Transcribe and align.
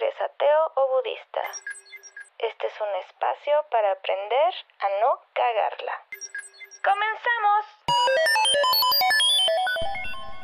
eres 0.00 0.14
ateo 0.20 0.72
o 0.76 0.88
budista. 0.96 1.40
Este 2.38 2.66
es 2.68 2.72
un 2.80 2.88
espacio 3.02 3.52
para 3.70 3.90
aprender 3.92 4.54
a 4.78 4.88
no 5.02 5.18
cagarla. 5.34 5.92
¡Comenzamos! 6.84 7.64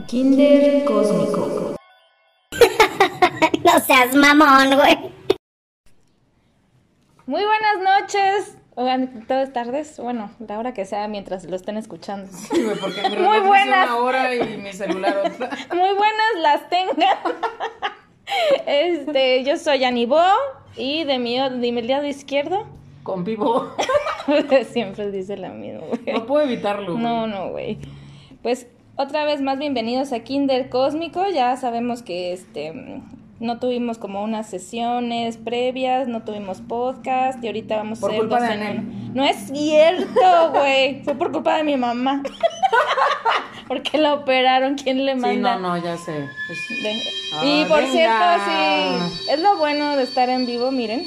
Kinder 0.09 0.85
Cósmico. 0.85 1.77
no 3.65 3.79
seas 3.81 4.15
mamón, 4.17 4.77
güey. 4.77 5.13
Muy 7.27 7.45
buenas 7.45 7.79
noches. 7.79 8.59
Oigan, 8.75 9.25
todas 9.29 9.53
tardes, 9.53 10.01
bueno, 10.01 10.33
la 10.41 10.59
hora 10.59 10.75
que 10.75 10.85
sea 10.85 11.07
mientras 11.07 11.45
lo 11.45 11.55
estén 11.55 11.77
escuchando. 11.77 12.27
Sí, 12.33 12.65
güey, 12.65 12.77
porque 12.77 13.09
mi 13.09 13.17
Muy 13.19 13.39
buenas. 13.39 13.89
una 13.89 13.99
hora 13.99 14.35
y 14.35 14.57
mi 14.59 14.73
celular 14.73 15.17
otra. 15.19 15.51
Muy 15.73 15.93
buenas 15.95 16.35
las 16.39 16.69
tengan. 16.69 17.19
Este, 18.67 19.45
yo 19.45 19.57
soy 19.57 19.85
Anibó 19.85 20.21
y 20.77 21.05
de 21.05 21.19
mi, 21.19 21.37
de 21.39 21.73
mi 21.73 21.83
lado 21.83 22.07
izquierdo 22.07 22.67
Con 23.03 23.25
vivo. 23.25 23.71
siempre 24.73 25.11
dice 25.11 25.37
la 25.37 25.51
misma. 25.51 25.81
güey. 25.87 26.15
No 26.15 26.27
puedo 26.27 26.45
evitarlo. 26.45 26.93
güey. 26.93 27.03
No, 27.03 27.27
no, 27.27 27.51
güey. 27.51 27.79
Pues 28.43 28.67
otra 28.97 29.25
vez 29.25 29.41
más 29.41 29.59
bienvenidos 29.59 30.13
a 30.13 30.21
Kinder 30.21 30.69
Cósmico. 30.69 31.25
Ya 31.33 31.57
sabemos 31.57 32.03
que 32.03 32.33
este 32.33 32.73
no 33.45 33.59
tuvimos 33.61 33.99
como 33.99 34.23
unas 34.25 34.49
sesiones 34.49 35.37
previas, 35.37 36.09
no 36.09 36.23
tuvimos 36.25 36.61
podcast 36.63 37.43
y 37.45 37.47
ahorita 37.47 37.77
vamos 37.77 38.01
Por 38.01 38.11
a 38.11 38.15
hacer 38.15 38.29
dos 38.29 38.41
de 38.41 38.53
en 38.55 38.79
uno. 38.79 39.11
No 39.15 39.25
es 39.25 39.37
cierto, 39.53 40.51
güey. 40.55 41.03
Fue 41.05 41.15
por 41.15 41.31
culpa 41.31 41.57
de 41.59 41.65
mi 41.65 41.77
mamá. 41.77 42.23
Porque 43.69 43.97
la 43.99 44.15
operaron, 44.15 44.75
¿quién 44.77 45.07
le 45.07 45.15
Sí, 45.15 45.21
manda? 45.21 45.57
no, 45.57 45.77
no, 45.77 45.83
ya 45.83 45.97
sé. 45.97 46.29
Es- 46.51 46.83
De- 46.83 47.03
Ah, 47.37 47.41
y 47.45 47.65
por 47.65 47.79
venga. 47.83 47.93
cierto, 47.93 48.25
sí, 48.47 49.31
es 49.33 49.41
lo 49.41 49.57
bueno 49.57 49.97
de 49.97 50.03
estar 50.05 50.29
en 50.29 50.47
vivo, 50.47 50.71
miren. 50.71 51.07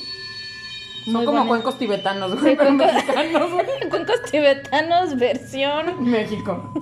Son 1.05 1.13
como 1.23 1.37
buena- 1.37 1.47
cuencos 1.47 1.77
tibetanos, 1.77 2.31
Sí, 2.33 2.37
güey, 2.39 2.57
pero 2.57 2.69
cuencos- 2.71 2.93
mexicanos, 2.93 3.51
güey. 3.53 3.65
Cuencos 3.89 4.21
tibetanos 4.31 5.15
versión 5.17 6.03
México. 6.03 6.73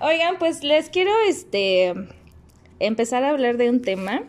Oigan, 0.00 0.36
pues 0.38 0.62
les 0.64 0.90
quiero 0.90 1.10
este 1.28 1.94
empezar 2.86 3.24
a 3.24 3.30
hablar 3.30 3.56
de 3.56 3.70
un 3.70 3.82
tema 3.82 4.24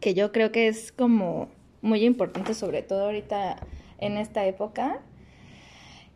que 0.00 0.14
yo 0.14 0.32
creo 0.32 0.50
que 0.52 0.68
es 0.68 0.92
como 0.92 1.48
muy 1.80 2.04
importante, 2.04 2.54
sobre 2.54 2.82
todo 2.82 3.04
ahorita 3.06 3.56
en 3.98 4.16
esta 4.16 4.44
época, 4.46 5.00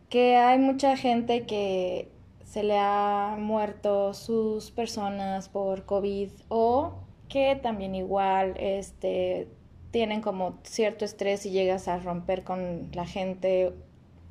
que 0.09 0.35
hay 0.35 0.59
mucha 0.59 0.97
gente 0.97 1.45
que 1.45 2.09
se 2.43 2.63
le 2.63 2.77
ha 2.77 3.35
muerto 3.39 4.13
sus 4.13 4.71
personas 4.71 5.49
por 5.49 5.85
COVID 5.85 6.29
o 6.49 6.95
que 7.29 7.55
también 7.55 7.95
igual 7.95 8.55
este 8.57 9.47
tienen 9.91 10.21
como 10.21 10.59
cierto 10.63 11.05
estrés 11.05 11.45
y 11.45 11.51
llegas 11.51 11.87
a 11.87 11.97
romper 11.99 12.43
con 12.43 12.89
la 12.93 13.05
gente 13.05 13.73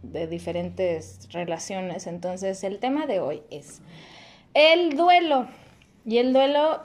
de 0.03 0.27
diferentes 0.27 1.29
relaciones. 1.33 2.07
Entonces, 2.07 2.63
el 2.63 2.79
tema 2.79 3.07
de 3.07 3.21
hoy 3.21 3.43
es 3.51 3.81
el 4.55 4.97
duelo. 4.97 5.49
Y 6.07 6.19
el 6.19 6.33
duelo, 6.33 6.83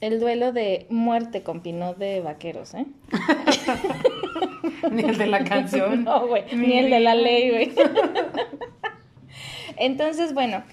el 0.00 0.18
duelo 0.18 0.52
de 0.52 0.86
muerte 0.90 1.44
con 1.44 1.62
no 1.64 1.94
de 1.94 2.20
vaqueros, 2.20 2.74
¿eh? 2.74 2.86
Ni 4.90 5.04
el 5.04 5.16
de 5.16 5.26
la 5.28 5.44
canción. 5.44 6.04
No, 6.04 6.26
güey, 6.26 6.44
ni 6.54 6.76
el 6.76 6.90
de 6.90 7.00
la 7.00 7.14
ley, 7.14 7.50
güey. 7.50 7.72
Entonces, 9.76 10.34
bueno, 10.34 10.64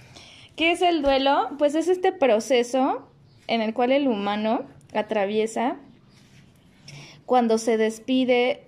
¿qué 0.55 0.71
es 0.71 0.81
el 0.81 1.03
duelo? 1.03 1.49
Pues 1.59 1.75
es 1.75 1.87
este 1.87 2.11
proceso 2.11 3.07
en 3.47 3.61
el 3.61 3.75
cual 3.75 3.91
el 3.91 4.07
humano 4.07 4.63
atraviesa 4.93 5.75
cuando 7.27 7.59
se 7.59 7.77
despide 7.77 8.63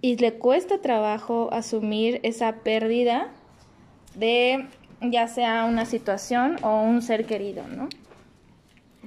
y 0.00 0.16
le 0.16 0.34
cuesta 0.34 0.80
trabajo 0.80 1.50
asumir 1.52 2.18
esa 2.22 2.62
pérdida 2.62 3.28
de 4.14 4.66
ya 5.02 5.28
sea 5.28 5.64
una 5.64 5.84
situación 5.84 6.56
o 6.62 6.82
un 6.82 7.02
ser 7.02 7.26
querido, 7.26 7.64
¿no? 7.68 7.88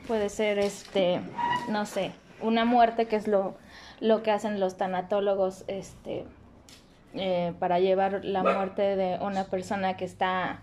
Puede 0.08 0.30
ser 0.30 0.60
este, 0.60 1.22
no 1.70 1.86
sé, 1.86 2.12
una 2.42 2.66
muerte 2.66 3.08
que 3.08 3.16
es 3.16 3.28
lo, 3.28 3.56
lo 4.00 4.24
que 4.24 4.32
hacen 4.32 4.60
los 4.60 4.78
tanatólogos, 4.78 5.64
este, 5.68 6.26
eh, 7.16 7.54
para 7.60 7.80
llevar 7.80 8.26
la 8.26 8.44
muerte 8.44 8.96
de 8.96 9.18
una 9.22 9.46
persona 9.46 9.96
que 9.98 10.06
está 10.06 10.62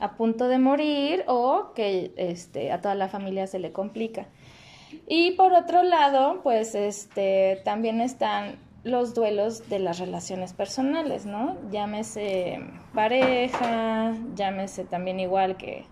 a 0.00 0.12
punto 0.16 0.48
de 0.48 0.58
morir 0.58 1.22
o 1.26 1.72
que 1.74 2.12
este, 2.16 2.72
a 2.72 2.80
toda 2.80 2.94
la 2.94 3.08
familia 3.08 3.46
se 3.46 3.58
le 3.58 3.72
complica. 3.72 4.26
Y 5.06 5.32
por 5.32 5.52
otro 5.52 5.82
lado, 5.82 6.40
pues 6.42 6.74
este, 6.74 7.60
también 7.64 8.00
están 8.00 8.56
los 8.84 9.14
duelos 9.14 9.68
de 9.68 9.78
las 9.78 9.98
relaciones 9.98 10.54
personales, 10.54 11.24
¿no? 11.24 11.56
Llámese 11.70 12.60
pareja, 12.94 14.14
llámese 14.34 14.84
también 14.84 15.20
igual 15.20 15.56
que 15.56 15.84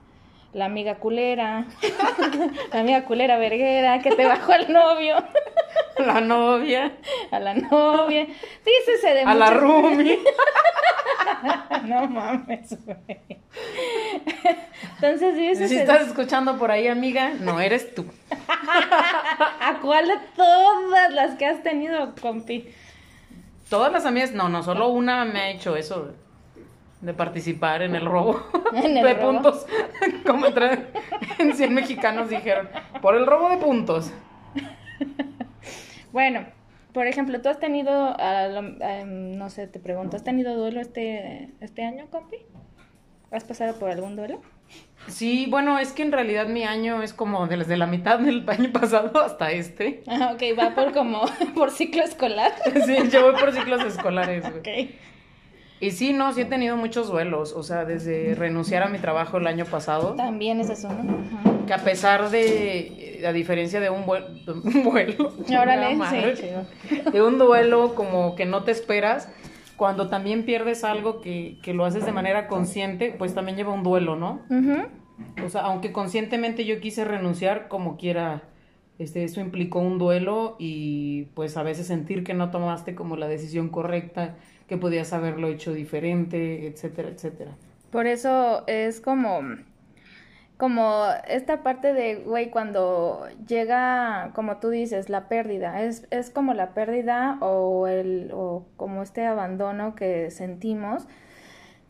la 0.53 0.65
amiga 0.65 0.97
culera, 0.97 1.66
la 2.72 2.81
amiga 2.81 3.05
culera 3.05 3.38
verguera 3.38 4.00
que 4.00 4.11
te 4.11 4.25
bajó 4.27 4.53
al 4.53 4.72
novio, 4.72 5.16
La 5.99 6.21
novia. 6.21 6.93
a 7.31 7.38
la 7.41 7.55
novia, 7.55 8.27
dícese 8.65 9.15
de 9.15 9.21
A 9.22 9.34
la 9.34 9.50
Rumi. 9.50 10.19
No 11.84 12.06
mames, 12.06 12.77
güey. 12.84 13.21
Entonces, 14.97 15.37
dícese 15.37 15.69
Si 15.69 15.75
de- 15.77 15.81
estás 15.83 16.06
escuchando 16.06 16.59
por 16.59 16.71
ahí, 16.71 16.89
amiga, 16.89 17.33
no 17.41 17.60
eres 17.60 17.94
tú. 17.94 18.05
¿A 19.60 19.78
cuál 19.81 20.09
de 20.09 20.15
todas 20.37 21.12
las 21.12 21.37
que 21.37 21.47
has 21.47 21.62
tenido, 21.62 22.15
compi? 22.21 22.69
Todas 23.69 23.93
las 23.93 24.05
amigas, 24.06 24.33
no, 24.33 24.49
no, 24.49 24.62
solo 24.62 24.89
una 24.89 25.25
me 25.25 25.41
ha 25.41 25.50
hecho 25.50 25.77
eso 25.77 26.12
de- 27.00 27.15
participar 27.15 27.83
en 27.83 27.94
el 27.94 28.05
robo 28.06 28.43
¿En 28.75 28.97
el 28.97 29.05
de 29.05 29.15
robo? 29.15 29.33
puntos. 29.33 29.66
Como 30.27 30.47
en 30.47 31.55
100 31.55 31.75
mexicanos 31.75 32.28
dijeron, 32.31 32.69
por 33.03 33.15
el 33.16 33.27
robo 33.27 33.49
de 33.50 33.56
puntos. 33.59 34.12
Bueno, 36.12 36.44
por 36.93 37.06
ejemplo, 37.06 37.41
¿tú 37.41 37.49
has 37.49 37.60
tenido, 37.60 38.16
em, 38.19 39.37
no 39.37 39.49
sé, 39.49 39.69
te 39.69 39.78
pregunto, 39.78 40.16
¿has 40.16 40.25
tenido 40.25 40.56
duelo 40.56 40.81
este, 40.81 41.50
este 41.60 41.84
año, 41.84 42.06
compi? 42.10 42.37
¿Has 43.31 43.44
pasado 43.44 43.78
por 43.78 43.91
algún 43.91 44.16
duelo? 44.16 44.41
Sí, 45.06 45.47
bueno, 45.49 45.78
es 45.78 45.93
que 45.93 46.03
en 46.03 46.10
realidad 46.10 46.47
mi 46.49 46.65
año 46.65 47.03
es 47.03 47.12
como 47.12 47.47
desde 47.47 47.77
la 47.77 47.87
mitad 47.87 48.19
del 48.19 48.44
año 48.49 48.72
pasado 48.72 49.21
hasta 49.21 49.53
este. 49.53 50.03
Ah, 50.09 50.33
ok, 50.34 50.43
va 50.59 50.75
por 50.75 50.93
como, 50.93 51.22
por 51.55 51.71
ciclo 51.71 52.03
escolar. 52.03 52.53
Sí, 52.84 52.97
yo 53.10 53.22
voy 53.31 53.41
por 53.41 53.53
ciclos 53.53 53.84
escolares, 53.84 54.43
güey. 54.43 54.59
Ok. 54.89 54.94
Y 55.80 55.92
sí, 55.92 56.12
no, 56.12 56.32
sí 56.34 56.42
he 56.42 56.44
tenido 56.44 56.76
muchos 56.76 57.08
duelos, 57.08 57.54
o 57.54 57.62
sea, 57.62 57.84
desde 57.86 58.34
renunciar 58.34 58.82
a 58.82 58.88
mi 58.88 58.98
trabajo 58.98 59.38
el 59.38 59.46
año 59.46 59.64
pasado, 59.64 60.14
También 60.14 60.60
es 60.60 60.68
eso, 60.68 60.88
¿no? 60.92 61.18
Ajá. 61.38 61.66
que 61.66 61.72
a 61.72 61.78
pesar 61.78 62.28
de, 62.30 63.22
a 63.26 63.32
diferencia 63.32 63.80
de 63.80 63.88
un, 63.88 64.04
vuel- 64.04 64.44
de 64.44 64.52
un 64.52 64.84
vuelo, 64.84 65.32
Órale, 65.48 65.96
madre, 65.96 66.36
sí, 66.36 66.46
de 67.10 67.22
un 67.22 67.38
duelo 67.38 67.94
como 67.94 68.34
que 68.36 68.44
no 68.44 68.62
te 68.64 68.72
esperas, 68.72 69.28
cuando 69.76 70.08
también 70.10 70.44
pierdes 70.44 70.84
algo 70.84 71.22
que, 71.22 71.56
que 71.62 71.72
lo 71.72 71.86
haces 71.86 72.04
de 72.04 72.12
manera 72.12 72.47
consciente, 72.48 73.14
pues 73.16 73.34
también 73.34 73.56
lleva 73.56 73.72
un 73.72 73.82
duelo, 73.82 74.16
¿no? 74.16 74.42
Ujú. 74.50 74.82
O 75.47 75.48
sea, 75.48 75.62
aunque 75.62 75.92
conscientemente 75.92 76.66
yo 76.66 76.78
quise 76.80 77.06
renunciar, 77.06 77.68
como 77.68 77.97
quiera, 77.97 78.42
este, 78.98 79.24
eso 79.24 79.41
implicó 79.41 79.78
un 79.78 79.97
duelo 79.98 80.56
y 80.58 81.22
pues 81.34 81.56
a 81.56 81.62
veces 81.62 81.86
sentir 81.86 82.22
que 82.24 82.34
no 82.34 82.50
tomaste 82.50 82.94
como 82.94 83.16
la 83.16 83.28
decisión 83.28 83.70
correcta, 83.70 84.36
que 84.70 84.76
podías 84.76 85.12
haberlo 85.12 85.48
hecho 85.48 85.72
diferente, 85.72 86.69
etcétera, 86.69 87.08
etcétera. 87.08 87.56
Por 87.91 88.06
eso 88.06 88.62
es 88.69 89.00
como, 89.00 89.41
como 90.59 91.06
esta 91.27 91.65
parte 91.65 91.92
de, 91.92 92.22
güey, 92.24 92.50
cuando 92.50 93.27
llega, 93.48 94.30
como 94.33 94.59
tú 94.59 94.71
dices, 94.71 95.09
la 95.09 95.28
pérdida, 95.28 95.83
es, 95.83 96.06
es 96.12 96.30
como 96.30 96.54
la 96.54 96.72
pérdida 96.72 97.36
o, 97.41 97.89
el, 97.89 98.30
o 98.33 98.65
como 98.77 99.03
este 99.03 99.27
abandono 99.27 99.97
que 99.97 100.30
sentimos 100.30 101.09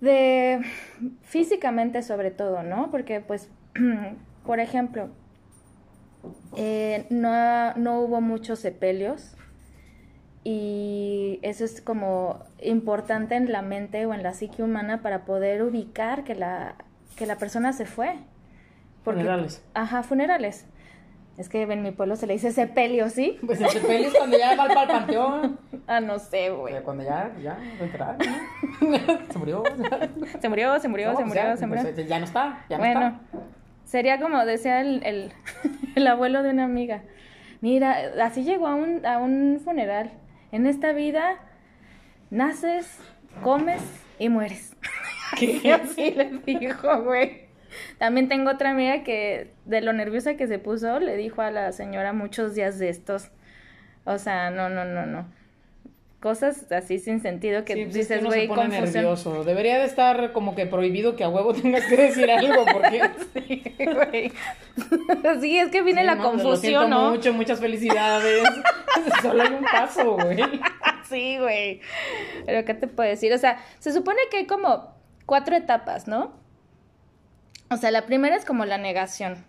de 0.01 0.63
físicamente 1.21 2.01
sobre 2.03 2.31
todo, 2.31 2.63
¿no? 2.63 2.91
Porque 2.91 3.21
pues, 3.21 3.51
por 4.47 4.59
ejemplo, 4.59 5.11
eh, 6.57 7.05
no, 7.11 7.75
no 7.75 8.01
hubo 8.01 8.23
muchos 8.23 8.61
sepelios 8.61 9.37
y 10.43 11.39
eso 11.43 11.65
es 11.65 11.81
como 11.81 12.41
importante 12.63 13.35
en 13.37 13.53
la 13.53 13.63
mente 13.63 14.07
o 14.07 14.15
en 14.15 14.23
la 14.23 14.33
psique 14.33 14.63
humana 14.63 15.03
para 15.03 15.25
poder 15.25 15.63
ubicar 15.63 16.25
que 16.25 16.35
la, 16.35 16.77
que 17.17 17.27
la 17.27 17.37
persona 17.37 17.73
se 17.73 17.85
fue. 17.87 18.15
Funerales. 19.05 19.63
Ajá, 19.75 20.03
funerales. 20.03 20.67
Es 21.37 21.49
que 21.49 21.63
en 21.63 21.83
mi 21.83 21.91
pueblo 21.91 22.17
se 22.17 22.27
le 22.27 22.35
dice 22.35 22.53
sepelio, 22.53 23.09
¿sí? 23.09 23.39
Pues 23.47 23.61
el 23.61 23.71
sepelio 23.71 24.09
es 24.09 24.15
cuando 24.15 24.37
ya 24.37 24.57
va 24.57 24.67
para 24.69 24.83
el 24.83 24.89
panteón. 24.89 25.59
Ah, 25.87 26.01
no 26.01 26.19
sé, 26.19 26.51
güey. 26.51 26.83
Cuando 26.83 27.03
ya, 27.03 27.33
ya, 27.43 27.55
va 27.55 27.83
a 27.83 27.85
entrar, 27.85 28.17
¿no? 28.19 28.99
Se 29.33 29.39
murió. 29.39 29.63
Se 30.41 30.49
murió, 30.49 30.79
se 30.79 30.89
murió, 30.89 31.13
No, 31.13 31.17
se 31.17 31.23
pues 31.23 31.29
murió, 31.29 31.57
se 31.57 31.67
murió. 31.67 31.83
pues, 31.83 32.07
ya 32.07 32.19
no 32.19 32.25
está, 32.27 32.65
ya 32.69 32.77
no 32.77 32.85
bueno, 32.85 33.07
está. 33.07 33.21
Sería 33.87 34.21
como 34.21 34.45
decía 34.45 34.83
el, 34.83 35.03
el, 35.05 35.33
el 35.97 36.07
abuelo 36.07 36.43
de 36.43 36.51
una 36.51 36.65
amiga. 36.65 37.03
Mira, 37.63 37.97
así 38.23 38.45
llegó 38.45 38.67
a 38.67 38.75
un, 38.75 39.05
a 39.07 39.19
un 39.19 39.61
funeral. 39.65 40.11
En 40.53 40.67
esta 40.67 40.93
vida 40.93 41.39
naces, 42.31 42.99
comes 43.43 43.83
y 44.19 44.29
mueres. 44.29 44.77
¿Qué? 45.39 45.73
Así 45.83 46.11
le 46.13 46.41
dijo, 46.45 47.03
güey. 47.03 47.49
También 47.99 48.29
tengo 48.29 48.51
otra 48.51 48.71
amiga 48.71 49.05
que 49.05 49.53
de 49.65 49.81
lo 49.81 49.93
nerviosa 49.93 50.35
que 50.35 50.49
se 50.49 50.59
puso, 50.59 50.99
le 50.99 51.17
dijo 51.17 51.41
a 51.43 51.51
la 51.51 51.71
señora 51.73 52.13
muchos 52.13 52.55
días 52.55 52.79
de 52.79 52.89
estos. 52.89 53.31
O 54.05 54.19
sea, 54.19 54.51
no, 54.51 54.69
no, 54.69 54.85
no, 54.85 55.07
no. 55.07 55.40
Cosas 56.21 56.71
así 56.71 56.99
sin 56.99 57.23
sentido 57.23 57.65
que 57.65 57.73
Sí, 57.73 57.85
pues 57.85 57.97
es 57.97 58.09
dices, 58.09 58.25
güey, 58.25 58.47
pone 58.47 58.65
confusión. 58.65 58.93
nervioso. 58.93 59.43
Debería 59.45 59.79
de 59.79 59.87
estar 59.87 60.33
como 60.33 60.55
que 60.55 60.67
prohibido 60.67 61.17
que 61.17 61.25
a 61.25 61.31
huevo 61.31 61.55
tengas 61.55 61.87
que 61.87 61.97
decir 61.97 62.31
algo 62.31 62.67
porque 62.71 63.01
Sí, 63.33 63.63
güey. 63.79 64.33
Sí, 65.41 65.59
es 65.59 65.71
que 65.71 65.81
viene 65.83 66.03
Sí, 66.03 66.07
la 66.07 66.15
no, 66.17 66.23
Lo 66.25 66.29
siento 66.31 66.43
confusión, 66.51 66.91
¿no? 66.91 67.11
mucho, 67.11 67.33
muchas 67.33 67.59
felicidades. 67.59 68.43
Solo 69.23 69.43
hay 69.43 69.55
un 69.55 69.65
paso, 69.65 70.17
güey. 70.17 70.39
Sí, 71.09 71.39
güey. 71.39 71.81
Pero 72.45 72.65
¿qué 72.67 72.75
te 72.75 72.87
puedo 72.87 73.09
decir? 73.09 73.33
O 73.33 73.39
sea, 73.39 73.59
se 73.79 73.91
supone 73.93 74.19
que 74.31 74.39
hay 74.39 74.47
como 74.47 74.95
cuatro 75.27 75.57
etapas, 75.57 76.07
¿no? 76.07 76.33
O 77.71 77.77
sea, 77.79 77.91
la 77.91 78.05
primera 78.05 78.37
es 78.37 78.45
como 78.45 78.67
la 78.67 78.77
negación. 78.79 79.45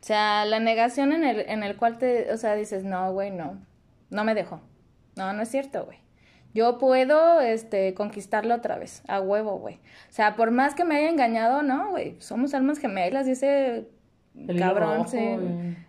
O 0.00 0.04
sea, 0.06 0.44
la 0.46 0.60
negación 0.60 1.12
en 1.12 1.24
el, 1.24 1.40
en 1.40 1.62
el 1.62 1.76
cual 1.76 1.98
te, 1.98 2.32
o 2.32 2.36
sea, 2.38 2.54
dices, 2.54 2.84
no, 2.84 3.12
güey, 3.12 3.30
no, 3.30 3.58
no 4.10 4.24
me 4.24 4.34
dejó. 4.34 4.60
No, 5.18 5.32
no 5.32 5.42
es 5.42 5.50
cierto, 5.50 5.84
güey. 5.84 5.98
Yo 6.54 6.78
puedo, 6.78 7.40
este, 7.40 7.92
conquistarlo 7.92 8.54
otra 8.54 8.78
vez, 8.78 9.02
a 9.06 9.20
huevo, 9.20 9.58
güey. 9.58 9.74
O 9.74 10.12
sea, 10.12 10.34
por 10.34 10.50
más 10.50 10.74
que 10.74 10.84
me 10.84 10.96
haya 10.96 11.10
engañado, 11.10 11.62
no, 11.62 11.90
güey, 11.90 12.16
somos 12.20 12.54
almas 12.54 12.78
gemelas, 12.78 13.26
El 13.26 13.86
hilo 14.34 14.58
cabrón, 14.58 14.98
rojo, 14.98 15.10
sí. 15.10 15.18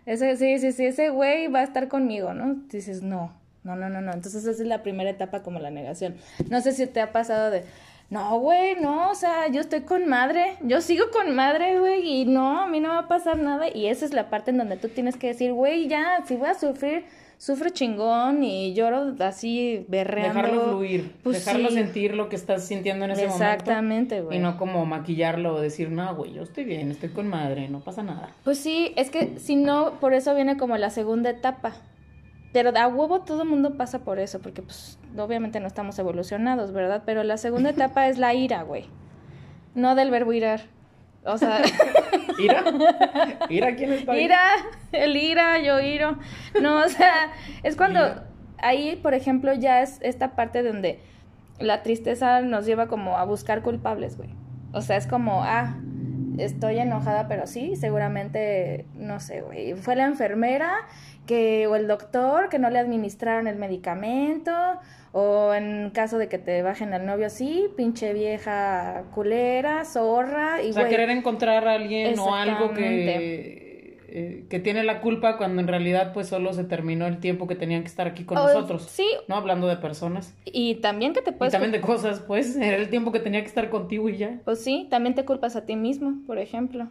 Ese, 0.04 0.36
sí, 0.36 0.58
sí, 0.58 0.72
sí, 0.72 0.86
ese 0.86 1.08
güey 1.08 1.46
va 1.46 1.60
a 1.60 1.62
estar 1.62 1.88
conmigo, 1.88 2.34
¿no? 2.34 2.56
Dices, 2.68 3.02
no, 3.02 3.32
no, 3.62 3.76
no, 3.76 3.88
no, 3.88 4.00
no. 4.00 4.12
Entonces 4.12 4.44
esa 4.44 4.62
es 4.62 4.68
la 4.68 4.82
primera 4.82 5.08
etapa 5.08 5.42
como 5.42 5.60
la 5.60 5.70
negación. 5.70 6.16
No 6.50 6.60
sé 6.60 6.72
si 6.72 6.86
te 6.86 7.00
ha 7.00 7.12
pasado 7.12 7.50
de, 7.50 7.64
no, 8.10 8.40
güey, 8.40 8.74
no, 8.74 9.10
o 9.10 9.14
sea, 9.14 9.46
yo 9.48 9.60
estoy 9.60 9.82
con 9.82 10.08
madre, 10.08 10.56
yo 10.62 10.80
sigo 10.80 11.10
con 11.12 11.34
madre, 11.34 11.78
güey, 11.78 12.06
y 12.06 12.24
no, 12.26 12.60
a 12.60 12.66
mí 12.66 12.80
no 12.80 12.88
va 12.88 12.98
a 12.98 13.08
pasar 13.08 13.38
nada. 13.38 13.68
Y 13.72 13.86
esa 13.86 14.04
es 14.04 14.12
la 14.12 14.28
parte 14.28 14.50
en 14.50 14.58
donde 14.58 14.76
tú 14.76 14.88
tienes 14.88 15.16
que 15.16 15.28
decir, 15.28 15.52
güey, 15.52 15.86
ya, 15.88 16.22
si 16.26 16.34
voy 16.34 16.48
a 16.48 16.54
sufrir, 16.54 17.04
sufro 17.40 17.70
chingón 17.70 18.44
y 18.44 18.74
lloro 18.74 19.14
así 19.20 19.86
berreando. 19.88 20.34
Dejarlo 20.42 20.68
fluir, 20.72 21.14
Pues 21.22 21.42
dejarlo 21.42 21.70
sí. 21.70 21.74
sentir 21.76 22.14
lo 22.14 22.28
que 22.28 22.36
estás 22.36 22.66
sintiendo 22.66 23.06
en 23.06 23.12
ese 23.12 23.28
momento. 23.28 23.42
Exactamente, 23.44 24.20
güey. 24.20 24.36
Y 24.36 24.40
no 24.42 24.58
como 24.58 24.84
maquillarlo 24.84 25.54
o 25.54 25.60
decir, 25.60 25.90
no, 25.90 26.14
güey, 26.14 26.34
yo 26.34 26.42
estoy 26.42 26.64
bien, 26.64 26.90
estoy 26.90 27.08
con 27.08 27.28
madre, 27.28 27.70
no 27.70 27.80
pasa 27.80 28.02
nada. 28.02 28.28
Pues 28.44 28.58
sí, 28.58 28.92
es 28.96 29.08
que 29.10 29.38
si 29.38 29.56
no, 29.56 29.92
por 30.00 30.12
eso 30.12 30.34
viene 30.34 30.58
como 30.58 30.76
la 30.76 30.90
segunda 30.90 31.30
etapa. 31.30 31.72
Pero 32.52 32.76
a 32.76 32.88
huevo 32.88 33.20
todo 33.22 33.42
el 33.44 33.48
mundo 33.48 33.78
pasa 33.78 34.00
por 34.00 34.18
eso, 34.18 34.40
porque 34.40 34.60
pues 34.60 34.98
obviamente 35.16 35.60
no 35.60 35.66
estamos 35.66 35.98
evolucionados, 35.98 36.72
¿verdad? 36.72 37.04
Pero 37.06 37.22
la 37.24 37.38
segunda 37.38 37.70
etapa 37.76 38.06
es 38.08 38.18
la 38.18 38.34
ira, 38.34 38.64
güey. 38.64 38.84
No 39.74 39.94
del 39.94 40.10
verbo 40.10 40.34
irar. 40.34 40.60
O 41.24 41.36
sea, 41.38 41.60
¿Ira? 42.38 42.64
¿Ira 43.48 43.74
quién 43.76 43.92
está 43.92 44.12
ahí? 44.12 44.24
ira, 44.24 44.40
el 44.92 45.16
ira, 45.16 45.58
yo 45.60 45.80
iro. 45.80 46.18
No, 46.60 46.78
o 46.84 46.88
sea, 46.88 47.32
es 47.62 47.76
cuando 47.76 48.00
Ira. 48.00 48.24
ahí, 48.58 48.96
por 48.96 49.14
ejemplo, 49.14 49.52
ya 49.54 49.82
es 49.82 49.98
esta 50.02 50.34
parte 50.34 50.62
donde 50.62 51.00
la 51.58 51.82
tristeza 51.82 52.40
nos 52.40 52.64
lleva 52.64 52.86
como 52.88 53.16
a 53.18 53.24
buscar 53.24 53.62
culpables, 53.62 54.16
güey. 54.16 54.30
O 54.72 54.80
sea, 54.80 54.96
es 54.96 55.06
como, 55.06 55.42
ah, 55.42 55.76
estoy 56.38 56.78
enojada, 56.78 57.28
pero 57.28 57.46
sí, 57.46 57.76
seguramente, 57.76 58.86
no 58.94 59.20
sé, 59.20 59.42
güey, 59.42 59.74
fue 59.74 59.96
la 59.96 60.06
enfermera 60.06 60.72
que, 61.26 61.66
o 61.66 61.76
el 61.76 61.86
doctor 61.86 62.48
que 62.48 62.58
no 62.58 62.70
le 62.70 62.78
administraron 62.78 63.46
el 63.46 63.56
medicamento, 63.56 64.52
o 65.12 65.52
en 65.54 65.90
caso 65.90 66.18
de 66.18 66.28
que 66.28 66.38
te 66.38 66.62
bajen 66.62 66.92
al 66.94 67.06
novio, 67.06 67.30
sí, 67.30 67.68
pinche 67.76 68.12
vieja 68.12 69.04
culera, 69.14 69.84
zorra, 69.84 70.62
y 70.62 70.70
O 70.70 70.72
sea, 70.72 70.88
querer 70.88 71.10
encontrar 71.10 71.66
a 71.68 71.72
alguien 71.74 72.18
o 72.18 72.34
algo 72.34 72.74
que, 72.74 73.98
eh, 74.08 74.44
que 74.48 74.58
tiene 74.60 74.82
la 74.82 75.00
culpa 75.00 75.36
cuando 75.36 75.60
en 75.60 75.68
realidad 75.68 76.12
pues 76.12 76.26
solo 76.28 76.52
se 76.52 76.64
terminó 76.64 77.06
el 77.06 77.18
tiempo 77.20 77.46
que 77.46 77.54
tenían 77.54 77.82
que 77.82 77.88
estar 77.88 78.06
aquí 78.08 78.24
con 78.24 78.38
o- 78.38 78.42
nosotros. 78.42 78.82
Sí, 78.90 79.06
No 79.28 79.36
hablando 79.36 79.66
de 79.68 79.76
personas. 79.76 80.34
y 80.44 80.76
también 80.76 81.12
que 81.12 81.22
te 81.22 81.30
Y 81.30 81.34
puedes... 81.34 81.52
también 81.52 81.72
de 81.72 81.80
cosas, 81.80 82.20
pues, 82.20 82.56
era 82.60 82.76
el 82.76 82.88
tiempo 82.88 83.12
que 83.12 83.20
tenía 83.20 83.40
que 83.40 83.46
estar 83.46 83.70
contigo 83.70 84.08
y 84.08 84.16
ya. 84.16 84.40
Pues 84.44 84.62
sí, 84.64 84.88
también 84.90 85.14
te 85.14 85.24
culpas 85.24 85.54
a 85.56 85.64
ti 85.64 85.76
mismo, 85.76 86.14
por 86.26 86.38
ejemplo. 86.38 86.88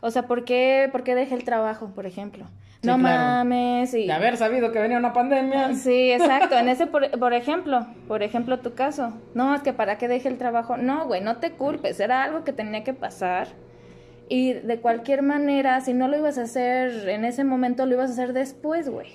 O 0.00 0.10
sea, 0.10 0.26
¿por 0.26 0.44
qué, 0.44 0.88
por 0.92 1.02
qué 1.04 1.14
dejé 1.14 1.34
el 1.34 1.44
trabajo, 1.44 1.92
por 1.94 2.06
ejemplo? 2.06 2.46
Sí, 2.80 2.86
no 2.86 2.96
claro. 2.96 3.22
mames. 3.22 3.92
Y... 3.94 4.06
De 4.06 4.12
haber 4.12 4.36
sabido 4.36 4.70
que 4.70 4.78
venía 4.78 4.98
una 4.98 5.12
pandemia. 5.12 5.74
Sí, 5.74 6.12
exacto. 6.12 6.56
En 6.56 6.68
ese, 6.68 6.86
por, 6.86 7.10
por 7.18 7.32
ejemplo, 7.34 7.86
por 8.06 8.22
ejemplo, 8.22 8.60
tu 8.60 8.74
caso. 8.74 9.14
No, 9.34 9.54
es 9.54 9.62
que 9.62 9.72
para 9.72 9.98
qué 9.98 10.06
dejé 10.06 10.28
el 10.28 10.38
trabajo. 10.38 10.76
No, 10.76 11.06
güey, 11.06 11.20
no 11.20 11.38
te 11.38 11.52
culpes. 11.52 11.98
Era 11.98 12.22
algo 12.22 12.44
que 12.44 12.52
tenía 12.52 12.84
que 12.84 12.94
pasar. 12.94 13.48
Y 14.28 14.52
de 14.52 14.80
cualquier 14.80 15.22
manera, 15.22 15.80
si 15.80 15.92
no 15.92 16.06
lo 16.06 16.18
ibas 16.18 16.38
a 16.38 16.42
hacer 16.42 17.08
en 17.08 17.24
ese 17.24 17.44
momento, 17.44 17.86
lo 17.86 17.94
ibas 17.94 18.10
a 18.10 18.12
hacer 18.12 18.32
después, 18.32 18.88
güey. 18.88 19.08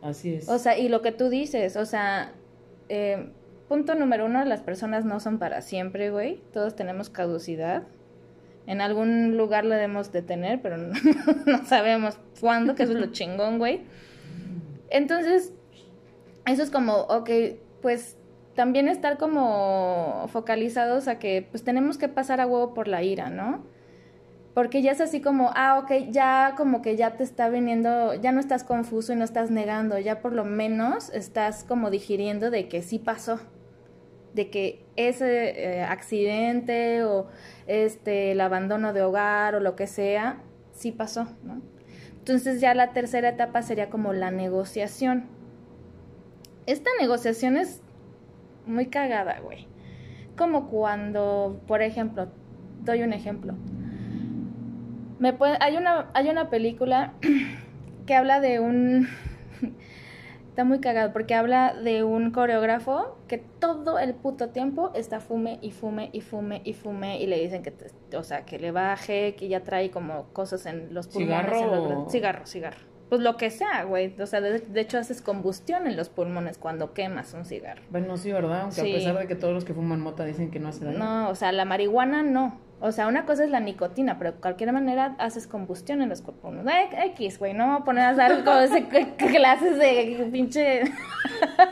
Así 0.00 0.34
es. 0.34 0.48
O 0.48 0.58
sea, 0.58 0.78
y 0.78 0.88
lo 0.88 1.02
que 1.02 1.12
tú 1.12 1.28
dices, 1.28 1.76
o 1.76 1.84
sea, 1.84 2.32
eh, 2.88 3.30
punto 3.68 3.94
número 3.94 4.26
uno, 4.26 4.44
las 4.44 4.62
personas 4.62 5.04
no 5.04 5.20
son 5.20 5.38
para 5.38 5.60
siempre, 5.60 6.10
güey. 6.10 6.40
Todos 6.52 6.74
tenemos 6.74 7.08
caducidad. 7.10 7.84
En 8.66 8.80
algún 8.80 9.36
lugar 9.36 9.64
lo 9.64 9.74
debemos 9.74 10.12
de 10.12 10.22
tener, 10.22 10.62
pero 10.62 10.76
no, 10.78 10.94
no 11.46 11.66
sabemos 11.66 12.18
cuándo, 12.40 12.74
que 12.74 12.84
eso 12.84 12.92
es 12.92 12.98
lo 12.98 13.06
chingón, 13.12 13.58
güey. 13.58 13.82
Entonces, 14.90 15.52
eso 16.46 16.62
es 16.62 16.70
como, 16.70 16.94
ok, 16.94 17.30
pues 17.80 18.16
también 18.54 18.88
estar 18.88 19.18
como 19.18 20.28
focalizados 20.28 21.08
a 21.08 21.18
que 21.18 21.46
pues 21.50 21.64
tenemos 21.64 21.98
que 21.98 22.08
pasar 22.08 22.40
a 22.40 22.46
huevo 22.46 22.74
por 22.74 22.88
la 22.88 23.02
ira, 23.02 23.30
¿no? 23.30 23.64
Porque 24.54 24.82
ya 24.82 24.92
es 24.92 25.00
así 25.00 25.22
como, 25.22 25.50
ah, 25.54 25.78
ok, 25.78 26.10
ya 26.10 26.54
como 26.56 26.82
que 26.82 26.96
ya 26.96 27.16
te 27.16 27.24
está 27.24 27.48
viniendo, 27.48 28.12
ya 28.14 28.32
no 28.32 28.40
estás 28.40 28.64
confuso 28.64 29.14
y 29.14 29.16
no 29.16 29.24
estás 29.24 29.50
negando, 29.50 29.98
ya 29.98 30.20
por 30.20 30.34
lo 30.34 30.44
menos 30.44 31.08
estás 31.10 31.64
como 31.64 31.90
digiriendo 31.90 32.50
de 32.50 32.68
que 32.68 32.82
sí 32.82 32.98
pasó, 32.98 33.40
de 34.34 34.50
que 34.50 34.81
ese 34.96 35.78
eh, 35.78 35.82
accidente 35.82 37.04
o 37.04 37.28
este 37.66 38.32
el 38.32 38.40
abandono 38.40 38.92
de 38.92 39.02
hogar 39.02 39.54
o 39.54 39.60
lo 39.60 39.74
que 39.76 39.86
sea, 39.86 40.42
sí 40.72 40.92
pasó, 40.92 41.28
¿no? 41.44 41.60
Entonces 42.18 42.60
ya 42.60 42.74
la 42.74 42.92
tercera 42.92 43.30
etapa 43.30 43.62
sería 43.62 43.90
como 43.90 44.12
la 44.12 44.30
negociación. 44.30 45.24
Esta 46.66 46.90
negociación 47.00 47.56
es 47.56 47.80
muy 48.66 48.86
cagada, 48.86 49.40
güey. 49.40 49.66
Como 50.36 50.68
cuando, 50.68 51.60
por 51.66 51.82
ejemplo, 51.82 52.28
doy 52.84 53.02
un 53.02 53.12
ejemplo. 53.12 53.54
Me 55.18 55.32
puede- 55.32 55.56
hay 55.60 55.76
una 55.76 56.10
hay 56.14 56.28
una 56.28 56.50
película 56.50 57.14
que 58.06 58.14
habla 58.14 58.40
de 58.40 58.60
un 58.60 59.08
está 60.52 60.64
muy 60.64 60.80
cagado 60.80 61.14
porque 61.14 61.34
habla 61.34 61.72
de 61.72 62.04
un 62.04 62.30
coreógrafo 62.30 63.16
que 63.26 63.38
todo 63.38 63.98
el 63.98 64.12
puto 64.14 64.50
tiempo 64.50 64.90
está 64.94 65.18
fume 65.18 65.58
y 65.62 65.70
fume 65.70 66.10
y 66.12 66.20
fume 66.20 66.60
y 66.62 66.74
fume 66.74 67.18
y 67.22 67.26
le 67.26 67.40
dicen 67.40 67.62
que 67.62 67.70
te- 67.70 68.16
o 68.18 68.22
sea, 68.22 68.44
que 68.44 68.58
le 68.58 68.70
baje, 68.70 69.34
que 69.34 69.48
ya 69.48 69.62
trae 69.62 69.90
como 69.90 70.24
cosas 70.34 70.66
en 70.66 70.92
los 70.92 71.08
pulmones, 71.08 71.46
¿Cigarro 71.46 71.74
en 71.88 71.88
los 72.02 72.12
cigarro, 72.12 72.46
cigarro. 72.46 72.76
Pues 73.08 73.22
lo 73.22 73.36
que 73.38 73.50
sea, 73.50 73.84
güey. 73.84 74.14
O 74.20 74.26
sea, 74.26 74.40
de, 74.42 74.58
de 74.58 74.80
hecho 74.82 74.98
haces 74.98 75.22
combustión 75.22 75.86
en 75.86 75.96
los 75.96 76.08
pulmones 76.10 76.58
cuando 76.58 76.92
quemas 76.92 77.32
un 77.34 77.44
cigarro. 77.46 77.80
Bueno, 77.90 78.16
sí, 78.18 78.30
¿verdad? 78.32 78.62
Aunque 78.62 78.80
Sí. 78.82 78.90
a 78.92 78.94
pesar 78.94 79.18
de 79.18 79.26
que 79.26 79.34
todos 79.34 79.52
los 79.54 79.64
que 79.64 79.72
fuman 79.74 80.00
mota 80.00 80.24
dicen 80.26 80.50
que 80.50 80.58
no 80.60 80.68
hace 80.68 80.84
daño. 80.84 80.98
No, 80.98 81.28
o 81.30 81.34
sea, 81.34 81.52
la 81.52 81.64
marihuana 81.64 82.22
no. 82.22 82.58
O 82.84 82.90
sea, 82.90 83.06
una 83.06 83.24
cosa 83.26 83.44
es 83.44 83.50
la 83.50 83.60
nicotina, 83.60 84.18
pero 84.18 84.32
de 84.32 84.38
cualquier 84.38 84.72
manera 84.72 85.14
haces 85.18 85.46
combustión 85.46 86.02
en 86.02 86.08
los. 86.08 86.20
Eh, 86.20 87.06
X, 87.12 87.38
güey, 87.38 87.54
no 87.54 87.66
me 87.66 87.72
voy 87.74 87.82
a 87.82 87.84
poner 87.84 88.04
a 88.04 88.14
dar 88.14 88.42
clases 89.16 89.78
de 89.78 90.28
pinche... 90.32 90.82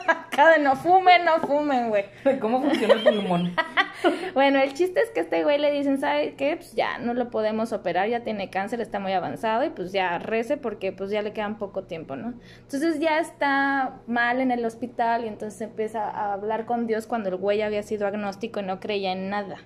Acá 0.07 0.51
de 0.51 0.61
no 0.61 0.77
fumen, 0.77 1.25
no 1.25 1.41
fumen, 1.41 1.89
güey. 1.89 2.05
¿Cómo 2.39 2.63
funciona 2.63 2.95
el 2.95 3.03
pulmón? 3.03 3.53
Bueno, 4.33 4.59
el 4.61 4.73
chiste 4.73 5.01
es 5.01 5.11
que 5.11 5.21
a 5.21 5.23
este 5.25 5.43
güey 5.43 5.59
le 5.59 5.71
dicen, 5.71 5.99
¿sabes 5.99 6.33
qué? 6.35 6.57
Pues 6.57 6.75
ya 6.75 6.97
no 6.97 7.13
lo 7.13 7.29
podemos 7.29 7.75
operar, 7.75 8.09
ya 8.09 8.21
tiene 8.21 8.49
cáncer, 8.49 8.81
está 8.81 8.99
muy 8.99 9.13
avanzado 9.13 9.63
y 9.65 9.69
pues 9.69 9.93
ya 9.93 10.19
rece 10.19 10.57
porque 10.57 10.91
pues 10.91 11.11
ya 11.11 11.21
le 11.21 11.35
quedan 11.35 11.59
poco 11.59 11.83
tiempo, 11.83 12.17
¿no? 12.17 12.33
Entonces 12.63 12.99
ya 12.99 13.19
está 13.19 14.01
mal 14.07 14.41
en 14.41 14.53
el 14.53 14.65
hospital 14.65 15.27
y 15.27 15.29
entonces 15.29 15.61
empieza 15.61 16.09
a 16.09 16.33
hablar 16.33 16.65
con 16.65 16.87
Dios 16.87 17.07
cuando 17.07 17.29
el 17.29 17.37
güey 17.37 17.61
había 17.61 17.83
sido 17.83 18.07
agnóstico 18.07 18.61
y 18.61 18.63
no 18.63 18.81
creía 18.81 19.13
en 19.13 19.29
nada. 19.29 19.59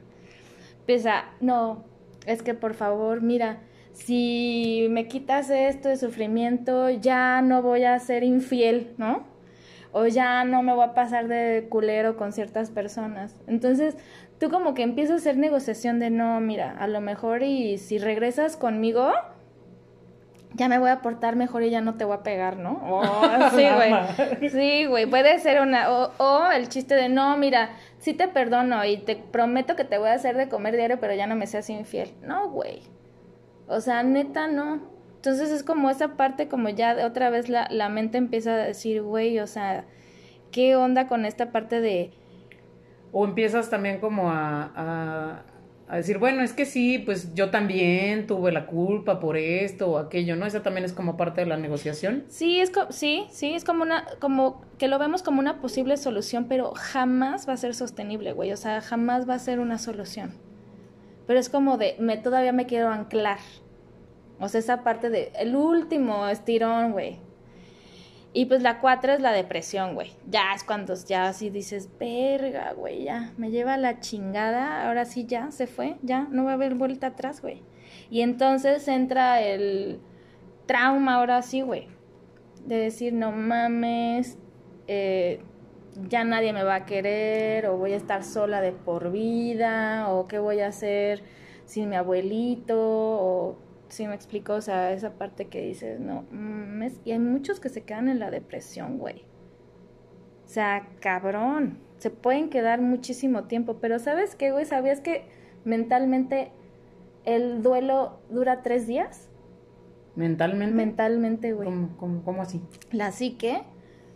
Empieza, 0.85 1.25
no, 1.41 1.85
es 2.27 2.43
que 2.43 2.55
por 2.55 2.75
favor, 2.75 3.23
mira, 3.23 3.61
si 3.93 4.87
me 4.91 5.09
quitas 5.09 5.49
esto 5.51 5.89
de 5.89 5.97
sufrimiento, 5.97 6.91
ya 6.91 7.41
no 7.43 7.63
voy 7.63 7.85
a 7.85 7.99
ser 7.99 8.23
infiel, 8.23 8.93
¿no? 8.99 9.35
o 9.95 10.09
ya 10.09 10.45
no 10.45 10.63
me 10.65 10.75
voy 10.75 10.85
a 10.85 10.93
pasar 10.93 11.29
de 11.29 11.69
culero 11.71 12.17
con 12.17 12.33
ciertas 12.33 12.71
personas. 12.71 13.37
Entonces, 13.47 13.97
tú 14.41 14.51
como 14.51 14.75
que 14.75 14.83
empiezas 14.83 15.13
a 15.13 15.17
hacer 15.19 15.37
negociación 15.39 16.01
de 16.01 16.11
no, 16.11 16.41
mira, 16.41 16.73
a 16.77 16.89
lo 16.89 17.01
mejor 17.01 17.45
y 17.45 17.79
si 17.79 17.99
regresas 17.99 18.57
conmigo, 18.57 19.13
ya 20.55 20.69
me 20.69 20.79
voy 20.79 20.91
a 20.91 21.03
portar 21.03 21.37
mejor 21.37 21.63
y 21.63 21.71
ya 21.71 21.81
no 21.81 21.95
te 21.95 22.05
voy 22.05 22.17
a 22.17 22.23
pegar, 22.23 22.57
¿no? 22.57 22.81
Oh, 22.85 23.51
sí, 23.51 23.67
güey. 23.75 24.51
Sí, 24.51 24.87
güey, 24.87 25.07
puede 25.07 25.39
ser 25.39 25.61
una, 25.61 25.91
o, 25.91 26.13
o 26.19 26.51
el 26.51 26.69
chiste 26.69 26.95
de 26.95 27.09
no, 27.09 27.37
mira, 27.37 27.71
sí 27.99 28.15
te 28.15 28.29
perdono 28.29 28.85
y 28.85 28.99
te 28.99 29.17
prometo 29.17 29.77
que 29.77 29.85
te 29.85 29.99
voy 29.99 30.09
a 30.09 30.15
hacer 30.15 30.37
de 30.37 30.49
comer 30.49 30.77
diario, 30.77 30.99
pero 31.01 31.15
ya 31.15 31.27
no 31.27 31.35
me 31.37 31.47
seas 31.47 31.69
infiel. 31.71 32.13
No, 32.23 32.49
güey. 32.51 32.83
O 33.67 33.81
sea, 33.81 34.03
neta, 34.03 34.47
no. 34.47 34.81
Entonces 35.17 35.51
es 35.51 35.63
como 35.65 35.89
esa 35.89 36.17
parte, 36.17 36.49
como 36.49 36.69
ya 36.69 37.07
otra 37.07 37.31
vez 37.31 37.49
la, 37.49 37.67
la 37.71 37.89
mente 37.89 38.19
empieza 38.19 38.55
a 38.55 38.59
decir, 38.59 39.03
güey, 39.03 39.39
o 39.41 39.47
sea, 39.47 39.87
¿qué 40.51 40.77
onda 40.77 41.09
con 41.09 41.25
esta 41.25 41.51
parte 41.51 41.81
de... 41.81 42.13
O 43.11 43.25
empiezas 43.25 43.71
también 43.71 44.01
como 44.01 44.31
a, 44.31 44.71
a, 44.77 45.43
a 45.87 45.97
decir, 45.97 46.19
bueno, 46.19 46.43
es 46.43 46.53
que 46.55 46.65
sí, 46.65 46.99
pues 46.99 47.35
yo 47.35 47.51
también 47.51 48.27
tuve 48.27 48.53
la 48.53 48.67
culpa 48.67 49.21
por 49.21 49.37
esto 49.37 49.91
o 49.91 49.99
aquello, 49.99 50.35
¿no? 50.35 50.47
Esa 50.47 50.63
también 50.63 50.85
es 50.85 50.93
como 50.95 51.17
parte 51.17 51.43
de 51.43 51.47
la 51.47 51.57
negociación. 51.59 52.25
Sí, 52.29 52.59
es 52.61 52.71
co- 52.71 52.91
sí, 52.91 53.27
sí, 53.31 53.55
es 53.55 53.65
como 53.65 53.83
una, 53.83 54.07
como 54.19 54.63
que 54.79 54.89
lo 54.89 54.99
vemos 54.99 55.23
como 55.23 55.41
una 55.41 55.61
posible 55.61 55.97
solución, 55.99 56.47
pero 56.49 56.73
jamás 56.75 57.47
va 57.49 57.53
a 57.53 57.57
ser 57.59 57.75
sostenible, 57.75 58.33
güey. 58.33 58.51
O 58.53 58.57
sea, 58.57 58.81
jamás 58.81 59.29
va 59.29 59.35
a 59.35 59.39
ser 59.39 59.61
una 59.61 59.79
solución. 59.79 60.33
Pero 61.27 61.39
es 61.39 61.49
como 61.51 61.77
de, 61.77 61.97
me 61.99 62.17
todavía 62.17 62.53
me 62.53 62.65
quiero 62.67 62.89
anclar. 62.89 63.39
O 64.41 64.49
sea, 64.49 64.61
esa 64.61 64.83
parte 64.85 65.11
de, 65.11 65.33
el 65.39 65.55
último 65.55 66.27
estirón, 66.29 66.93
güey. 66.93 67.19
Y 68.37 68.47
pues 68.47 68.63
la 68.63 68.81
cuatro 68.81 69.13
es 69.13 69.21
la 69.21 69.31
depresión, 69.31 69.95
güey. 69.95 70.11
Ya 70.29 70.55
es 70.57 70.65
cuando 70.65 70.95
ya 71.07 71.29
así 71.29 71.51
dices, 71.51 71.89
verga, 72.01 72.73
güey, 72.73 73.05
ya, 73.05 73.33
me 73.37 73.53
lleva 73.53 73.77
la 73.77 74.01
chingada, 74.01 74.89
ahora 74.89 75.05
sí 75.05 75.25
ya, 75.25 75.53
se 75.53 75.69
fue, 75.69 75.95
ya, 76.03 76.27
no 76.33 76.45
va 76.45 76.51
a 76.51 76.55
haber 76.55 76.75
vuelta 76.75 77.07
atrás, 77.07 77.41
güey. 77.41 77.63
Y 78.11 78.23
entonces 78.23 78.89
entra 78.89 79.41
el 79.41 80.01
trauma 80.67 81.15
ahora 81.15 81.43
sí, 81.43 81.61
güey. 81.61 81.87
De 82.67 82.77
decir, 82.77 83.13
no 83.13 83.31
mames, 83.31 84.37
eh, 84.89 85.41
ya 86.09 86.25
nadie 86.25 86.53
me 86.53 86.65
va 86.65 86.75
a 86.75 86.87
querer, 86.87 87.69
o 87.69 87.77
voy 87.77 87.93
a 87.93 87.97
estar 87.97 88.25
sola 88.25 88.61
de 88.61 88.73
por 88.73 89.13
vida, 89.13 90.09
o 90.13 90.27
qué 90.27 90.41
voy 90.41 90.59
a 90.59 90.69
hacer 90.69 91.23
sin 91.67 91.89
mi 91.89 91.95
abuelito, 91.95 92.77
o 92.77 93.59
si 93.89 94.07
me 94.07 94.15
explico, 94.15 94.55
o 94.55 94.61
sea, 94.61 94.93
esa 94.93 95.15
parte 95.15 95.47
que 95.47 95.63
dices, 95.63 96.01
no, 96.01 96.25
y 97.05 97.13
hay 97.13 97.19
muchos 97.19 97.61
que 97.61 97.69
se 97.69 97.83
quedan 97.83 98.09
en 98.09 98.19
la 98.19 98.31
depresión, 98.31 98.99
güey. 98.99 99.23
O 100.45 100.49
sea, 100.49 100.89
cabrón, 101.01 101.79
se 101.99 102.11
pueden 102.11 102.51
quedar 102.51 102.81
muchísimo 102.81 103.45
tiempo, 103.45 103.79
pero 103.81 103.99
¿sabes 103.99 104.35
qué, 104.35 104.53
güey? 104.53 104.65
¿Sabías 104.65 105.01
que 105.01 105.25
mentalmente 105.65 106.53
el 107.25 107.63
duelo 107.63 108.21
dura 108.31 108.63
tres 108.63 108.87
días? 108.87 109.29
Mentalmente. 110.15 110.75
Mentalmente, 110.75 111.53
güey. 111.53 111.69
¿Cómo, 111.69 111.97
cómo, 111.97 112.23
cómo 112.25 112.43
así? 112.43 112.61
La 112.93 113.11
psique, 113.11 113.63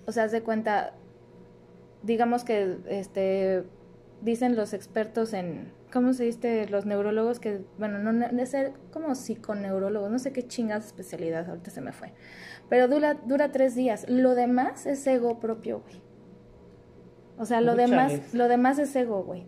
o 0.06 0.12
sea, 0.12 0.24
haz 0.24 0.32
de 0.32 0.42
cuenta, 0.42 0.94
digamos 2.02 2.44
que, 2.44 2.76
este, 2.88 3.64
dicen 4.22 4.54
los 4.56 4.74
expertos 4.74 5.32
en, 5.32 5.72
¿cómo 5.92 6.12
se 6.12 6.24
dice? 6.24 6.66
Los 6.68 6.86
neurólogos 6.86 7.40
que, 7.40 7.60
bueno, 7.78 7.98
no, 7.98 8.12
de 8.12 8.46
ser 8.46 8.72
como 8.92 9.14
psiconeurólogos, 9.14 10.10
no 10.10 10.18
sé 10.18 10.32
qué 10.32 10.46
chingas 10.46 10.86
especialidad, 10.86 11.48
ahorita 11.48 11.70
se 11.70 11.80
me 11.80 11.92
fue. 11.92 12.12
Pero 12.68 12.88
dura, 12.88 13.14
dura 13.14 13.50
tres 13.52 13.74
días. 13.74 14.08
Lo 14.08 14.34
demás 14.34 14.86
es 14.86 15.06
ego 15.06 15.40
propio, 15.40 15.80
güey. 15.80 16.00
O 17.38 17.46
sea, 17.46 17.60
lo 17.60 17.74
demás, 17.76 18.34
lo 18.34 18.48
demás 18.48 18.78
es 18.78 18.94
ego, 18.96 19.22
güey. 19.22 19.46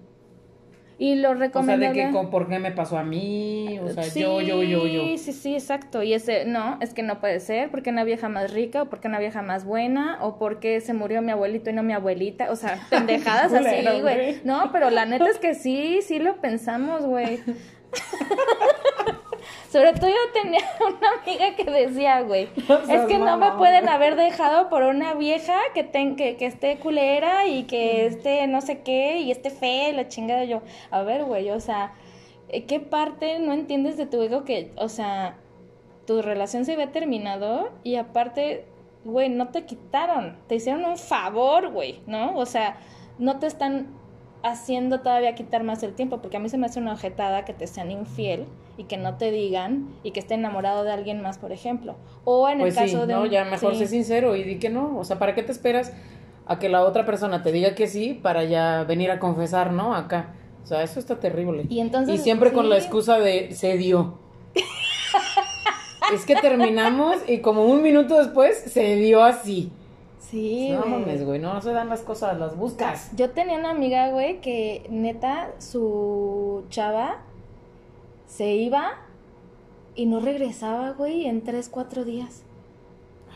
Y 1.03 1.15
lo 1.15 1.31
O 1.31 1.33
sea, 1.33 1.39
de 1.41 1.47
recomendable... 1.47 1.93
que 2.07 2.11
con- 2.11 2.29
por 2.29 2.47
qué 2.47 2.59
me 2.59 2.73
pasó 2.73 2.99
a 2.99 3.03
mí, 3.03 3.79
o 3.83 3.89
sea, 3.89 4.03
Sí, 4.03 4.21
yo, 4.21 4.43
yo, 4.43 4.63
yo, 4.63 4.87
yo. 4.87 5.17
Sí, 5.17 5.33
sí, 5.33 5.55
exacto. 5.55 6.03
Y 6.03 6.13
ese, 6.13 6.45
no, 6.45 6.77
es 6.83 6.93
que 6.93 7.03
no 7.03 7.21
puede 7.21 7.41
ser, 7.41 7.71
porque 7.71 7.89
una 7.89 8.05
vieja 8.05 8.29
más 8.29 8.53
rica, 8.53 8.83
o 8.83 8.91
porque 8.91 9.09
una 9.09 9.19
vieja 9.19 9.41
más 9.41 9.65
buena, 9.65 10.19
o 10.21 10.37
porque 10.39 10.83
se 10.83 10.93
murió 10.93 11.23
mi 11.23 11.33
abuelito 11.33 11.71
y 11.71 11.73
no 11.73 11.83
mi 11.83 11.95
abuelita. 11.95 12.51
O 12.51 12.57
sea, 12.57 12.79
pendejadas 12.91 13.51
así, 13.55 13.83
güey. 14.03 14.43
No, 14.45 14.71
pero 14.73 14.91
la 14.91 15.07
neta 15.07 15.27
es 15.31 15.39
que 15.39 15.55
sí, 15.55 16.01
sí 16.03 16.19
lo 16.19 16.37
pensamos, 16.43 17.07
güey. 17.07 17.41
Sobre 19.71 19.93
todo 19.93 20.11
yo 20.11 20.33
tenía 20.43 20.61
una 20.81 21.23
amiga 21.23 21.55
que 21.55 21.65
decía, 21.65 22.23
güey, 22.23 22.49
No 22.69 22.79
es 22.79 23.07
que 23.07 23.19
no 23.19 23.37
me 23.37 23.53
pueden 23.53 23.85
güey. 23.85 23.95
haber 23.95 24.17
dejado 24.17 24.69
por 24.69 24.83
una 24.83 25.15
vieja 25.15 25.57
que, 25.75 25.85
ten, 25.85 26.17
que, 26.17 26.37
que 26.37 26.47
esté 26.47 26.79
culera 26.79 27.47
y 27.47 27.65
que 27.65 28.07
esté 28.07 28.47
no 28.49 28.61
sé 28.63 28.83
qué 28.83 29.19
y 29.19 29.31
esté 29.31 29.51
fea 29.51 29.91
y 29.91 29.93
la 29.93 30.09
chingada 30.09 30.45
yo. 30.45 30.63
A 30.91 31.03
ver, 31.03 31.25
güey, 31.25 31.51
o 31.51 31.61
sea, 31.61 31.93
¿eh, 32.49 32.65
¿qué 32.65 32.81
parte 32.81 33.39
no 33.39 33.53
entiendes 33.53 33.97
de 33.97 34.07
tu 34.07 34.21
ego 34.21 34.45
que, 34.45 34.73
o 34.77 34.89
sea, 34.89 35.37
tu 36.05 36.21
relación 36.21 36.65
se 36.65 36.73
había 36.73 36.91
terminado 36.91 37.71
y 37.85 37.95
aparte, 37.95 38.65
güey, 39.05 39.29
no 39.29 39.49
te 39.51 39.67
quitaron, 39.67 40.37
te 40.49 40.57
hicieron 40.57 40.85
un 40.85 40.99
favor, 40.99 41.71
güey, 41.71 42.01
¿no? 42.09 42.37
O 42.37 42.45
sea, 42.45 42.79
no 43.19 43.39
te 43.39 43.47
están 43.47 43.87
haciendo 44.43 45.01
todavía 45.01 45.37
quitar 45.37 45.63
más 45.63 45.83
el 45.85 45.95
tiempo, 45.95 46.21
porque 46.21 46.39
a 46.39 46.41
mí 46.41 46.49
se 46.49 46.59
me 46.59 46.67
hace 46.67 46.81
una 46.81 46.95
ojetada 46.95 47.45
que 47.45 47.53
te 47.53 47.69
sean 47.69 47.93
infiel 47.93 48.47
y 48.81 48.85
que 48.85 48.97
no 48.97 49.17
te 49.19 49.31
digan 49.31 49.91
y 50.03 50.13
que 50.13 50.21
esté 50.21 50.35
enamorado 50.35 50.85
de 50.85 50.91
alguien 50.91 51.21
más, 51.21 51.37
por 51.37 51.53
ejemplo. 51.53 51.97
O 52.25 52.49
en 52.49 52.61
Pues 52.61 52.75
el 52.79 52.89
sí, 52.89 52.93
caso 52.95 53.07
de 53.07 53.13
¿no? 53.13 53.27
Ya 53.27 53.45
mejor 53.45 53.75
sí. 53.75 53.81
sé 53.81 53.89
sincero 53.89 54.37
y 54.37 54.43
di 54.43 54.59
que 54.59 54.71
no. 54.71 54.97
O 54.99 55.05
sea, 55.05 55.19
¿para 55.19 55.35
qué 55.35 55.43
te 55.43 55.53
esperas 55.53 55.93
a 56.47 56.59
que 56.59 56.71
la 56.71 56.83
otra 56.83 57.05
persona 57.05 57.43
te 57.43 57.53
diga 57.53 57.75
que 57.75 57.87
sí 57.87 58.15
para 58.15 58.45
ya 58.45 58.85
venir 58.85 59.11
a 59.11 59.19
confesar, 59.19 59.71
¿no? 59.71 59.95
Acá. 59.95 60.35
O 60.65 60.67
sea, 60.67 60.83
eso 60.83 60.99
está 60.99 61.21
terrible. 61.21 61.67
Y 61.69 61.81
entonces, 61.81 62.23
siempre 62.23 62.53
con 62.53 62.71
la 62.71 62.79
excusa 62.79 63.19
de 63.19 63.53
se 63.53 63.77
dio. 63.77 64.19
es 66.15 66.25
que 66.25 66.37
terminamos 66.37 67.17
y 67.29 67.41
como 67.41 67.67
un 67.67 67.83
minuto 67.83 68.17
después 68.19 68.57
se 68.57 68.97
dio 68.97 69.23
así. 69.23 69.71
Sí, 70.19 70.71
no 70.71 70.87
mames, 70.87 71.27
güey, 71.27 71.39
no 71.39 71.61
se 71.61 71.73
dan 71.73 71.91
las 71.91 72.01
cosas, 72.01 72.39
las 72.39 72.57
buscas. 72.57 73.11
Yo 73.15 73.31
tenía 73.31 73.59
una 73.59 73.71
amiga, 73.71 74.09
güey, 74.11 74.41
que 74.41 74.87
neta, 74.89 75.51
su 75.59 76.65
chava 76.71 77.19
se 78.31 78.55
iba 78.55 78.93
y 79.97 80.07
no 80.07 80.21
regresaba, 80.21 80.91
güey, 80.93 81.27
en 81.27 81.43
tres, 81.43 81.69
cuatro 81.69 82.05
días. 82.05 82.45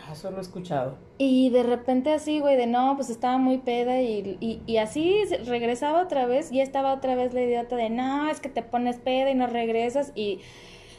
Ah, 0.07 0.13
eso 0.13 0.31
lo 0.31 0.39
he 0.39 0.41
escuchado. 0.41 0.97
Y 1.19 1.51
de 1.51 1.63
repente 1.65 2.13
así, 2.13 2.39
güey, 2.39 2.57
de 2.57 2.67
no, 2.67 2.95
pues 2.95 3.11
estaba 3.11 3.39
muy 3.39 3.59
peda 3.59 4.01
y, 4.01 4.37
y, 4.41 4.63
y 4.67 4.77
así 4.77 5.25
regresaba 5.47 6.03
otra 6.03 6.27
vez, 6.27 6.53
y 6.53 6.61
estaba 6.61 6.93
otra 6.95 7.15
vez 7.17 7.35
la 7.35 7.43
idiota 7.43 7.75
de 7.77 7.91
no, 7.91 8.29
es 8.31 8.39
que 8.41 8.49
te 8.49 8.63
pones 8.63 8.97
peda 8.99 9.31
y 9.31 9.35
no 9.35 9.47
regresas 9.47 10.13
y 10.15 10.23
Y 10.23 10.37
que 10.37 10.45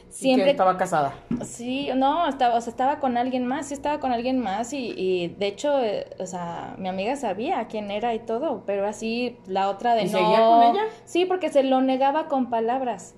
siempre... 0.08 0.50
estaba 0.50 0.76
casada. 0.76 1.14
Sí, 1.44 1.88
no, 1.96 2.28
estaba, 2.28 2.54
o 2.56 2.60
sea, 2.60 2.70
estaba 2.70 2.98
con 3.00 3.16
alguien 3.16 3.46
más, 3.46 3.66
sí 3.68 3.74
estaba 3.74 3.98
con 4.00 4.12
alguien 4.12 4.38
más 4.38 4.72
y, 4.72 4.92
y 4.96 5.28
de 5.28 5.46
hecho, 5.46 5.80
eh, 5.82 6.06
o 6.18 6.26
sea, 6.26 6.74
mi 6.78 6.88
amiga 6.88 7.16
sabía 7.16 7.66
quién 7.68 7.90
era 7.90 8.14
y 8.14 8.18
todo, 8.20 8.62
pero 8.66 8.86
así 8.86 9.36
la 9.46 9.68
otra 9.68 9.94
de 9.94 10.02
¿Y 10.02 10.04
no. 10.06 10.18
seguía 10.18 10.46
con 10.46 10.62
ella? 10.62 10.82
Sí, 11.04 11.24
porque 11.24 11.48
se 11.50 11.62
lo 11.62 11.80
negaba 11.80 12.28
con 12.28 12.50
palabras. 12.50 13.14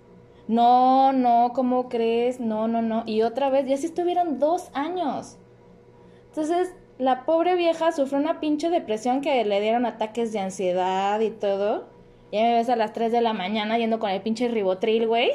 No, 0.49 1.13
no, 1.13 1.53
¿cómo 1.55 1.89
crees? 1.89 2.41
No, 2.41 2.69
no, 2.69 2.81
no. 2.83 3.03
Y 3.07 3.23
otra 3.23 3.51
vez, 3.51 3.67
y 3.69 3.75
así 3.75 3.87
estuvieron 3.87 4.39
dos 4.39 4.71
años. 4.73 5.37
Entonces, 6.29 6.73
la 6.99 7.25
pobre 7.25 7.55
vieja 7.55 7.93
sufrió 7.93 8.19
una 8.19 8.41
pinche 8.41 8.71
depresión 8.71 9.21
que 9.21 9.45
le 9.45 9.61
dieron 9.61 9.87
ataques 9.87 10.33
de 10.33 10.41
ansiedad 10.41 11.21
y 11.21 11.31
todo. 11.31 11.87
Ya 12.33 12.43
me 12.43 12.55
ves 12.55 12.69
a 12.69 12.77
las 12.77 12.93
3 12.93 13.13
de 13.13 13.21
la 13.21 13.33
mañana 13.33 13.79
yendo 13.79 13.99
con 13.99 14.11
el 14.11 14.21
pinche 14.21 14.49
ribotril, 14.49 15.07
güey. 15.07 15.33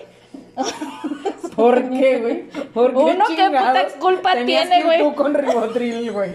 ¿Por 1.56 1.90
qué, 1.90 2.20
güey? 2.20 2.50
¿Por 2.74 2.92
qué 2.92 2.98
Uno, 2.98 3.26
¿qué 3.28 3.46
puta 3.46 3.88
culpa 4.00 4.34
tiene, 4.46 4.84
güey? 4.84 5.00
tú 5.00 5.14
con 5.16 5.34
ribotril, 5.34 6.12
güey? 6.12 6.32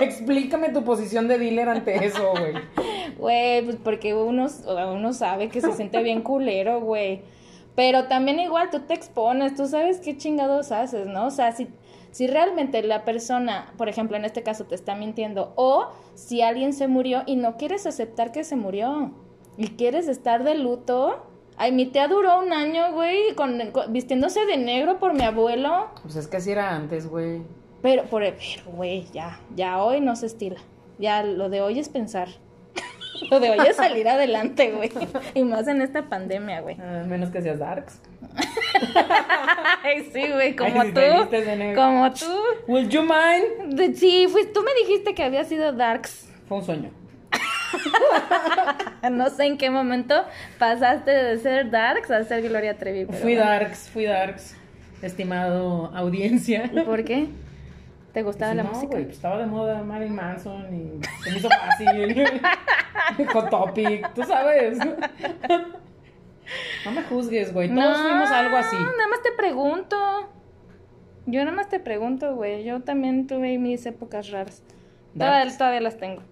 Explícame 0.00 0.68
tu 0.70 0.84
posición 0.84 1.26
de 1.26 1.38
dealer 1.38 1.68
ante 1.68 2.04
eso, 2.04 2.32
güey. 2.32 2.54
Güey, 3.16 3.62
pues 3.62 3.76
porque 3.82 4.14
uno, 4.14 4.46
uno 4.92 5.12
sabe 5.12 5.48
que 5.48 5.60
se 5.60 5.72
siente 5.72 6.02
bien 6.02 6.22
culero, 6.22 6.80
güey. 6.80 7.22
Pero 7.76 8.08
también 8.08 8.40
igual 8.40 8.70
tú 8.70 8.80
te 8.80 8.94
expones, 8.94 9.54
tú 9.54 9.66
sabes 9.68 10.00
qué 10.00 10.16
chingados 10.16 10.72
haces, 10.72 11.06
¿no? 11.06 11.26
O 11.26 11.30
sea, 11.30 11.52
si, 11.52 11.68
si 12.10 12.26
realmente 12.26 12.82
la 12.82 13.04
persona, 13.04 13.72
por 13.76 13.88
ejemplo, 13.88 14.16
en 14.16 14.24
este 14.24 14.42
caso 14.42 14.64
te 14.64 14.74
está 14.74 14.94
mintiendo, 14.94 15.52
o 15.56 15.88
si 16.14 16.40
alguien 16.42 16.72
se 16.72 16.88
murió 16.88 17.22
y 17.26 17.36
no 17.36 17.56
quieres 17.58 17.86
aceptar 17.86 18.32
que 18.32 18.42
se 18.44 18.56
murió, 18.56 19.12
y 19.58 19.68
quieres 19.68 20.08
estar 20.08 20.42
de 20.44 20.54
luto. 20.54 21.22
Ay, 21.58 21.72
mi 21.72 21.86
tía 21.86 22.08
duró 22.08 22.38
un 22.40 22.52
año, 22.52 22.92
güey, 22.92 23.34
con, 23.34 23.58
con- 23.70 23.90
vistiéndose 23.92 24.44
de 24.44 24.58
negro 24.58 24.98
por 24.98 25.14
mi 25.14 25.22
abuelo. 25.22 25.86
Pues 26.02 26.16
es 26.16 26.28
que 26.28 26.36
así 26.36 26.50
era 26.50 26.74
antes, 26.74 27.08
güey. 27.08 27.40
Pero, 27.80 28.04
por, 28.04 28.22
pero, 28.22 28.70
güey, 28.76 29.06
ya, 29.12 29.40
ya 29.54 29.82
hoy 29.82 30.00
no 30.02 30.14
se 30.16 30.26
estila. 30.26 30.56
Ya 30.98 31.22
lo 31.22 31.48
de 31.48 31.62
hoy 31.62 31.78
es 31.78 31.88
pensar. 31.88 32.28
Lo 33.30 33.40
de 33.40 33.50
hoy 33.50 33.58
es 33.68 33.76
salir 33.76 34.08
adelante, 34.08 34.70
güey. 34.72 34.90
Y 35.34 35.44
más 35.44 35.66
en 35.68 35.80
esta 35.82 36.02
pandemia, 36.08 36.60
güey. 36.60 36.76
A 36.80 37.04
menos 37.04 37.30
que 37.30 37.42
seas 37.42 37.58
darks. 37.58 38.00
Ay, 39.82 40.08
sí, 40.12 40.28
güey, 40.32 40.54
como 40.56 40.80
Ay, 40.80 40.88
si 40.88 40.94
tú. 40.94 41.00
Como 41.74 42.12
tú. 42.12 42.26
Will 42.66 42.88
you 42.88 43.02
mind? 43.02 43.74
De- 43.74 43.94
sí, 43.94 44.26
pues 44.30 44.52
tú 44.52 44.62
me 44.62 44.70
dijiste 44.86 45.14
que 45.14 45.22
había 45.22 45.44
sido 45.44 45.72
Darks. 45.72 46.28
Fue 46.48 46.58
un 46.58 46.64
sueño. 46.64 46.90
no 49.10 49.30
sé 49.30 49.44
en 49.46 49.58
qué 49.58 49.70
momento 49.70 50.24
pasaste 50.58 51.10
de 51.10 51.38
ser 51.38 51.70
Darks 51.70 52.10
a 52.10 52.24
ser 52.24 52.42
Gloria 52.48 52.76
Trevi. 52.76 53.06
pero 53.06 53.18
Fui 53.18 53.34
bueno. 53.34 53.50
darks, 53.50 53.88
fui 53.90 54.04
darks, 54.04 54.56
estimado 55.02 55.90
audiencia. 55.94 56.70
¿Y 56.72 56.80
por 56.80 57.04
qué? 57.04 57.28
¿Te 58.16 58.22
gustaba 58.22 58.54
la 58.54 58.62
no, 58.62 58.70
música? 58.70 58.92
güey, 58.92 59.04
pues 59.04 59.16
estaba 59.16 59.36
de 59.36 59.44
moda 59.44 59.82
Marilyn 59.82 60.14
Manson 60.14 60.74
y 60.74 61.04
se 61.22 61.32
me 61.32 61.36
hizo 61.36 61.50
fácil. 61.50 62.24
Hot 63.34 63.50
Topic, 63.50 64.14
tú 64.14 64.22
sabes. 64.22 64.78
No 64.78 66.92
me 66.92 67.02
juzgues, 67.02 67.52
güey. 67.52 67.68
Todos 67.68 68.00
fuimos 68.00 68.30
algo 68.30 68.56
así. 68.56 68.74
Nada 68.74 69.08
más 69.10 69.22
te 69.22 69.32
pregunto. 69.32 70.30
Yo 71.26 71.44
nada 71.44 71.54
más 71.54 71.68
te 71.68 71.78
pregunto, 71.78 72.34
güey. 72.34 72.64
Yo 72.64 72.80
también 72.80 73.26
tuve 73.26 73.58
mis 73.58 73.84
épocas 73.84 74.30
raras. 74.30 74.62
Todavía, 75.12 75.58
todavía 75.58 75.82
las 75.82 75.98
tengo. 75.98 76.22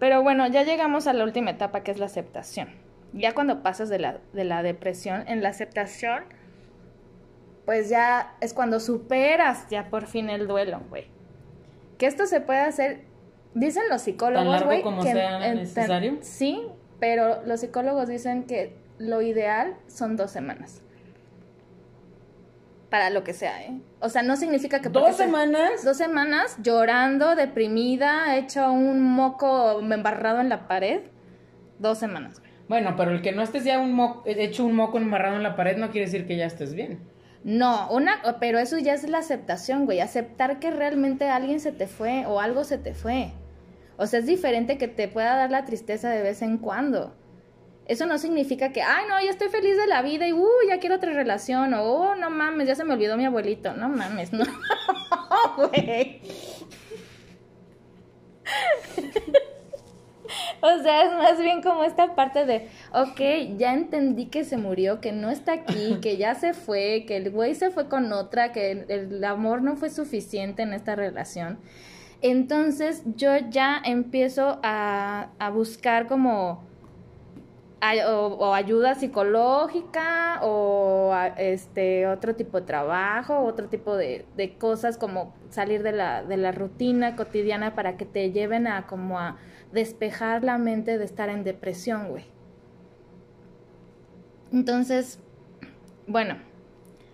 Pero 0.00 0.24
bueno, 0.24 0.44
ya 0.48 0.64
llegamos 0.64 1.06
a 1.06 1.12
la 1.12 1.22
última 1.22 1.50
etapa 1.50 1.84
que 1.84 1.92
es 1.92 2.00
la 2.00 2.06
aceptación. 2.06 2.70
Ya 3.12 3.32
cuando 3.32 3.62
pasas 3.62 3.90
de 3.90 4.00
la, 4.00 4.18
de 4.32 4.42
la 4.42 4.64
depresión, 4.64 5.22
en 5.28 5.40
la 5.40 5.50
aceptación, 5.50 6.24
pues 7.68 7.90
ya 7.90 8.34
es 8.40 8.54
cuando 8.54 8.80
superas 8.80 9.68
ya 9.68 9.90
por 9.90 10.06
fin 10.06 10.30
el 10.30 10.46
duelo, 10.48 10.80
güey. 10.88 11.04
Que 11.98 12.06
esto 12.06 12.24
se 12.24 12.40
puede 12.40 12.60
hacer, 12.60 13.02
dicen 13.52 13.82
los 13.90 14.00
psicólogos, 14.00 14.48
largo 14.48 14.66
güey. 14.68 14.80
como 14.80 15.02
que 15.02 15.12
sea 15.12 15.38
necesario? 15.52 16.16
Sí, 16.22 16.62
pero 16.98 17.42
los 17.44 17.60
psicólogos 17.60 18.08
dicen 18.08 18.44
que 18.44 18.74
lo 18.96 19.20
ideal 19.20 19.76
son 19.86 20.16
dos 20.16 20.30
semanas. 20.30 20.80
Para 22.88 23.10
lo 23.10 23.22
que 23.22 23.34
sea, 23.34 23.62
¿eh? 23.64 23.78
O 24.00 24.08
sea, 24.08 24.22
no 24.22 24.36
significa 24.36 24.80
que... 24.80 24.88
¿Dos 24.88 25.16
se- 25.16 25.24
semanas? 25.24 25.84
Dos 25.84 25.98
semanas 25.98 26.56
llorando, 26.62 27.34
deprimida, 27.36 28.34
hecho 28.38 28.72
un 28.72 29.02
moco 29.02 29.78
embarrado 29.80 30.40
en 30.40 30.48
la 30.48 30.66
pared. 30.68 31.02
Dos 31.78 31.98
semanas. 31.98 32.40
Bueno, 32.66 32.94
pero 32.96 33.10
el 33.10 33.20
que 33.20 33.32
no 33.32 33.42
estés 33.42 33.64
ya 33.64 33.78
un 33.78 33.92
mo- 33.92 34.22
hecho 34.24 34.64
un 34.64 34.74
moco 34.74 34.96
embarrado 34.96 35.36
en 35.36 35.42
la 35.42 35.54
pared 35.54 35.76
no 35.76 35.90
quiere 35.90 36.06
decir 36.06 36.26
que 36.26 36.38
ya 36.38 36.46
estés 36.46 36.72
bien. 36.74 36.98
No, 37.44 37.90
una, 37.90 38.20
pero 38.40 38.58
eso 38.58 38.78
ya 38.78 38.94
es 38.94 39.08
la 39.08 39.18
aceptación, 39.18 39.84
güey. 39.84 40.00
Aceptar 40.00 40.58
que 40.58 40.70
realmente 40.70 41.28
alguien 41.28 41.60
se 41.60 41.72
te 41.72 41.86
fue 41.86 42.26
o 42.26 42.40
algo 42.40 42.64
se 42.64 42.78
te 42.78 42.94
fue. 42.94 43.32
O 43.96 44.06
sea, 44.06 44.20
es 44.20 44.26
diferente 44.26 44.78
que 44.78 44.88
te 44.88 45.08
pueda 45.08 45.36
dar 45.36 45.50
la 45.50 45.64
tristeza 45.64 46.10
de 46.10 46.22
vez 46.22 46.42
en 46.42 46.58
cuando. 46.58 47.14
Eso 47.86 48.06
no 48.06 48.18
significa 48.18 48.70
que, 48.70 48.82
ay, 48.82 49.06
no, 49.08 49.20
ya 49.22 49.30
estoy 49.30 49.48
feliz 49.48 49.76
de 49.76 49.86
la 49.86 50.02
vida 50.02 50.28
y, 50.28 50.32
uh, 50.32 50.46
ya 50.68 50.78
quiero 50.78 50.96
otra 50.96 51.12
relación. 51.12 51.72
O, 51.74 51.84
oh, 51.84 52.14
no 52.16 52.28
mames, 52.30 52.68
ya 52.68 52.74
se 52.74 52.84
me 52.84 52.94
olvidó 52.94 53.16
mi 53.16 53.24
abuelito. 53.24 53.72
No 53.74 53.88
mames, 53.88 54.32
no, 54.32 54.44
güey. 55.56 56.20
O 60.60 60.82
sea, 60.82 61.04
es 61.04 61.12
más 61.12 61.38
bien 61.38 61.62
como 61.62 61.84
esta 61.84 62.14
parte 62.14 62.44
de, 62.44 62.68
ok, 62.92 63.56
ya 63.56 63.74
entendí 63.74 64.26
que 64.26 64.44
se 64.44 64.56
murió, 64.56 65.00
que 65.00 65.12
no 65.12 65.30
está 65.30 65.52
aquí, 65.52 65.98
que 66.02 66.16
ya 66.16 66.34
se 66.34 66.52
fue, 66.54 67.04
que 67.06 67.16
el 67.16 67.30
güey 67.30 67.54
se 67.54 67.70
fue 67.70 67.88
con 67.88 68.12
otra, 68.12 68.52
que 68.52 68.72
el, 68.72 68.90
el 68.90 69.24
amor 69.24 69.62
no 69.62 69.76
fue 69.76 69.90
suficiente 69.90 70.62
en 70.62 70.72
esta 70.72 70.96
relación. 70.96 71.58
Entonces 72.22 73.02
yo 73.16 73.30
ya 73.50 73.80
empiezo 73.84 74.58
a, 74.64 75.28
a 75.38 75.50
buscar 75.50 76.08
como 76.08 76.64
ay- 77.80 78.00
o, 78.00 78.26
o 78.26 78.54
ayuda 78.54 78.94
psicológica 78.96 80.40
o 80.42 81.14
este 81.36 82.06
otro 82.06 82.34
tipo 82.34 82.60
de 82.60 82.66
trabajo, 82.66 83.38
otro 83.40 83.68
tipo 83.68 83.96
de, 83.96 84.26
de 84.36 84.54
cosas 84.54 84.98
como 84.98 85.34
salir 85.50 85.82
de 85.82 85.92
la, 85.92 86.22
de 86.22 86.36
la 86.36 86.52
rutina 86.52 87.16
cotidiana 87.16 87.74
para 87.74 87.96
que 87.96 88.04
te 88.04 88.32
lleven 88.32 88.66
a 88.66 88.86
como 88.86 89.18
a 89.18 89.36
despejar 89.72 90.44
la 90.44 90.58
mente 90.58 90.98
de 90.98 91.04
estar 91.04 91.28
en 91.28 91.44
depresión, 91.44 92.08
güey. 92.08 92.24
Entonces, 94.52 95.20
bueno, 96.06 96.36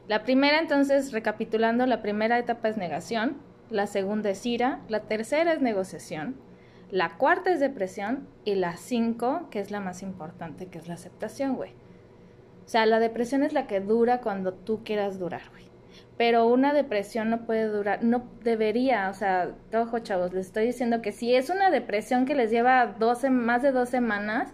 la 0.07 0.23
primera 0.23 0.61
entonces, 0.61 1.13
recapitulando, 1.13 1.87
la 1.87 2.03
primera 2.03 2.39
etapa 2.39 2.69
es 2.69 2.77
negación, 2.77 3.39
la 3.71 3.87
segunda 3.87 4.31
es 4.31 4.45
ira, 4.47 4.81
la 4.89 5.01
tercera 5.01 5.53
es 5.53 5.61
negociación, 5.61 6.37
la 6.91 7.17
cuarta 7.17 7.51
es 7.51 7.59
depresión 7.59 8.29
y 8.45 8.55
la 8.55 8.77
cinco, 8.77 9.49
que 9.51 9.61
es 9.61 9.71
la 9.71 9.81
más 9.81 10.03
importante, 10.03 10.67
que 10.67 10.79
es 10.79 10.87
la 10.87 10.95
aceptación, 10.95 11.57
güey. 11.57 11.73
O 12.65 12.69
sea, 12.69 12.87
la 12.87 13.01
depresión 13.01 13.43
es 13.43 13.53
la 13.53 13.67
que 13.67 13.81
dura 13.81 14.21
cuando 14.21 14.55
tú 14.55 14.85
quieras 14.85 15.19
durar, 15.19 15.43
güey. 15.51 15.74
Pero 16.17 16.47
una 16.47 16.73
depresión 16.73 17.29
no 17.31 17.45
puede 17.45 17.65
durar, 17.67 18.05
no 18.05 18.25
debería, 18.45 19.09
o 19.11 19.15
sea, 19.15 19.51
ojo 19.77 19.99
chavos, 19.99 20.33
les 20.33 20.47
estoy 20.47 20.67
diciendo 20.67 21.03
que 21.03 21.11
si 21.11 21.35
es 21.35 21.51
una 21.51 21.71
depresión 21.71 22.25
que 22.25 22.37
les 22.37 22.51
lleva 22.53 22.87
12, 22.87 23.31
más 23.31 23.63
de 23.63 23.73
dos 23.73 23.89
semanas, 23.89 24.53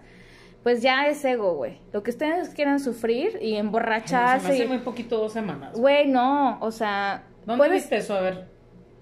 pues 0.62 0.80
ya 0.82 1.06
es 1.06 1.22
ego, 1.24 1.54
güey. 1.56 1.78
Lo 1.92 2.02
que 2.02 2.10
ustedes 2.10 2.50
quieran 2.50 2.80
sufrir 2.80 3.38
y 3.42 3.48
Se 3.50 3.52
me 3.52 3.58
emborracharse. 3.58 4.46
hace 4.52 4.64
y- 4.64 4.68
muy 4.68 4.78
poquito 4.78 5.18
dos 5.18 5.32
semanas. 5.34 5.78
Güey, 5.78 6.08
no, 6.08 6.58
o 6.60 6.70
sea, 6.70 7.24
¿Dónde 7.44 7.58
puedes, 7.58 7.82
viste 7.82 7.96
eso? 7.98 8.14
A 8.14 8.20
ver. 8.22 8.48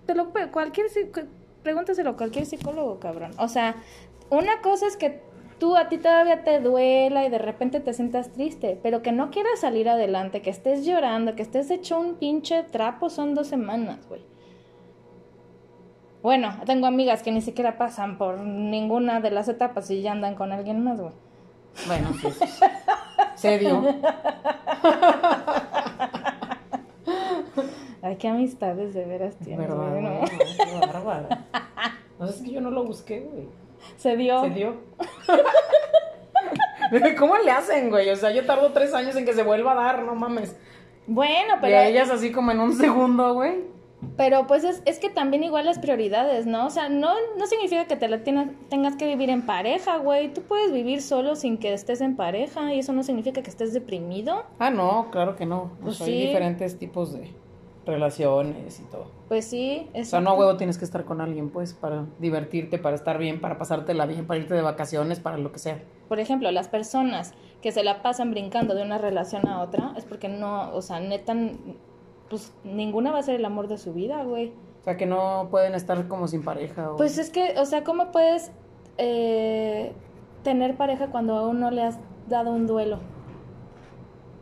te 0.06 0.14
lo 0.16 0.32
cualquier 0.50 0.86
pregúntaselo 1.62 2.10
a 2.10 2.16
cualquier 2.16 2.46
psicólogo, 2.46 2.98
cabrón. 2.98 3.32
O 3.38 3.46
sea, 3.48 3.76
una 4.30 4.60
cosa 4.62 4.86
es 4.86 4.96
que 4.96 5.20
tú 5.58 5.76
a 5.76 5.88
ti 5.88 5.98
todavía 5.98 6.44
te 6.44 6.60
duela 6.60 7.24
y 7.24 7.30
de 7.30 7.38
repente 7.38 7.80
te 7.80 7.92
sientas 7.92 8.32
triste, 8.32 8.78
pero 8.82 9.02
que 9.02 9.12
no 9.12 9.30
quieras 9.30 9.60
salir 9.60 9.88
adelante, 9.88 10.42
que 10.42 10.50
estés 10.50 10.84
llorando, 10.86 11.34
que 11.34 11.42
estés 11.42 11.70
hecho 11.70 11.98
un 11.98 12.14
pinche 12.14 12.62
trapo, 12.64 13.10
son 13.10 13.34
dos 13.34 13.46
semanas, 13.46 14.06
güey. 14.08 14.22
Bueno, 16.22 16.52
tengo 16.66 16.86
amigas 16.86 17.22
que 17.22 17.30
ni 17.30 17.40
siquiera 17.40 17.78
pasan 17.78 18.18
por 18.18 18.38
ninguna 18.38 19.20
de 19.20 19.30
las 19.30 19.48
etapas 19.48 19.90
y 19.90 20.02
ya 20.02 20.12
andan 20.12 20.34
con 20.34 20.52
alguien 20.52 20.82
más, 20.82 21.00
güey. 21.00 21.12
Bueno, 21.86 22.10
pues. 22.20 22.38
Se 23.36 23.58
dio. 23.58 23.82
Ay, 28.02 28.16
qué 28.16 28.28
amistades 28.28 28.94
de 28.94 29.04
veras 29.04 29.36
tienes, 29.36 29.68
¿Verdad? 29.68 29.90
güey, 29.90 30.02
¿no? 30.02 30.18
güey? 30.18 30.30
Qué 30.56 30.86
bárbara. 30.86 31.44
No 32.18 32.26
es 32.26 32.42
que 32.42 32.50
yo 32.50 32.60
no 32.60 32.72
lo 32.72 32.84
busqué, 32.84 33.20
güey. 33.20 33.46
Se 33.96 34.16
dio. 34.16 34.42
Se 34.42 34.50
dio. 34.50 34.76
¿Cómo 37.18 37.36
le 37.38 37.50
hacen, 37.50 37.90
güey? 37.90 38.08
O 38.10 38.16
sea, 38.16 38.30
yo 38.32 38.46
tardo 38.46 38.72
tres 38.72 38.94
años 38.94 39.14
en 39.16 39.24
que 39.24 39.34
se 39.34 39.42
vuelva 39.42 39.72
a 39.72 39.74
dar, 39.74 40.02
no 40.02 40.14
mames. 40.14 40.56
Bueno, 41.06 41.54
y 41.56 41.60
pero 41.60 41.76
a 41.78 41.86
ellas 41.86 42.10
así 42.10 42.32
como 42.32 42.50
en 42.50 42.60
un 42.60 42.74
segundo, 42.74 43.34
güey. 43.34 43.64
Pero 44.16 44.46
pues 44.46 44.62
es, 44.62 44.80
es 44.84 45.00
que 45.00 45.10
también 45.10 45.42
igual 45.42 45.66
las 45.66 45.80
prioridades, 45.80 46.46
¿no? 46.46 46.66
O 46.66 46.70
sea, 46.70 46.88
no, 46.88 47.10
no 47.36 47.46
significa 47.46 47.86
que 47.86 47.96
te 47.96 48.06
la 48.08 48.22
tienes- 48.22 48.50
tengas 48.68 48.94
que 48.94 49.06
vivir 49.06 49.28
en 49.28 49.44
pareja, 49.44 49.96
güey. 49.98 50.32
Tú 50.32 50.42
puedes 50.42 50.72
vivir 50.72 51.02
solo 51.02 51.34
sin 51.34 51.58
que 51.58 51.72
estés 51.74 52.00
en 52.00 52.14
pareja 52.14 52.72
y 52.72 52.78
eso 52.78 52.92
no 52.92 53.02
significa 53.02 53.42
que 53.42 53.50
estés 53.50 53.72
deprimido. 53.74 54.44
Ah, 54.60 54.70
no, 54.70 55.08
claro 55.10 55.34
que 55.34 55.46
no. 55.46 55.72
Pues 55.82 55.96
sí. 55.96 56.04
Hay 56.04 56.26
diferentes 56.28 56.78
tipos 56.78 57.12
de 57.12 57.28
relaciones 57.88 58.78
y 58.78 58.84
todo. 58.84 59.06
Pues 59.28 59.44
sí, 59.46 59.88
O 59.94 59.98
es... 59.98 60.10
sea, 60.10 60.20
no 60.20 60.30
a 60.30 60.34
huevo 60.34 60.56
tienes 60.56 60.78
que 60.78 60.84
estar 60.84 61.04
con 61.04 61.20
alguien, 61.20 61.50
pues, 61.50 61.74
para 61.74 62.04
divertirte, 62.18 62.78
para 62.78 62.94
estar 62.94 63.18
bien, 63.18 63.40
para 63.40 63.58
pasártela 63.58 64.06
bien, 64.06 64.26
para 64.26 64.38
irte 64.38 64.54
de 64.54 64.62
vacaciones, 64.62 65.18
para 65.18 65.38
lo 65.38 65.50
que 65.50 65.58
sea. 65.58 65.82
Por 66.08 66.20
ejemplo, 66.20 66.50
las 66.50 66.68
personas 66.68 67.34
que 67.60 67.72
se 67.72 67.82
la 67.82 68.02
pasan 68.02 68.30
brincando 68.30 68.74
de 68.74 68.82
una 68.82 68.98
relación 68.98 69.48
a 69.48 69.60
otra 69.62 69.92
es 69.96 70.04
porque 70.04 70.28
no, 70.28 70.72
o 70.72 70.82
sea, 70.82 71.00
neta, 71.00 71.34
pues 72.30 72.52
ninguna 72.64 73.10
va 73.10 73.18
a 73.18 73.22
ser 73.22 73.34
el 73.34 73.44
amor 73.44 73.68
de 73.68 73.78
su 73.78 73.92
vida, 73.92 74.22
güey. 74.22 74.52
O 74.80 74.84
sea, 74.84 74.96
que 74.96 75.06
no 75.06 75.48
pueden 75.50 75.74
estar 75.74 76.06
como 76.08 76.28
sin 76.28 76.42
pareja. 76.44 76.92
O... 76.92 76.96
Pues 76.96 77.18
es 77.18 77.30
que, 77.30 77.54
o 77.58 77.64
sea, 77.66 77.84
¿cómo 77.84 78.12
puedes 78.12 78.52
eh, 78.96 79.92
tener 80.44 80.76
pareja 80.76 81.08
cuando 81.08 81.36
aún 81.36 81.60
no 81.60 81.70
le 81.70 81.82
has 81.82 81.98
dado 82.28 82.52
un 82.52 82.66
duelo? 82.66 83.00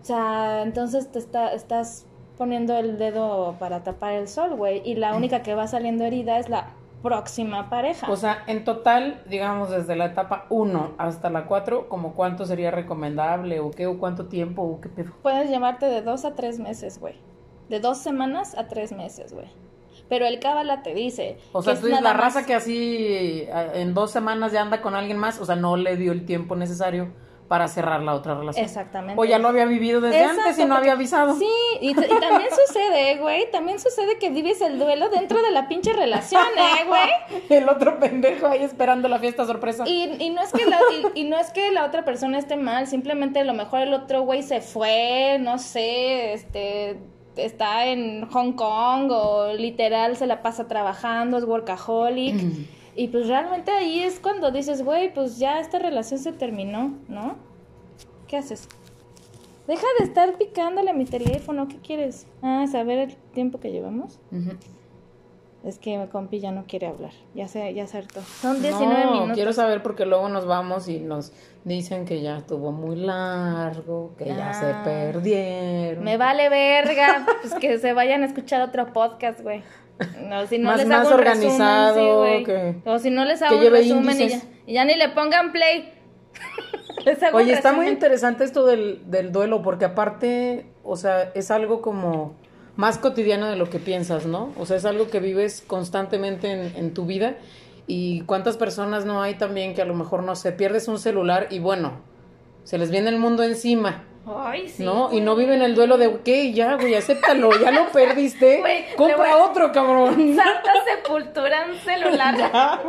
O 0.03 0.05
sea, 0.05 0.63
entonces 0.63 1.11
te 1.11 1.19
está, 1.19 1.53
estás 1.53 2.06
poniendo 2.39 2.77
el 2.77 2.99
dedo 2.99 3.57
para 3.59 3.83
tapar 3.83 4.13
el 4.15 4.29
sol, 4.29 4.55
güey, 4.57 4.83
y 4.85 4.95
la 4.97 5.15
única 5.15 5.43
que 5.43 5.55
va 5.55 5.67
saliendo 5.67 6.05
herida 6.05 6.39
es 6.39 6.49
la 6.49 6.69
próxima 7.03 7.71
pareja. 7.71 8.11
O 8.11 8.17
sea, 8.17 8.43
en 8.47 8.65
total, 8.65 9.23
digamos, 9.29 9.71
desde 9.71 9.95
la 9.97 10.07
etapa 10.07 10.47
1 10.51 10.95
hasta 10.99 11.31
la 11.31 11.47
4, 11.47 11.89
como 11.89 12.15
cuánto 12.15 12.45
sería 12.47 12.71
recomendable 12.71 13.61
o 13.61 13.71
qué, 13.71 13.87
o 13.87 13.99
cuánto 13.99 14.27
tiempo, 14.27 14.63
o 14.63 14.81
qué 14.81 14.89
pedo. 14.89 15.13
Puedes 15.23 15.49
llevarte 15.51 15.87
de 15.87 16.03
dos 16.03 16.25
a 16.25 16.35
tres 16.35 16.59
meses, 16.59 16.99
güey. 16.99 17.15
De 17.69 17.81
dos 17.81 17.99
semanas 17.99 18.57
a 18.57 18.67
tres 18.69 18.93
meses, 18.93 19.33
güey. 19.33 19.47
Pero 20.09 20.25
el 20.27 20.39
cábala 20.39 20.83
te 20.83 20.95
dice. 20.95 21.39
O 21.53 21.63
sea, 21.63 21.73
que 21.73 21.77
es 21.77 21.81
tú 21.81 21.87
dices, 21.89 22.03
la 22.03 22.13
raza 22.13 22.39
más- 22.41 22.47
que 22.47 22.55
así 22.55 23.47
en 23.75 23.93
dos 23.95 24.11
semanas 24.11 24.53
ya 24.53 24.63
anda 24.63 24.81
con 24.83 24.95
alguien 24.95 25.19
más, 25.19 25.41
o 25.41 25.45
sea, 25.45 25.57
no 25.57 25.77
le 25.77 25.97
dio 25.97 26.13
el 26.13 26.25
tiempo 26.27 26.55
necesario 26.57 27.09
para 27.49 27.69
cerrar 27.69 28.03
la 28.03 28.15
otra 28.15 28.35
relación. 28.35 28.65
Exactamente. 28.65 29.21
O 29.21 29.25
ya 29.25 29.39
lo 29.39 29.49
había 29.49 29.67
vivido 29.67 30.01
desde 30.01 30.21
Exacto, 30.21 30.43
antes 30.43 30.59
y 30.59 30.65
no 30.65 30.77
había 30.77 30.93
avisado. 30.93 31.35
Sí, 31.37 31.49
y, 31.81 31.91
y 31.91 31.95
también 31.95 32.51
sucede, 32.67 33.17
güey, 33.19 33.51
también 33.51 33.79
sucede 33.79 34.19
que 34.19 34.31
vives 34.31 34.61
el 34.61 34.79
duelo 34.79 35.09
dentro 35.09 35.41
de 35.43 35.51
la 35.51 35.69
pinche 35.69 35.93
relación, 35.93 36.43
¿eh, 36.57 36.85
güey? 36.87 37.43
El 37.51 37.69
otro 37.69 37.99
pendejo 37.99 38.47
ahí 38.47 38.63
esperando 38.63 39.09
la 39.09 39.19
fiesta 39.19 39.47
sorpresa. 39.47 39.85
Y, 39.87 40.17
y 40.19 40.31
no 40.31 40.43
es 40.43 40.53
que 40.53 40.67
la, 40.67 40.79
y, 41.15 41.21
y 41.21 41.25
no 41.25 41.39
es 41.39 41.51
que 41.51 41.71
la 41.71 41.85
otra 41.85 42.05
persona 42.05 42.39
esté 42.39 42.57
mal, 42.57 42.87
simplemente 42.87 43.41
a 43.41 43.45
lo 43.45 43.55
mejor 43.55 43.81
el 43.81 43.95
otro 43.95 44.23
güey 44.23 44.43
se 44.43 44.61
fue, 44.61 45.39
no 45.41 45.59
sé, 45.59 46.33
este 46.33 46.99
está 47.37 47.87
en 47.87 48.27
Hong 48.31 48.53
Kong 48.53 49.11
o 49.11 49.53
literal 49.53 50.17
se 50.17 50.27
la 50.27 50.43
pasa 50.43 50.69
trabajando, 50.69 51.39
es 51.39 51.45
workaholic. 51.45 52.35
Y 52.97 53.09
pues 53.09 53.29
realmente 53.29 53.71
ahí 53.71 54.01
es 54.03 54.19
cuando 54.21 54.51
dices, 54.51 54.83
güey, 54.83 55.13
pues 55.13 55.39
ya 55.39 55.61
esta 55.61 55.79
relación 55.79 56.19
se 56.19 56.33
terminó, 56.33 56.95
¿no? 57.09 57.37
¿Qué 58.27 58.39
haces? 58.39 58.69
Deja 59.67 59.87
de 59.99 60.05
estar 60.05 60.39
picándole 60.39 60.91
a 60.91 60.95
mi 60.95 61.05
teléfono, 61.05 61.69
¿qué 61.69 61.77
quieres? 61.79 62.27
Ah, 62.43 62.65
saber 62.71 62.99
el 62.99 63.17
tiempo 63.35 63.61
que 63.61 63.71
llevamos. 63.73 64.19
Es 65.65 65.79
que 65.81 65.99
mi 65.99 66.07
compi 66.07 66.39
ya 66.39 66.53
no 66.53 66.65
quiere 66.67 66.87
hablar, 66.87 67.11
ya 67.35 67.49
se, 67.49 67.75
ya 67.75 67.89
se 67.89 67.99
hartó. 67.99 68.21
Son 68.23 68.63
19 68.63 69.05
no, 69.05 69.11
minutos. 69.13 69.35
quiero 69.35 69.53
saber 69.53 69.83
porque 69.83 70.07
luego 70.07 70.29
nos 70.29 70.47
vamos 70.47 70.87
y 70.89 71.01
nos 71.01 71.33
dicen 71.65 72.05
que 72.05 72.23
ya 72.23 72.39
estuvo 72.39 72.71
muy 72.71 72.95
largo, 72.95 74.13
que 74.17 74.27
ya 74.27 74.53
se 74.55 74.67
Ah. 74.67 74.83
perdieron. 74.85 76.05
Me 76.05 76.17
vale 76.19 76.49
verga, 76.49 77.27
pues 77.43 77.55
que 77.55 77.79
se 77.79 77.93
vayan 77.95 78.23
a 78.23 78.27
escuchar 78.27 78.61
otro 78.63 78.93
podcast, 78.93 79.41
güey. 79.41 79.63
No, 80.23 80.47
si 80.47 80.59
no 80.59 80.71
Más- 80.71 80.79
les 80.79 80.87
más 80.89 81.07
hago 81.07 81.17
un 81.17 81.25
resumen, 81.25 81.39
organizado, 81.45 81.95
sí, 81.97 82.17
güey. 82.31 82.45
que- 82.45 82.77
O 82.85 82.99
si 82.99 83.11
no 83.11 83.25
les 83.25 83.41
hago 83.43 83.57
un 83.59 83.71
resumen 83.71 84.21
y 84.21 84.29
ya, 84.29 84.43
y 84.67 84.73
ya 84.75 84.85
ni 84.85 84.95
le 84.97 85.09
pongan 85.11 85.53
play. 85.53 85.93
Les 87.05 87.23
hago 87.23 87.39
Oye, 87.39 87.53
está 87.53 87.73
muy 87.73 87.87
interesante 87.89 88.43
esto 88.45 88.67
del, 88.67 89.01
del 89.11 89.31
duelo, 89.31 89.63
porque 89.63 89.85
aparte, 89.85 90.67
o 90.83 90.97
sea, 90.97 91.31
es 91.35 91.51
algo 91.53 91.81
como 91.81 92.35
más 92.75 92.99
cotidiano 92.99 93.47
de 93.47 93.55
lo 93.57 93.71
que 93.71 93.79
piensas, 93.79 94.27
¿no? 94.27 94.53
O 94.59 94.67
sea, 94.67 94.77
es 94.77 94.85
algo 94.85 95.09
que 95.09 95.21
vives 95.21 95.63
constantemente 95.67 96.51
en, 96.51 96.73
en 96.77 96.93
tu 96.95 97.07
vida. 97.07 97.37
Y 97.87 98.23
cuántas 98.23 98.57
personas 98.57 99.05
no 99.05 99.23
hay 99.23 99.35
también 99.35 99.75
que 99.75 99.83
a 99.83 99.85
lo 99.85 99.95
mejor, 99.95 100.25
no 100.25 100.35
sé, 100.35 100.51
pierdes 100.53 100.89
un 100.89 100.99
celular 100.99 101.47
y 101.51 101.61
bueno, 101.61 101.93
se 102.65 102.77
les 102.77 102.91
viene 102.91 103.09
el 103.11 103.19
mundo 103.19 103.45
encima, 103.45 104.03
Ay, 104.29 104.69
sí. 104.69 104.83
¿no? 104.85 105.13
Y 105.13 105.21
no 105.21 105.37
viven 105.37 105.63
el 105.63 105.75
duelo 105.77 105.99
de, 105.99 106.19
¿qué? 106.25 106.53
Ya, 106.53 106.75
güey, 106.75 106.95
acéptalo, 106.97 107.51
ya 107.61 107.71
lo 107.71 107.87
perdiste. 107.93 108.59
Güey, 108.61 108.85
Compra 108.97 109.33
a- 109.35 109.45
otro, 109.45 109.71
cabrón. 109.73 110.17
Santa 110.37 110.73
sepultura 110.85 111.67
en 111.67 111.75
celular. 111.79 112.35
Ya. 112.39 112.81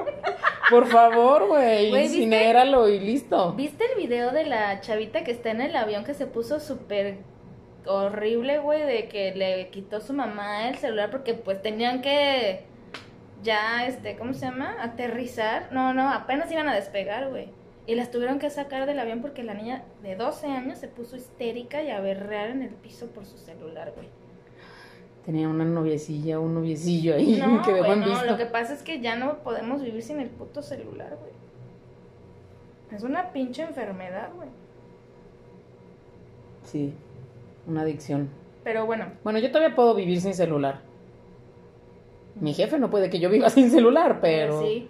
Por 0.69 0.87
favor, 0.87 1.47
güey, 1.47 1.89
Güey, 1.91 2.05
incinéralo 2.05 2.89
y 2.89 2.99
listo. 2.99 3.53
¿Viste 3.53 3.85
el 3.93 4.01
video 4.01 4.31
de 4.31 4.45
la 4.45 4.81
chavita 4.81 5.23
que 5.23 5.31
está 5.31 5.51
en 5.51 5.61
el 5.61 5.75
avión 5.75 6.03
que 6.03 6.13
se 6.13 6.25
puso 6.25 6.59
súper 6.59 7.19
horrible, 7.85 8.57
güey? 8.59 8.81
De 8.83 9.07
que 9.07 9.33
le 9.35 9.69
quitó 9.69 10.01
su 10.01 10.13
mamá 10.13 10.67
el 10.67 10.77
celular 10.77 11.09
porque 11.11 11.33
pues 11.35 11.61
tenían 11.61 12.01
que 12.01 12.65
ya, 13.43 13.85
este, 13.85 14.17
¿cómo 14.17 14.33
se 14.33 14.47
llama? 14.47 14.75
Aterrizar. 14.81 15.67
No, 15.71 15.93
no, 15.93 16.09
apenas 16.11 16.51
iban 16.51 16.67
a 16.67 16.75
despegar, 16.75 17.29
güey. 17.29 17.49
Y 17.87 17.95
las 17.95 18.11
tuvieron 18.11 18.37
que 18.37 18.49
sacar 18.49 18.85
del 18.85 18.99
avión 18.99 19.21
porque 19.21 19.43
la 19.43 19.53
niña 19.53 19.85
de 20.03 20.17
12 20.17 20.47
años 20.47 20.77
se 20.77 20.89
puso 20.89 21.15
histérica 21.15 21.81
y 21.81 21.89
a 21.89 22.01
berrear 22.01 22.49
en 22.49 22.61
el 22.61 22.71
piso 22.71 23.07
por 23.07 23.25
su 23.25 23.37
celular, 23.37 23.93
güey. 23.95 24.09
Tenía 25.25 25.47
una 25.47 25.63
noviecilla, 25.63 26.39
un 26.39 26.53
noviecillo 26.53 27.15
ahí 27.15 27.41
No, 27.41 27.61
que 27.65 27.73
dejó 27.73 27.93
en 27.93 28.01
no, 28.01 28.25
lo 28.25 28.37
que 28.37 28.45
pasa 28.45 28.73
es 28.73 28.83
que 28.83 28.99
ya 28.99 29.15
no 29.15 29.39
podemos 29.39 29.81
vivir 29.81 30.03
sin 30.03 30.19
el 30.19 30.29
puto 30.29 30.61
celular, 30.61 31.17
güey. 31.19 31.31
Es 32.91 33.03
una 33.03 33.31
pinche 33.31 33.63
enfermedad, 33.63 34.29
güey. 34.35 34.49
Sí, 36.63 36.93
una 37.67 37.81
adicción. 37.81 38.29
Pero 38.65 38.85
bueno, 38.85 39.13
Bueno, 39.23 39.39
yo 39.39 39.49
todavía 39.49 39.75
puedo 39.75 39.95
vivir 39.95 40.19
sin 40.19 40.33
celular. 40.33 40.81
Mi 42.35 42.53
jefe 42.53 42.79
no 42.79 42.89
puede 42.89 43.09
que 43.09 43.19
yo 43.19 43.29
viva 43.29 43.49
sin 43.49 43.71
celular, 43.71 44.19
pero... 44.21 44.61
sí. 44.61 44.89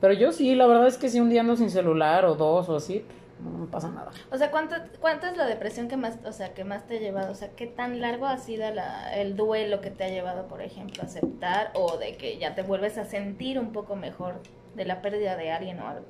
Pero 0.00 0.12
yo 0.12 0.32
sí, 0.32 0.54
la 0.54 0.66
verdad 0.66 0.86
es 0.86 0.98
que 0.98 1.08
si 1.08 1.20
un 1.20 1.30
día 1.30 1.40
ando 1.40 1.56
sin 1.56 1.70
celular 1.70 2.24
o 2.26 2.34
dos 2.34 2.68
o 2.68 2.76
así, 2.76 3.04
no 3.40 3.66
pasa 3.66 3.90
nada. 3.90 4.10
O 4.30 4.38
sea, 4.38 4.50
¿cuánto, 4.50 4.76
¿cuánto 5.00 5.26
es 5.26 5.36
la 5.36 5.46
depresión 5.46 5.88
que 5.88 5.96
más, 5.96 6.18
o 6.24 6.32
sea, 6.32 6.54
que 6.54 6.64
más 6.64 6.86
te 6.86 6.96
ha 6.96 7.00
llevado? 7.00 7.32
O 7.32 7.34
sea, 7.34 7.50
¿qué 7.54 7.66
tan 7.66 8.00
largo 8.00 8.26
ha 8.26 8.38
sido 8.38 8.70
la, 8.72 9.14
el 9.14 9.36
duelo 9.36 9.80
que 9.80 9.90
te 9.90 10.04
ha 10.04 10.08
llevado, 10.08 10.46
por 10.48 10.62
ejemplo, 10.62 11.02
a 11.02 11.06
aceptar 11.06 11.70
o 11.74 11.96
de 11.98 12.16
que 12.16 12.38
ya 12.38 12.54
te 12.54 12.62
vuelves 12.62 12.98
a 12.98 13.04
sentir 13.04 13.58
un 13.58 13.72
poco 13.72 13.96
mejor 13.96 14.34
de 14.74 14.84
la 14.84 15.02
pérdida 15.02 15.36
de 15.36 15.50
alguien 15.50 15.80
o 15.80 15.88
algo? 15.88 16.06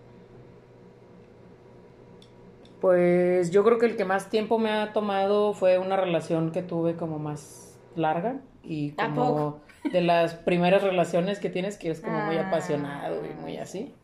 Pues 2.81 3.51
yo 3.51 3.64
creo 3.64 3.79
que 3.79 3.87
el 3.87 3.96
que 3.96 4.05
más 4.05 4.31
tiempo 4.31 4.59
me 4.59 4.70
ha 4.70 4.92
tomado 4.92 5.55
fue 5.55 5.79
una 5.79 5.96
relación 5.96 6.53
que 6.53 6.62
tuve 6.62 6.94
como 6.94 7.18
más 7.18 7.79
larga 7.96 8.40
y 8.62 8.92
¿A 8.99 9.14
como? 9.14 9.61
De 9.92 10.01
las 10.01 10.35
primeras 10.35 10.83
relaciones 10.83 11.38
que 11.38 11.51
tienes 11.51 11.77
que 11.79 11.90
es 11.90 12.01
como 12.01 12.18
muy 12.20 12.37
Ah. 12.37 12.49
apasionado 12.49 13.25
y 13.25 13.29
muy 13.40 13.57
así. 13.59 13.94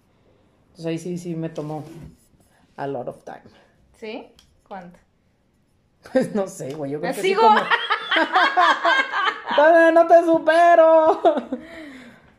Entonces 0.68 0.87
ahí 0.87 0.99
sí, 0.99 1.18
sí 1.18 1.35
me 1.35 1.49
tomó 1.49 1.85
a 2.77 2.87
lot 2.87 3.09
of 3.09 3.25
time. 3.25 3.42
¿Sí? 3.95 4.29
¿Cuánto? 4.66 4.99
Pues 6.12 6.35
no 6.35 6.49
sé, 6.49 6.75
güey, 6.75 6.92
yo 6.92 7.01
creo 7.01 7.12
que 7.14 7.21
sí 7.21 7.29
¿Sigo? 7.29 7.42
como... 7.42 7.61
No 9.95 10.07
te 10.07 10.25
supero. 10.25 11.21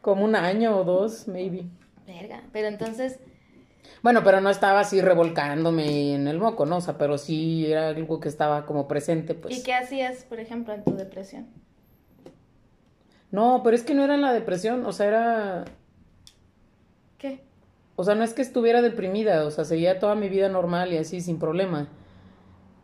Como 0.02 0.26
un 0.26 0.36
año 0.36 0.78
o 0.78 0.84
dos, 0.84 1.28
maybe. 1.28 1.66
Verga. 2.06 2.42
Pero 2.52 2.68
entonces, 2.68 3.20
Bueno, 4.02 4.22
pero 4.24 4.42
no 4.42 4.50
estaba 4.50 4.82
así 4.82 5.02
revolcándome 5.02 6.16
en 6.16 6.28
el 6.28 6.40
moco, 6.40 6.66
¿no? 6.66 6.78
O 6.78 6.82
sea, 6.82 6.98
pero 6.98 7.18
sí 7.18 7.72
era 7.72 7.90
algo 7.90 8.20
que 8.20 8.28
estaba 8.28 8.66
como 8.66 8.86
presente, 8.88 9.34
pues. 9.34 9.58
¿y 9.58 9.64
qué 9.64 9.74
hacías, 9.74 10.26
por 10.26 10.40
ejemplo, 10.42 10.74
en 10.74 10.84
tu 10.84 10.94
depresión? 10.96 11.48
No, 13.34 13.62
pero 13.64 13.76
es 13.76 13.84
que 13.84 13.96
no 13.96 14.04
era 14.04 14.14
en 14.14 14.22
la 14.22 14.32
depresión, 14.32 14.86
o 14.86 14.92
sea, 14.94 15.08
era... 15.08 15.66
¿Qué? 17.18 17.44
O 17.96 18.04
sea, 18.04 18.14
no 18.14 18.24
es 18.24 18.34
que 18.36 18.44
estuviera 18.44 18.84
deprimida, 18.84 19.46
o 19.48 19.50
sea, 19.50 19.66
seguía 19.66 20.00
toda 20.00 20.14
mi 20.14 20.30
vida 20.30 20.50
normal 20.50 20.94
y 20.94 20.98
así, 20.98 21.20
sin 21.20 21.40
problema. 21.40 21.88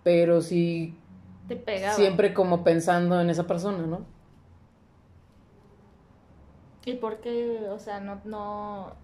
Pero 0.04 0.42
sí, 0.42 0.96
Te 1.48 1.56
pegaba. 1.56 1.94
siempre 1.94 2.34
como 2.34 2.64
pensando 2.64 3.22
en 3.22 3.30
esa 3.30 3.46
persona, 3.46 3.86
¿no? 3.86 4.08
¿Y 6.84 6.96
por 6.96 7.20
qué, 7.22 7.68
o 7.70 7.78
sea, 7.78 8.00
no, 8.00 8.20
no, 8.26 8.96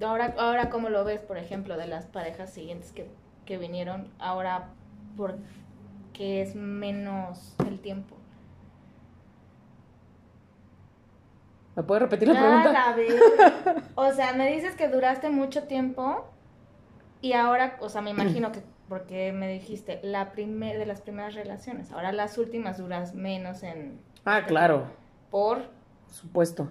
ahora, 0.00 0.34
ahora 0.38 0.70
cómo 0.70 0.88
lo 0.88 1.04
ves, 1.04 1.18
por 1.20 1.36
ejemplo, 1.38 1.76
de 1.76 1.88
las 1.88 2.06
parejas 2.06 2.52
siguientes 2.52 2.92
que, 2.92 3.10
que 3.44 3.58
vinieron, 3.58 4.12
ahora, 4.20 4.68
por 5.16 5.36
qué 6.12 6.42
es 6.42 6.54
menos 6.54 7.56
el 7.66 7.80
tiempo? 7.80 8.13
¿Me 11.76 11.82
puedes 11.82 12.02
repetir 12.02 12.28
la 12.28 12.40
pregunta? 12.40 12.96
O 13.96 14.12
sea, 14.12 14.32
me 14.32 14.52
dices 14.52 14.74
que 14.74 14.88
duraste 14.88 15.30
mucho 15.30 15.64
tiempo 15.64 16.24
y 17.20 17.32
ahora, 17.32 17.76
o 17.80 17.88
sea, 17.88 18.00
me 18.00 18.10
imagino 18.10 18.52
que, 18.52 18.62
porque 18.88 19.32
me 19.32 19.48
dijiste, 19.48 20.00
la 20.02 20.32
primer, 20.32 20.78
de 20.78 20.86
las 20.86 21.00
primeras 21.00 21.34
relaciones, 21.34 21.90
ahora 21.92 22.12
las 22.12 22.38
últimas 22.38 22.78
duras 22.78 23.14
menos 23.14 23.62
en, 23.62 24.00
Ah, 24.24 24.44
claro, 24.46 24.86
por, 25.30 25.58
por 25.58 26.14
supuesto. 26.14 26.70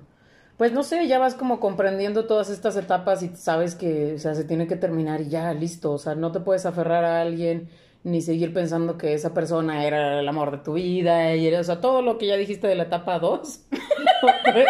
Pues 0.57 0.71
no 0.71 0.83
sé, 0.83 1.07
ya 1.07 1.19
vas 1.19 1.35
como 1.35 1.59
comprendiendo 1.59 2.25
todas 2.25 2.49
estas 2.49 2.77
etapas 2.77 3.23
y 3.23 3.29
sabes 3.35 3.75
que, 3.75 4.13
o 4.13 4.19
sea, 4.19 4.35
se 4.35 4.43
tiene 4.43 4.67
que 4.67 4.75
terminar 4.75 5.21
y 5.21 5.29
ya, 5.29 5.51
listo. 5.53 5.91
O 5.91 5.97
sea, 5.97 6.15
no 6.15 6.31
te 6.31 6.39
puedes 6.39 6.65
aferrar 6.65 7.03
a 7.03 7.21
alguien 7.21 7.69
ni 8.03 8.21
seguir 8.21 8.53
pensando 8.53 8.97
que 8.97 9.13
esa 9.13 9.33
persona 9.33 9.85
era 9.85 10.19
el 10.19 10.27
amor 10.27 10.51
de 10.51 10.57
tu 10.59 10.73
vida. 10.73 11.35
Y 11.35 11.47
era, 11.47 11.59
o 11.59 11.63
sea, 11.63 11.81
todo 11.81 12.01
lo 12.01 12.17
que 12.17 12.27
ya 12.27 12.35
dijiste 12.37 12.67
de 12.67 12.75
la 12.75 12.83
etapa 12.83 13.17
2 13.17 13.65
o 13.71 14.27
3. 14.45 14.67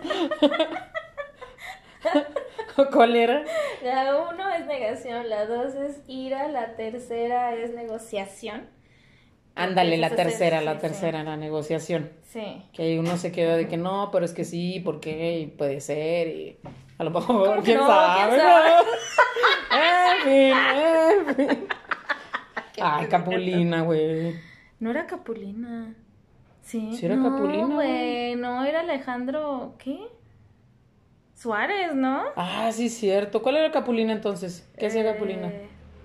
¿Cuál 2.92 3.16
era? 3.16 3.42
La 3.82 4.16
uno 4.30 4.48
es 4.54 4.66
negación, 4.66 5.28
la 5.28 5.46
dos 5.46 5.74
es 5.74 6.00
ira, 6.06 6.46
la 6.48 6.76
tercera 6.76 7.52
es 7.54 7.74
negociación. 7.74 8.68
Ándale, 9.54 9.96
la 9.96 10.10
tercera, 10.10 10.60
la 10.60 10.78
tercera, 10.78 11.24
la 11.24 11.36
negociación. 11.38 12.10
Sí. 12.24 12.62
Que 12.74 12.98
uno 12.98 13.16
se 13.16 13.32
queda 13.32 13.56
de 13.56 13.66
que 13.68 13.78
no, 13.78 14.10
pero 14.12 14.26
es 14.26 14.34
que 14.34 14.44
sí, 14.44 14.80
¿por 14.80 15.00
qué? 15.00 15.38
Y 15.38 15.46
puede 15.46 15.80
ser, 15.80 16.28
y 16.28 16.58
a 16.98 17.04
lo 17.04 17.10
mejor, 17.10 17.48
¿Cómo 17.48 17.54
que 17.56 17.62
quién 17.62 17.78
no? 17.78 17.86
sabe. 17.86 18.28
¿Quién 18.36 18.40
sabe? 18.42 18.70
en 20.12 20.18
fin, 20.24 20.52
en 21.48 21.48
fin. 21.48 21.68
Ay, 22.82 23.06
Capulina, 23.06 23.80
güey. 23.80 24.34
No 24.78 24.90
era 24.90 25.06
Capulina. 25.06 25.94
Sí. 26.66 26.96
Sí 26.96 27.06
era 27.06 27.14
no, 27.14 27.30
Capulina, 27.30 27.74
güey. 27.74 28.34
No, 28.36 28.64
era 28.64 28.80
Alejandro. 28.80 29.74
¿Qué? 29.78 30.00
Suárez, 31.34 31.94
¿no? 31.94 32.24
Ah, 32.34 32.70
sí, 32.72 32.88
cierto. 32.88 33.40
¿Cuál 33.42 33.56
era 33.56 33.70
Capulina 33.70 34.12
entonces? 34.12 34.68
¿Qué 34.76 34.86
hacía 34.86 35.02
Eh, 35.02 35.12
Capulina? 35.12 35.52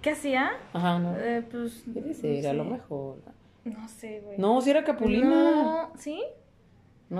¿Qué 0.02 0.12
hacía? 0.12 0.52
Ajá, 0.74 1.00
no. 1.00 1.18
Eh, 1.18 1.44
pues. 1.50 1.88
No 1.88 2.14
ser, 2.14 2.48
a 2.48 2.54
lo 2.54 2.66
mejor. 2.66 3.18
No 3.64 3.88
sé, 3.88 4.22
güey. 4.24 4.38
No, 4.38 4.62
si 4.62 4.70
era 4.70 4.84
Capulina. 4.84 5.26
No, 5.30 5.64
No, 5.64 5.92
¿sí? 5.98 6.22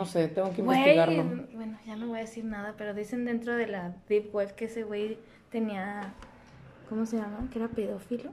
sé, 0.06 0.28
tengo 0.28 0.52
que 0.54 0.62
Güey, 0.62 0.78
investigarlo. 0.78 1.24
bueno, 1.54 1.80
ya 1.86 1.96
no 1.96 2.08
voy 2.08 2.18
a 2.20 2.22
decir 2.22 2.46
nada, 2.46 2.76
pero 2.78 2.94
dicen 2.94 3.26
dentro 3.26 3.56
de 3.56 3.68
la 3.68 3.96
Deep 4.08 4.34
Web 4.36 4.54
que 4.56 4.66
ese 4.66 4.84
güey 4.84 5.18
tenía. 5.50 6.14
¿Cómo 6.90 7.06
se 7.08 7.18
llama? 7.18 7.48
Que 7.52 7.58
era 7.60 7.68
pedófilo. 7.70 8.32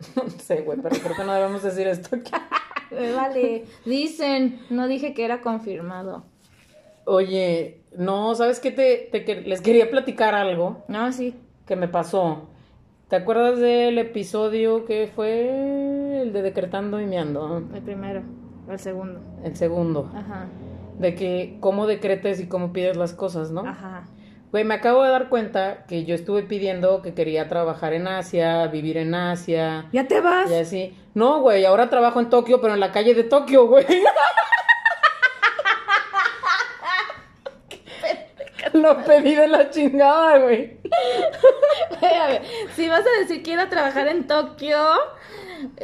No 0.16 0.28
sé, 0.30 0.62
güey, 0.62 0.78
pero 0.80 0.96
creo 0.96 1.16
que 1.16 1.24
no 1.24 1.32
debemos 1.34 1.62
decir 1.62 1.86
esto 1.88 2.16
aquí. 2.16 2.30
Eh, 2.90 3.12
vale. 3.14 3.64
Dicen, 3.84 4.60
no 4.70 4.88
dije 4.88 5.14
que 5.14 5.24
era 5.24 5.40
confirmado. 5.40 6.24
Oye, 7.04 7.80
no, 7.96 8.34
¿sabes 8.34 8.60
qué? 8.60 8.70
Te, 8.70 9.42
les 9.46 9.60
quería 9.60 9.90
platicar 9.90 10.34
algo. 10.34 10.84
No, 10.88 11.12
sí. 11.12 11.34
que 11.66 11.76
me 11.76 11.88
pasó. 11.88 12.48
¿Te 13.08 13.16
acuerdas 13.16 13.58
del 13.58 13.98
episodio 13.98 14.84
que 14.84 15.10
fue 15.12 16.22
el 16.22 16.32
de 16.32 16.42
Decretando 16.42 17.00
y 17.00 17.06
Meando? 17.06 17.64
El 17.74 17.82
primero. 17.82 18.22
El 18.68 18.78
segundo. 18.78 19.20
El 19.42 19.56
segundo. 19.56 20.10
Ajá. 20.14 20.46
De 20.98 21.14
que 21.16 21.56
cómo 21.60 21.86
decretes 21.86 22.38
y 22.40 22.46
cómo 22.46 22.72
pides 22.72 22.96
las 22.96 23.14
cosas, 23.14 23.50
¿no? 23.50 23.62
Ajá. 23.62 24.04
Güey, 24.50 24.64
me 24.64 24.74
acabo 24.74 25.04
de 25.04 25.10
dar 25.10 25.28
cuenta 25.28 25.84
que 25.86 26.04
yo 26.04 26.16
estuve 26.16 26.42
pidiendo 26.42 27.02
que 27.02 27.14
quería 27.14 27.48
trabajar 27.48 27.92
en 27.92 28.08
Asia, 28.08 28.66
vivir 28.66 28.96
en 28.96 29.14
Asia. 29.14 29.86
¿Ya 29.92 30.08
te 30.08 30.20
vas? 30.20 30.50
Y 30.50 30.54
así. 30.54 30.98
No, 31.14 31.40
güey, 31.40 31.64
ahora 31.64 31.88
trabajo 31.88 32.18
en 32.18 32.30
Tokio, 32.30 32.60
pero 32.60 32.74
en 32.74 32.80
la 32.80 32.90
calle 32.90 33.14
de 33.14 33.22
Tokio, 33.22 33.68
güey. 33.68 33.86
Lo 38.72 39.04
pedí 39.04 39.36
de 39.36 39.48
la 39.48 39.70
chingada, 39.70 40.38
güey. 40.38 40.78
Si 42.74 42.88
vas 42.88 43.04
a 43.06 43.20
decir 43.20 43.42
quiero 43.42 43.68
trabajar 43.68 44.08
en 44.08 44.26
Tokio, 44.26 44.78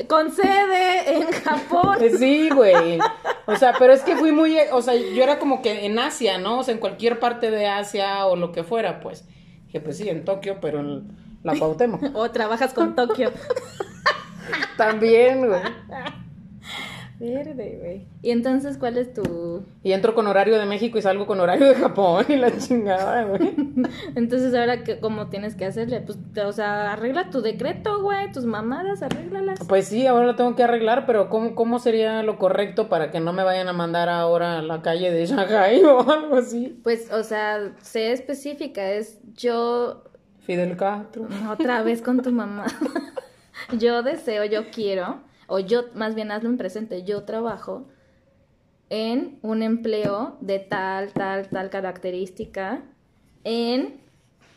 con 0.09 0.33
sede 0.33 1.17
en 1.17 1.33
Japón. 1.45 1.99
Sí, 2.19 2.51
güey. 2.51 2.99
O 3.47 3.57
sea, 3.57 3.75
pero 3.79 3.93
es 3.93 4.03
que 4.03 4.17
fui 4.17 4.33
muy, 4.33 4.57
o 4.73 4.83
sea, 4.83 4.95
yo 4.95 5.23
era 5.23 5.39
como 5.39 5.63
que 5.63 5.87
en 5.87 5.99
Asia, 5.99 6.39
¿no? 6.39 6.59
O 6.59 6.63
sea, 6.63 6.75
en 6.75 6.81
cualquier 6.81 7.19
parte 7.19 7.51
de 7.51 7.67
Asia 7.67 8.27
o 8.27 8.37
lo 8.37 8.53
que 8.53 8.65
fuera, 8.65 9.01
pues. 9.01 9.25
Dije, 9.67 9.81
pues 9.81 9.99
sí, 9.99 10.09
en 10.09 10.25
Tokio, 10.25 10.59
pero 10.61 10.81
en 10.81 11.17
la 11.43 11.57
Cuauhtémoc. 11.57 12.03
O 12.15 12.31
trabajas 12.31 12.75
con 12.75 12.95
Tokio. 12.95 13.33
También, 14.77 15.47
güey. 15.47 15.61
Verde, 17.19 17.79
güey. 17.81 18.07
Y 18.23 18.31
entonces, 18.31 18.77
¿cuál 18.77 18.99
es 18.99 19.13
tu...? 19.15 19.65
Y 19.83 19.93
entro 19.93 20.15
con 20.15 20.27
horario 20.27 20.59
de 20.59 20.67
México 20.67 20.99
y 20.99 21.03
salgo 21.03 21.27
con 21.27 21.41
horario 21.41 21.67
de 21.69 21.75
Japón 21.75 22.27
y 22.29 22.37
la 22.37 22.57
chingada, 22.57 23.25
güey. 23.25 23.55
Entonces, 24.15 24.55
ahora, 24.55 24.85
que 24.85 25.01
¿cómo 25.01 25.29
tienes 25.29 25.55
que 25.55 25.65
hacerle? 25.65 26.01
Pues, 26.01 26.19
o 26.45 26.53
sea, 26.53 26.93
arregla 26.93 27.31
tu 27.31 27.41
decreto, 27.41 28.03
güey, 28.03 28.31
tus 28.33 28.45
mamadas, 28.45 29.03
arréglalas. 29.03 29.61
Pues 29.67 29.89
sí, 29.89 30.07
ahora 30.07 30.27
lo 30.27 30.37
tengo 30.37 30.55
que 30.57 30.65
arreglar, 30.65 31.07
pero 31.07 31.31
¿cómo, 31.31 31.55
¿cómo 31.55 31.79
sería 31.79 32.23
lo 32.23 32.39
correcto 32.39 32.89
para 32.89 33.11
que 33.11 33.21
no 33.21 33.33
me 33.33 33.45
vayan 33.45 33.69
a 33.69 33.73
mandar 33.73 34.09
ahora 34.09 34.59
a 34.59 34.63
la 34.63 34.83
calle 34.83 35.11
de 35.11 35.27
Shanghai 35.27 35.83
o 35.85 36.11
algo 36.11 36.37
así? 36.37 36.79
Pues, 36.83 37.11
o 37.13 37.23
sea, 37.23 37.73
sé 37.81 38.13
específica, 38.13 38.93
es 38.93 39.21
yo 39.35 40.05
Fidel 40.47 40.77
Castro. 40.77 41.27
Otra 41.51 41.83
vez 41.83 42.03
con 42.03 42.23
tu 42.23 42.31
mamá. 42.31 42.67
yo 43.79 44.03
deseo, 44.03 44.45
yo 44.45 44.71
quiero, 44.71 45.21
o 45.47 45.59
yo, 45.59 45.85
más 45.95 46.15
bien 46.15 46.31
hazlo 46.31 46.49
en 46.49 46.57
presente, 46.57 47.03
yo 47.05 47.23
trabajo 47.25 47.87
en 48.91 49.39
un 49.43 49.63
empleo 49.63 50.37
de 50.41 50.59
tal, 50.61 51.13
tal, 51.13 51.49
tal 51.49 51.71
característica 51.71 52.83
en 53.45 54.01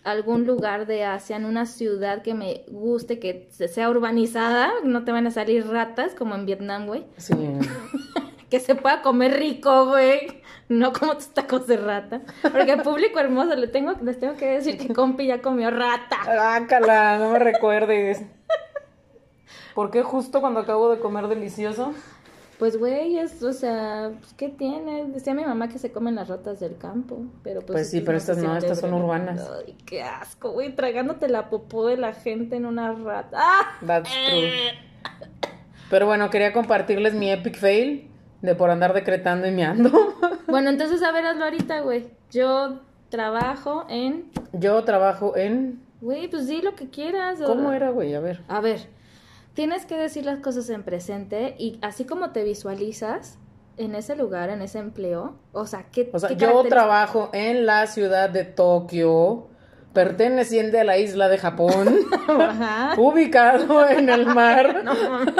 algún 0.04 0.46
lugar 0.46 0.86
de 0.88 1.04
Asia, 1.04 1.36
en 1.36 1.46
una 1.46 1.66
ciudad 1.66 2.22
que 2.22 2.34
me 2.34 2.64
guste, 2.70 3.20
que 3.20 3.48
se- 3.52 3.68
sea 3.68 3.90
urbanizada, 3.90 4.72
no 4.84 5.04
te 5.04 5.12
van 5.12 5.28
a 5.28 5.32
salir 5.32 5.68
ratas 5.68 6.16
como 6.16 6.36
en 6.36 6.46
Vietnam, 6.46 6.86
güey. 6.88 7.06
Sí. 7.18 7.34
Que 8.50 8.60
se 8.60 8.74
pueda 8.74 9.04
comer 9.04 9.38
rico, 9.38 9.86
güey. 9.86 10.42
No 10.70 10.92
como 10.92 11.14
tus 11.14 11.28
tacos 11.28 11.68
de 11.68 11.78
rata. 11.78 12.22
Porque 12.42 12.72
al 12.72 12.82
público 12.82 13.20
hermoso 13.20 13.56
le 13.56 13.68
tengo, 13.68 13.94
les 14.02 14.18
tengo 14.20 14.38
que 14.38 14.48
decir 14.48 14.76
que 14.80 14.92
compi 14.92 15.28
ya 15.28 15.40
comió 15.40 15.70
rata. 15.70 16.56
Ácala, 16.56 17.20
no 17.20 17.30
me 17.34 17.38
recuerdes. 17.38 18.24
¿Por 19.80 19.92
qué 19.92 20.04
justo 20.04 20.42
cuando 20.42 20.60
acabo 20.60 20.90
de 20.92 21.00
comer 21.00 21.30
delicioso? 21.30 21.94
Pues, 22.58 22.78
güey, 22.78 23.18
es, 23.18 23.42
o 23.42 23.54
sea, 23.54 24.12
pues, 24.20 24.34
¿qué 24.34 24.50
tiene? 24.50 25.06
Decía 25.06 25.34
mi 25.34 25.46
mamá 25.46 25.70
que 25.70 25.80
se 25.80 25.94
comen 25.94 26.16
las 26.16 26.28
ratas 26.28 26.60
del 26.60 26.78
campo, 26.78 27.22
pero 27.44 27.62
pues... 27.62 27.72
Pues 27.72 27.90
sí, 27.90 28.02
pero 28.02 28.18
estas 28.18 28.40
no, 28.40 28.58
estas 28.58 28.82
son 28.82 28.92
urbanas. 28.94 29.50
Ay, 29.66 29.78
qué 29.86 30.04
asco, 30.04 30.52
güey, 30.52 30.76
tragándote 30.76 31.30
la 31.30 31.50
popó 31.50 31.88
de 31.88 31.96
la 31.96 32.12
gente 32.14 32.58
en 32.58 32.66
una 32.66 32.92
rata. 32.92 33.38
¡Ah! 33.42 33.78
That's 33.88 34.10
true. 34.10 34.50
Pero 35.90 36.08
bueno, 36.08 36.30
quería 36.30 36.52
compartirles 36.52 37.14
mi 37.14 37.32
epic 37.32 37.56
fail 37.58 38.12
de 38.42 38.56
por 38.56 38.72
andar 38.72 38.94
decretando 38.94 39.48
y 39.48 39.52
meando. 39.52 39.92
Bueno, 40.50 40.72
entonces, 40.72 41.02
a 41.04 41.14
ver, 41.14 41.26
hazlo 41.26 41.46
ahorita, 41.46 41.80
güey. 41.82 42.10
Yo 42.32 42.80
trabajo 43.08 43.86
en... 43.88 44.30
Yo 44.52 44.84
trabajo 44.84 45.38
en... 45.38 45.82
Güey, 46.02 46.28
pues 46.28 46.48
di 46.48 46.62
lo 46.62 46.76
que 46.76 46.90
quieras. 46.90 47.40
o- 47.40 47.46
¿Cómo 47.46 47.72
era, 47.72 47.92
güey? 47.92 48.14
A 48.16 48.20
ver. 48.20 48.42
A 48.50 48.60
ver, 48.60 48.90
tienes 49.54 49.86
que 49.86 49.96
decir 49.96 50.26
las 50.26 50.40
cosas 50.40 50.70
en 50.70 50.84
presente 50.84 51.56
y 51.58 51.80
así 51.82 52.06
como 52.06 52.32
te 52.32 52.44
visualizas 52.44 53.40
en 53.78 53.96
ese 53.96 54.16
lugar, 54.16 54.50
en 54.50 54.62
ese 54.62 54.80
empleo, 54.80 55.36
o 55.54 55.66
sea, 55.66 55.86
¿qué 55.92 56.10
O 56.14 56.20
sea, 56.20 56.30
qué 56.30 56.36
yo 56.36 56.64
trabajo 56.64 57.30
en 57.32 57.66
la 57.66 57.88
ciudad 57.88 58.30
de 58.30 58.44
Tokio, 58.44 59.48
perteneciente 59.94 60.80
a 60.80 60.84
la 60.84 60.98
isla 60.98 61.30
de 61.30 61.38
Japón, 61.38 61.88
Ajá. 62.28 62.96
ubicado 62.98 63.88
en 63.88 64.10
el 64.10 64.26
mar. 64.26 64.84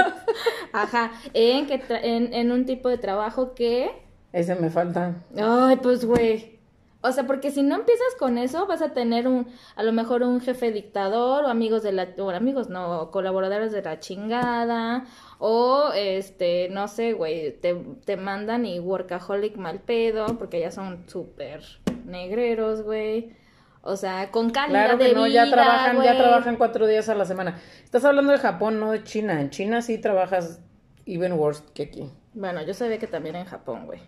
Ajá, 0.74 1.12
en, 1.34 1.68
que 1.68 1.82
en, 1.90 2.34
en 2.34 2.52
un 2.52 2.66
tipo 2.66 2.88
de 2.90 2.98
trabajo 2.98 3.54
que... 3.54 3.92
Ese 4.32 4.56
me 4.56 4.70
falta. 4.70 5.16
Ay, 5.36 5.78
pues 5.78 6.06
güey. 6.06 6.59
O 7.02 7.12
sea, 7.14 7.26
porque 7.26 7.50
si 7.50 7.64
no 7.64 7.76
empiezas 7.76 8.16
con 8.18 8.38
eso, 8.38 8.68
vas 8.68 8.82
a 8.82 8.94
tener 8.94 9.28
un, 9.28 9.48
a 9.78 9.84
lo 9.84 9.94
mejor 9.94 10.22
un 10.24 10.42
jefe 10.42 10.72
dictador 10.72 11.46
o 11.46 11.48
amigos 11.48 11.82
de 11.82 11.94
la, 11.94 12.10
o 12.18 12.30
amigos, 12.30 12.70
no, 12.70 13.10
colaboradores 13.12 13.72
de 13.72 13.82
la 13.82 14.00
chingada, 14.00 15.06
o 15.38 15.92
este, 15.96 16.68
no 16.70 16.90
sé, 16.90 17.14
güey, 17.14 17.54
te, 17.54 17.74
te 18.04 18.18
mandan 18.18 18.66
y 18.66 18.80
workaholic 18.80 19.56
mal 19.56 19.80
pedo, 19.80 20.38
porque 20.38 20.60
ya 20.60 20.72
son 20.72 21.06
súper 21.08 21.64
negreros, 22.06 22.82
güey. 22.82 23.34
O 23.82 23.96
sea, 23.96 24.30
con 24.30 24.50
calidad 24.50 24.84
Claro 24.84 24.98
que 24.98 25.06
de 25.06 25.14
no, 25.14 25.26
ya 25.26 25.50
trabajan, 25.50 26.04
ya 26.04 26.18
trabajan 26.18 26.58
cuatro 26.58 26.86
días 26.86 27.08
a 27.08 27.16
la 27.16 27.24
semana. 27.24 27.60
Estás 27.84 28.04
hablando 28.04 28.34
de 28.34 28.40
Japón, 28.40 28.80
no 28.80 28.92
de 28.92 29.04
China. 29.04 29.40
En 29.40 29.52
China 29.52 29.82
sí 29.82 30.00
trabajas 30.00 30.62
even 31.06 31.32
worse 31.34 31.64
que 31.74 31.84
aquí. 31.84 32.12
Bueno, 32.34 32.62
yo 32.64 32.74
sabía 32.74 33.00
que 33.00 33.08
también 33.08 33.38
en 33.38 33.46
Japón, 33.46 33.86
güey. 33.86 34.02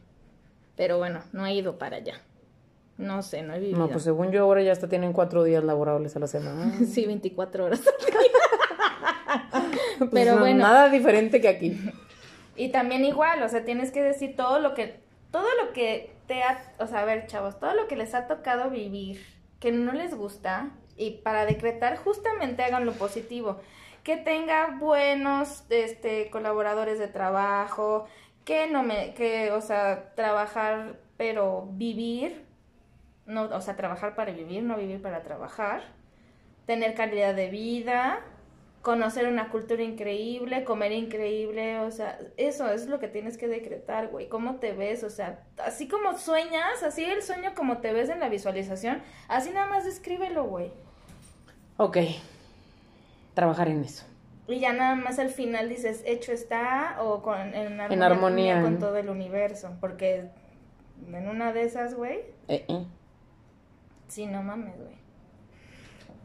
Pero 0.76 0.98
bueno, 0.98 1.22
no 1.32 1.46
he 1.46 1.54
ido 1.54 1.78
para 1.78 1.98
allá. 1.98 2.22
No 2.98 3.24
sé, 3.24 3.42
no 3.42 3.54
he 3.54 3.60
vivido. 3.60 3.80
No, 3.80 3.90
pues 3.90 4.04
según 4.04 4.32
yo 4.32 4.44
ahora 4.44 4.62
ya 4.62 4.72
hasta 4.72 4.88
tienen 4.88 5.14
cuatro 5.14 5.44
días 5.44 5.64
laborables 5.64 6.16
a 6.16 6.20
la 6.20 6.28
semana. 6.28 6.74
Sí, 6.86 7.06
24 7.06 7.66
horas. 7.66 7.82
Pues 9.98 10.10
Pero 10.12 10.34
no, 10.34 10.40
bueno. 10.42 10.64
Nada 10.64 10.90
diferente 10.90 11.40
que 11.40 11.48
aquí. 11.48 11.80
Y 12.56 12.70
también 12.70 13.06
igual, 13.06 13.42
o 13.44 13.50
sea, 13.50 13.64
tienes 13.64 13.92
que 13.92 14.02
decir 14.02 14.36
todo 14.36 14.60
lo 14.60 14.74
que, 14.74 15.00
todo 15.32 15.48
lo 15.64 15.74
que 15.74 16.12
te 16.28 16.44
ha, 16.44 16.74
o 16.80 16.88
sea, 16.88 17.02
a 17.02 17.06
ver, 17.06 17.28
chavos, 17.28 17.60
todo 17.60 17.74
lo 17.74 17.88
que 17.88 17.96
les 17.96 18.14
ha 18.14 18.28
tocado 18.28 18.70
vivir, 18.70 19.24
que 19.60 19.72
no 19.72 19.94
les 19.94 20.16
gusta, 20.16 20.72
y 20.98 21.12
para 21.12 21.46
decretar, 21.46 21.98
justamente 21.98 22.64
hagan 22.64 22.86
lo 22.86 22.94
positivo. 22.94 23.60
Que 24.04 24.18
tenga 24.18 24.78
buenos, 24.80 25.64
este, 25.70 26.30
colaboradores 26.30 27.00
de 27.00 27.08
trabajo, 27.08 28.06
que 28.44 28.68
no 28.68 28.84
me, 28.84 29.14
que, 29.14 29.52
o 29.52 29.62
sea, 29.62 30.14
trabajar, 30.16 31.00
pero 31.18 31.68
vivir, 31.72 32.46
no, 33.26 33.44
o 33.44 33.62
sea, 33.62 33.76
trabajar 33.76 34.16
para 34.16 34.32
vivir, 34.32 34.64
no 34.64 34.78
vivir 34.78 35.02
para 35.02 35.22
trabajar, 35.24 35.84
tener 36.66 36.94
calidad 36.96 37.36
de 37.36 37.50
vida, 37.50 38.22
conocer 38.82 39.28
una 39.28 39.50
cultura 39.50 39.84
increíble, 39.84 40.64
comer 40.64 40.92
increíble, 40.92 41.80
o 41.80 41.92
sea, 41.92 42.18
eso 42.38 42.70
es 42.70 42.88
lo 42.88 43.00
que 43.00 43.08
tienes 43.08 43.38
que 43.38 43.48
decretar, 43.48 44.08
güey, 44.08 44.28
cómo 44.28 44.56
te 44.56 44.74
ves, 44.74 45.04
o 45.04 45.10
sea, 45.10 45.44
así 45.64 45.88
como 45.88 46.18
sueñas, 46.18 46.82
así 46.84 47.04
el 47.04 47.22
sueño 47.22 47.54
como 47.56 47.78
te 47.78 47.94
ves 47.94 48.10
en 48.10 48.20
la 48.20 48.30
visualización, 48.30 49.02
así 49.28 49.52
nada 49.52 49.68
más 49.68 49.86
descríbelo, 49.86 50.46
güey. 50.46 50.72
Ok. 51.78 51.98
Trabajar 53.34 53.70
en 53.70 53.84
eso. 53.84 54.06
Y 54.48 54.60
ya 54.60 54.74
nada 54.74 54.96
más 54.96 55.20
al 55.20 55.30
final 55.30 55.70
dices, 55.70 56.04
hecho 56.06 56.32
está, 56.32 56.98
o 57.02 57.22
con, 57.22 57.54
en 57.54 57.80
armonía, 57.80 58.06
armonía. 58.06 58.62
con 58.62 58.80
todo 58.80 58.98
el 58.98 59.10
universo, 59.10 59.78
porque 59.80 60.30
en 61.08 61.30
una 61.30 61.54
de 61.54 61.64
esas, 61.64 61.94
güey, 61.94 62.20
Eh, 62.48 62.66
eh. 62.68 62.86
Sí, 64.12 64.26
no 64.26 64.44
mames, 64.44 64.78
güey. 64.78 64.98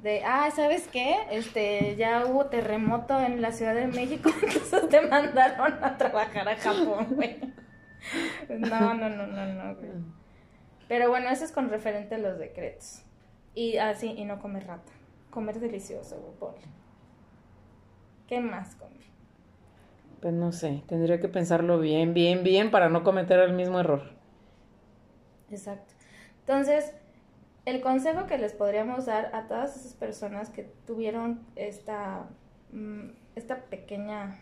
De, 0.02 0.24
ah, 0.24 0.50
¿sabes 0.50 0.88
qué? 0.88 1.18
Este, 1.30 1.94
ya 1.94 2.26
hubo 2.26 2.46
terremoto 2.46 3.16
en 3.20 3.40
la 3.40 3.52
Ciudad 3.52 3.76
de 3.76 3.86
México, 3.86 4.28
entonces 4.42 4.88
te 4.88 5.02
mandaron 5.02 5.84
a 5.84 5.96
trabajar 5.96 6.48
a 6.48 6.56
Japón, 6.56 7.06
güey. 7.10 7.38
No, 8.48 8.92
no, 8.92 9.08
no, 9.08 9.28
no, 9.28 9.46
no, 9.46 9.76
güey. 9.76 9.90
Pero 10.88 11.10
bueno, 11.10 11.28
eso 11.28 11.44
es 11.44 11.52
con 11.52 11.70
referente 11.70 12.16
a 12.16 12.18
los 12.18 12.40
decretos. 12.40 13.04
Y 13.54 13.76
así, 13.76 14.14
y 14.16 14.24
no 14.24 14.40
comer 14.40 14.66
rata. 14.66 14.90
Comer 15.30 15.60
delicioso, 15.60 16.18
güey, 16.18 16.34
ponle. 16.40 16.66
¿Qué 18.26 18.40
más 18.40 18.74
comer? 18.74 19.06
Pues 20.20 20.34
no 20.34 20.50
sé, 20.50 20.82
tendría 20.88 21.20
que 21.20 21.28
pensarlo 21.28 21.78
bien, 21.78 22.14
bien, 22.14 22.42
bien 22.42 22.72
para 22.72 22.88
no 22.88 23.04
cometer 23.04 23.38
el 23.38 23.52
mismo 23.52 23.78
error. 23.78 24.10
Exacto. 25.52 25.94
Entonces, 26.40 26.92
el 27.66 27.80
consejo 27.82 28.26
que 28.26 28.38
les 28.38 28.52
podríamos 28.54 29.06
dar 29.06 29.34
a 29.34 29.48
todas 29.48 29.76
esas 29.76 29.92
personas 29.94 30.48
que 30.50 30.62
tuvieron 30.86 31.40
esta, 31.56 32.28
mm, 32.72 33.08
esta 33.34 33.56
pequeña, 33.64 34.38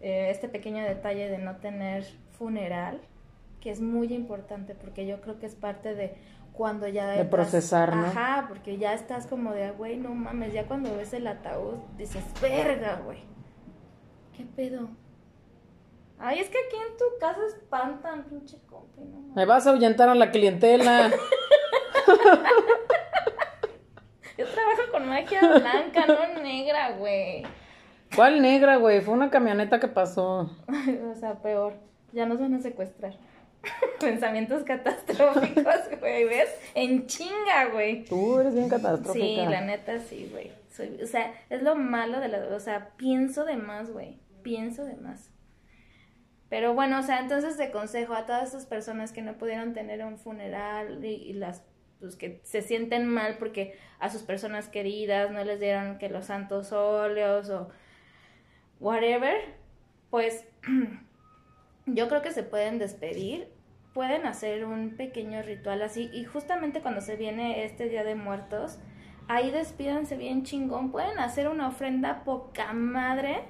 eh, 0.00 0.28
este 0.30 0.48
pequeño 0.48 0.82
detalle 0.84 1.28
de 1.30 1.38
no 1.38 1.56
tener 1.56 2.04
funeral, 2.32 3.00
que 3.60 3.70
es 3.70 3.80
muy 3.80 4.12
importante 4.12 4.74
porque 4.74 5.06
yo 5.06 5.20
creo 5.20 5.38
que 5.38 5.46
es 5.46 5.54
parte 5.54 5.94
de 5.94 6.16
cuando 6.52 6.88
ya... 6.88 7.06
De 7.06 7.20
estás- 7.22 7.30
procesar, 7.30 7.94
¿no? 7.94 8.06
Ajá, 8.06 8.46
porque 8.48 8.76
ya 8.78 8.92
estás 8.92 9.28
como 9.28 9.52
de, 9.52 9.70
güey, 9.70 9.96
no 9.98 10.10
mames, 10.14 10.52
ya 10.52 10.66
cuando 10.66 10.94
ves 10.96 11.12
el 11.12 11.28
ataúd 11.28 11.76
dices, 11.96 12.24
verga, 12.42 13.00
güey. 13.04 13.20
¿Qué 14.36 14.44
pedo? 14.44 14.88
Ay, 16.18 16.40
es 16.40 16.48
que 16.48 16.58
aquí 16.58 16.76
en 16.76 16.96
tu 16.96 17.04
casa 17.20 17.38
espantan, 17.46 18.24
pinche 18.24 18.58
compi, 18.68 19.02
no 19.02 19.18
mames. 19.20 19.36
Me 19.36 19.44
vas 19.44 19.64
a 19.66 19.70
ahuyentar 19.70 20.08
a 20.08 20.16
la 20.16 20.32
clientela. 20.32 21.10
Yo 24.38 24.46
trabajo 24.46 24.82
con 24.92 25.08
magia 25.08 25.40
blanca, 25.40 26.06
no 26.06 26.42
negra, 26.42 26.92
güey. 26.92 27.44
¿Cuál 28.14 28.40
negra, 28.40 28.76
güey? 28.76 29.00
Fue 29.00 29.14
una 29.14 29.30
camioneta 29.30 29.80
que 29.80 29.88
pasó. 29.88 30.50
o 31.10 31.14
sea, 31.14 31.42
peor. 31.42 31.74
Ya 32.12 32.26
nos 32.26 32.38
van 32.38 32.54
a 32.54 32.60
secuestrar. 32.60 33.14
Pensamientos 34.00 34.64
catastróficos, 34.64 35.98
güey, 36.00 36.24
¿ves? 36.24 36.54
En 36.74 37.06
chinga, 37.06 37.66
güey. 37.72 38.04
Tú 38.04 38.38
eres 38.38 38.54
bien 38.54 38.68
catastrófica. 38.68 39.26
Sí, 39.26 39.36
la 39.36 39.60
neta 39.60 39.98
sí, 39.98 40.30
güey. 40.32 40.52
O 41.02 41.06
sea, 41.06 41.34
es 41.50 41.62
lo 41.62 41.74
malo 41.74 42.20
de 42.20 42.28
la... 42.28 42.38
O 42.54 42.60
sea, 42.60 42.90
pienso 42.96 43.44
de 43.44 43.56
más, 43.56 43.90
güey. 43.90 44.20
Pienso 44.42 44.84
de 44.84 44.94
más. 44.94 45.32
Pero 46.48 46.74
bueno, 46.74 47.00
o 47.00 47.02
sea, 47.02 47.18
entonces 47.18 47.56
te 47.56 47.72
consejo 47.72 48.14
a 48.14 48.24
todas 48.24 48.50
esas 48.50 48.66
personas 48.66 49.12
que 49.12 49.20
no 49.20 49.36
pudieron 49.36 49.74
tener 49.74 50.04
un 50.04 50.16
funeral 50.16 51.04
y, 51.04 51.08
y 51.08 51.32
las 51.32 51.64
pues 52.00 52.16
que 52.16 52.40
se 52.44 52.62
sienten 52.62 53.06
mal 53.08 53.36
porque 53.38 53.76
a 53.98 54.10
sus 54.10 54.22
personas 54.22 54.68
queridas 54.68 55.30
no 55.30 55.42
les 55.44 55.60
dieron 55.60 55.98
que 55.98 56.08
los 56.08 56.26
santos 56.26 56.72
óleos 56.72 57.50
o 57.50 57.68
whatever, 58.80 59.36
pues 60.10 60.44
yo 61.86 62.08
creo 62.08 62.22
que 62.22 62.32
se 62.32 62.42
pueden 62.42 62.78
despedir, 62.78 63.48
pueden 63.94 64.26
hacer 64.26 64.64
un 64.64 64.96
pequeño 64.96 65.42
ritual 65.42 65.82
así 65.82 66.10
y 66.12 66.24
justamente 66.24 66.80
cuando 66.80 67.00
se 67.00 67.16
viene 67.16 67.64
este 67.64 67.88
Día 67.88 68.04
de 68.04 68.14
Muertos, 68.14 68.78
ahí 69.26 69.50
despídanse 69.50 70.16
bien 70.16 70.44
chingón, 70.44 70.90
pueden 70.90 71.18
hacer 71.18 71.48
una 71.48 71.68
ofrenda 71.68 72.24
poca 72.24 72.72
madre 72.72 73.40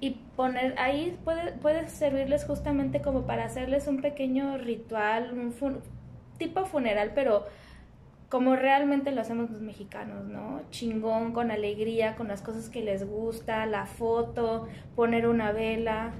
y 0.00 0.10
poner 0.36 0.74
ahí 0.78 1.18
puede, 1.24 1.52
puede 1.52 1.88
servirles 1.88 2.44
justamente 2.44 3.00
como 3.00 3.26
para 3.26 3.44
hacerles 3.44 3.86
un 3.86 4.00
pequeño 4.02 4.58
ritual, 4.58 5.32
un 5.32 5.52
fu- 5.52 5.80
tipo 6.38 6.64
funeral, 6.64 7.12
pero 7.14 7.46
como 8.28 8.56
realmente 8.56 9.12
lo 9.12 9.20
hacemos 9.20 9.50
los 9.50 9.60
mexicanos, 9.60 10.24
¿no? 10.24 10.60
Chingón, 10.70 11.32
con 11.32 11.50
alegría, 11.50 12.16
con 12.16 12.28
las 12.28 12.42
cosas 12.42 12.68
que 12.68 12.82
les 12.82 13.08
gusta, 13.08 13.64
la 13.66 13.86
foto, 13.86 14.66
poner 14.96 15.28
una 15.28 15.52
vela 15.52 16.12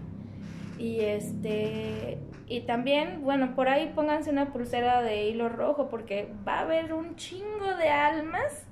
y 0.79 1.00
este 1.00 2.18
y 2.46 2.61
también, 2.61 3.22
bueno, 3.22 3.55
por 3.55 3.68
ahí 3.68 3.90
pónganse 3.94 4.31
una 4.31 4.53
pulsera 4.53 5.00
de 5.03 5.24
hilo 5.29 5.48
rojo 5.48 5.88
porque 5.88 6.29
va 6.46 6.59
a 6.59 6.61
haber 6.61 6.92
un 6.92 7.16
chingo 7.16 7.74
de 7.79 7.88
almas 7.88 8.64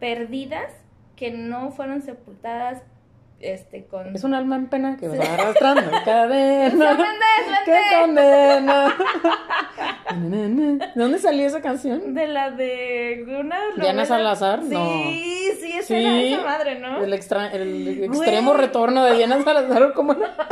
perdidas 0.00 0.72
que 1.16 1.30
no 1.30 1.70
fueron 1.70 2.02
sepultadas 2.02 2.82
este 3.40 3.84
con 3.84 4.14
Es 4.14 4.24
un 4.24 4.34
alma 4.34 4.56
en 4.56 4.68
pena 4.68 4.96
que 4.96 5.08
va 5.08 5.22
arrastrando 5.22 5.90
cadena. 6.04 6.94
¡Duende, 6.94 7.24
¡Qué 7.64 7.80
condena! 8.00 8.94
¿De 10.16 10.90
dónde 10.94 11.18
salió 11.18 11.46
esa 11.46 11.60
canción? 11.60 12.14
De 12.14 12.26
la 12.26 12.50
de 12.50 13.24
una 13.40 13.58
Diana 13.76 14.04
Salazar, 14.04 14.60
Sí, 14.62 14.68
no. 14.74 14.86
sí, 14.86 15.72
esa 15.78 15.96
era 15.96 16.10
Sí. 16.10 16.32
esa 16.34 16.42
madre, 16.44 16.78
¿no? 16.78 17.02
El, 17.04 17.12
extra- 17.12 17.52
el 17.52 18.04
extremo 18.04 18.54
retorno 18.54 19.04
de 19.04 19.14
Diana 19.16 19.42
Salazar, 19.42 19.92
¿cómo 19.94 20.12
era? 20.12 20.34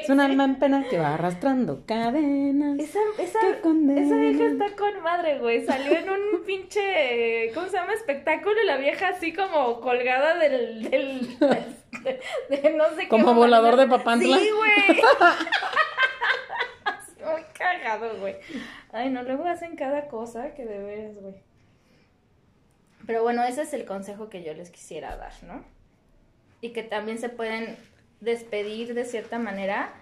Es 0.00 0.08
un 0.08 0.20
alma 0.20 0.44
en 0.44 0.56
pena 0.60 0.84
que 0.88 0.96
va 0.98 1.14
arrastrando 1.14 1.82
cadenas. 1.86 2.78
Esa, 2.78 3.00
esa, 3.18 3.38
esa 3.50 4.16
vieja 4.16 4.44
está 4.46 4.66
con 4.76 5.02
madre, 5.02 5.38
güey. 5.40 5.64
Salió 5.66 5.92
en 5.98 6.08
un 6.08 6.44
pinche, 6.46 7.50
¿cómo 7.52 7.66
se 7.66 7.76
llama? 7.76 7.92
Espectáculo 7.92 8.54
y 8.62 8.66
la 8.66 8.76
vieja 8.76 9.08
así 9.08 9.32
como 9.32 9.80
colgada 9.80 10.36
del, 10.38 10.88
del, 10.88 11.38
de, 11.40 12.20
de 12.62 12.70
no 12.76 12.84
sé 12.90 13.02
qué. 13.02 13.08
Como 13.08 13.34
volador 13.34 13.76
de 13.76 13.86
Papantla. 13.88 14.38
Sí, 14.38 14.50
güey. 14.56 15.00
Muy 17.76 17.82
cagado, 17.82 18.18
güey. 18.18 18.36
Ay, 18.92 19.10
no, 19.10 19.22
luego 19.22 19.44
hacen 19.44 19.76
cada 19.76 20.08
cosa 20.08 20.54
que 20.54 20.64
de 20.64 20.78
veras, 20.78 21.16
güey. 21.20 21.34
Pero 23.06 23.22
bueno, 23.22 23.44
ese 23.44 23.62
es 23.62 23.72
el 23.72 23.84
consejo 23.84 24.28
que 24.28 24.42
yo 24.42 24.52
les 24.54 24.70
quisiera 24.70 25.16
dar, 25.16 25.32
¿no? 25.42 25.64
Y 26.60 26.70
que 26.70 26.82
también 26.82 27.18
se 27.18 27.28
pueden 27.28 27.76
despedir 28.20 28.94
de 28.94 29.04
cierta 29.04 29.38
manera. 29.38 29.94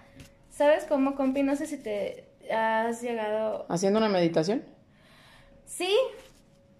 ¿Sabes 0.49 0.85
cómo, 0.85 1.15
compi? 1.15 1.43
No 1.43 1.55
sé 1.55 1.67
si 1.67 1.77
te 1.77 2.25
has 2.51 3.01
llegado... 3.01 3.65
¿Haciendo 3.69 3.99
una 3.99 4.09
meditación? 4.09 4.63
Sí, 5.65 5.95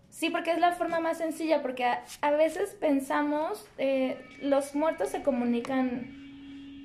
sí, 0.09 0.29
porque 0.29 0.51
es 0.51 0.59
la 0.59 0.71
forma 0.71 0.99
más 0.99 1.17
sencilla, 1.17 1.61
porque 1.61 1.85
a, 1.85 2.03
a 2.21 2.31
veces 2.31 2.75
pensamos, 2.79 3.67
eh, 3.77 4.17
los 4.41 4.75
muertos 4.75 5.09
se 5.09 5.21
comunican... 5.21 6.24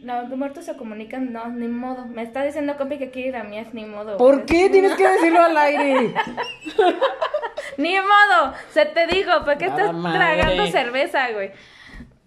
No, 0.03 0.23
los 0.23 0.39
muertos 0.39 0.65
se 0.65 0.77
comunican, 0.77 1.33
no, 1.33 1.49
ni 1.49 1.69
modo. 1.69 2.07
Me 2.07 2.23
está 2.23 2.43
diciendo, 2.43 2.77
compi, 2.79 2.97
que 2.99 3.11
quiere 3.11 3.29
ir 3.29 3.37
a 3.37 3.45
mí, 3.45 3.59
es 3.59 3.75
ni 3.75 3.85
modo. 3.85 4.17
¿Por 4.17 4.47
qué 4.47 4.71
tienes 4.71 4.95
que 4.95 5.07
decirlo 5.07 5.43
al 5.43 5.57
aire? 5.59 6.15
Ni 7.77 7.95
modo, 7.99 8.55
se 8.73 8.85
te 8.87 9.07
dijo, 9.07 9.45
¿por 9.45 9.57
qué 9.59 9.67
estás 9.67 9.93
madre. 9.95 10.19
tragando 10.19 10.67
cerveza, 10.67 11.31
güey? 11.33 11.53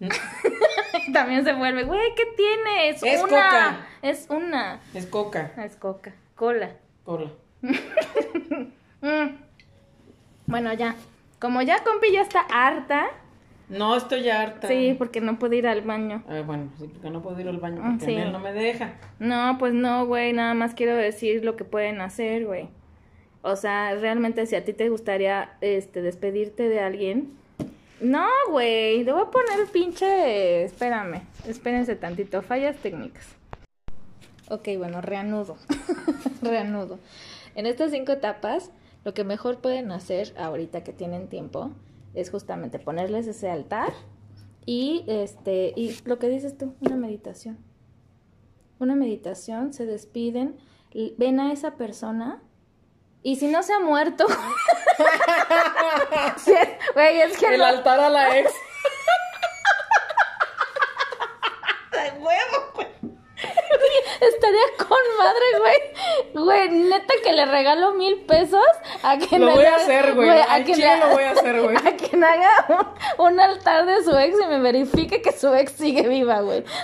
También 1.12 1.44
se 1.44 1.52
vuelve, 1.52 1.84
güey, 1.84 2.14
¿qué 2.16 2.24
tiene? 2.36 2.88
Es, 2.88 3.02
Es 3.02 3.22
una. 3.22 3.28
coca. 3.28 3.76
Es 4.02 4.26
una. 4.30 4.80
Es 4.94 5.06
coca. 5.06 5.50
Es 5.58 5.76
coca. 5.76 6.12
Cola. 6.34 6.70
Cola. 7.04 7.30
Mm. 9.00 9.36
Bueno, 10.46 10.72
ya. 10.72 10.94
Como 11.38 11.60
ya 11.60 11.84
compi 11.84 12.10
ya 12.10 12.22
está 12.22 12.40
harta. 12.40 13.10
No, 13.68 13.96
estoy 13.96 14.28
harta. 14.28 14.68
Sí, 14.68 14.94
porque 14.98 15.20
no 15.20 15.38
puede 15.38 15.56
ir 15.56 15.66
al 15.66 15.80
baño. 15.80 16.22
Ah, 16.28 16.42
bueno, 16.44 16.70
sí, 16.78 16.86
porque 16.86 17.10
no 17.10 17.22
puedo 17.22 17.40
ir 17.40 17.48
al 17.48 17.58
baño 17.58 17.80
Ah, 17.82 17.94
porque 17.98 18.12
sí. 18.12 18.14
él 18.14 18.30
no 18.32 18.38
me 18.38 18.52
deja. 18.52 18.94
No, 19.18 19.56
pues 19.58 19.72
no, 19.72 20.06
güey, 20.06 20.32
nada 20.32 20.54
más 20.54 20.74
quiero 20.74 20.94
decir 20.94 21.44
lo 21.44 21.56
que 21.56 21.64
pueden 21.64 22.00
hacer, 22.00 22.44
güey. 22.46 22.68
O 23.42 23.56
sea, 23.56 23.94
realmente 23.94 24.46
si 24.46 24.56
a 24.56 24.64
ti 24.64 24.72
te 24.72 24.88
gustaría 24.88 25.52
este 25.60 26.02
despedirte 26.02 26.68
de 26.68 26.80
alguien, 26.80 27.32
no, 28.00 28.26
güey, 28.50 29.02
le 29.04 29.12
voy 29.12 29.22
a 29.22 29.30
poner 29.30 29.66
pinche, 29.72 30.64
espérame, 30.64 31.22
espérense 31.46 31.96
tantito, 31.96 32.42
fallas 32.42 32.76
técnicas. 32.76 33.34
Ok, 34.48 34.68
bueno, 34.76 35.00
reanudo. 35.00 35.56
reanudo. 36.42 36.98
En 37.54 37.66
estas 37.66 37.92
cinco 37.92 38.12
etapas, 38.12 38.70
lo 39.04 39.14
que 39.14 39.24
mejor 39.24 39.58
pueden 39.58 39.90
hacer 39.90 40.34
ahorita 40.38 40.84
que 40.84 40.92
tienen 40.92 41.28
tiempo 41.28 41.70
es 42.14 42.30
justamente 42.30 42.78
ponerles 42.78 43.26
ese 43.26 43.50
altar 43.50 43.92
y 44.66 45.04
este 45.06 45.72
y 45.76 45.96
lo 46.04 46.18
que 46.18 46.28
dices 46.28 46.56
tú, 46.56 46.74
una 46.80 46.96
meditación 46.96 47.58
una 48.78 48.94
meditación, 48.94 49.72
se 49.72 49.86
despiden, 49.86 50.58
ven 51.16 51.40
a 51.40 51.52
esa 51.52 51.76
persona 51.76 52.42
y 53.22 53.36
si 53.36 53.48
no 53.48 53.62
se 53.62 53.72
ha 53.72 53.80
muerto, 53.80 54.26
Sí, 56.36 56.52
güey, 56.92 57.22
es 57.22 57.38
que 57.38 57.54
El 57.54 57.62
altar 57.62 57.98
a 57.98 58.10
la 58.10 58.38
ex. 58.38 58.52
de 61.92 62.10
huevo, 62.18 62.72
güey. 62.74 62.88
Estaría 64.28 64.62
con 64.78 64.98
madre, 65.18 65.58
güey. 65.58 66.44
Güey, 66.44 66.70
neta 66.70 67.14
que 67.22 67.32
le 67.32 67.44
regalo 67.46 67.92
mil 67.94 68.22
pesos 68.22 68.64
a 69.02 69.18
quien 69.18 69.44
Lo 69.44 69.52
voy 69.54 69.64
a 69.64 69.76
hacer, 69.76 70.14
güey. 70.14 70.28
a 70.30 70.44
Al 70.44 70.64
quien 70.64 70.76
chile 70.76 70.96
lo 70.98 71.08
voy 71.10 71.22
a 71.24 71.30
hacer, 71.32 71.60
güey. 71.62 71.76
A 71.86 71.96
quien 71.96 72.24
haga 72.24 72.66
un, 73.18 73.26
un 73.26 73.40
altar 73.40 73.86
de 73.86 74.02
su 74.02 74.16
ex 74.16 74.36
y 74.40 74.46
me 74.46 74.60
verifique 74.60 75.20
que 75.22 75.32
su 75.32 75.52
ex 75.54 75.72
sigue 75.72 76.08
viva, 76.08 76.40
güey. 76.40 76.64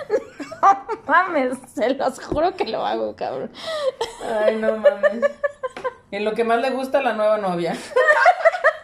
No 0.63 0.87
mames, 1.07 1.57
se 1.75 1.89
los 1.95 2.23
juro 2.23 2.55
que 2.55 2.65
lo 2.65 2.85
hago, 2.85 3.17
cabrón. 3.17 3.51
Ay, 4.45 4.57
no 4.57 4.77
mames. 4.77 5.25
En 6.11 6.25
lo 6.27 6.35
que 6.35 6.45
más 6.45 6.61
le 6.61 6.69
gusta 6.71 6.99
a 6.99 7.03
la 7.03 7.15
nueva 7.15 7.39
novia. 7.39 7.75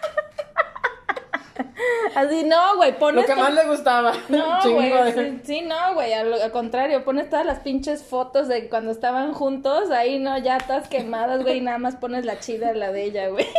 Así, 2.14 2.44
no, 2.44 2.76
güey, 2.76 2.98
pones 2.98 3.28
Lo 3.28 3.34
que 3.34 3.40
más 3.40 3.52
le 3.54 3.64
gustaba. 3.66 4.12
No, 4.28 4.60
güey, 4.72 5.12
sí, 5.12 5.40
sí, 5.44 5.60
no, 5.62 5.94
güey, 5.94 6.12
al, 6.12 6.32
al 6.32 6.52
contrario, 6.52 7.04
pones 7.04 7.28
todas 7.30 7.46
las 7.46 7.60
pinches 7.60 8.02
fotos 8.02 8.48
de 8.48 8.68
cuando 8.68 8.90
estaban 8.90 9.32
juntos, 9.32 9.90
ahí 9.90 10.18
no, 10.18 10.38
ya 10.38 10.58
todas 10.58 10.88
quemadas, 10.88 11.42
güey, 11.42 11.58
y 11.58 11.60
nada 11.60 11.78
más 11.78 11.96
pones 11.96 12.24
la 12.24 12.38
chida, 12.40 12.72
la 12.72 12.92
de 12.92 13.04
ella, 13.04 13.28
güey. 13.28 13.46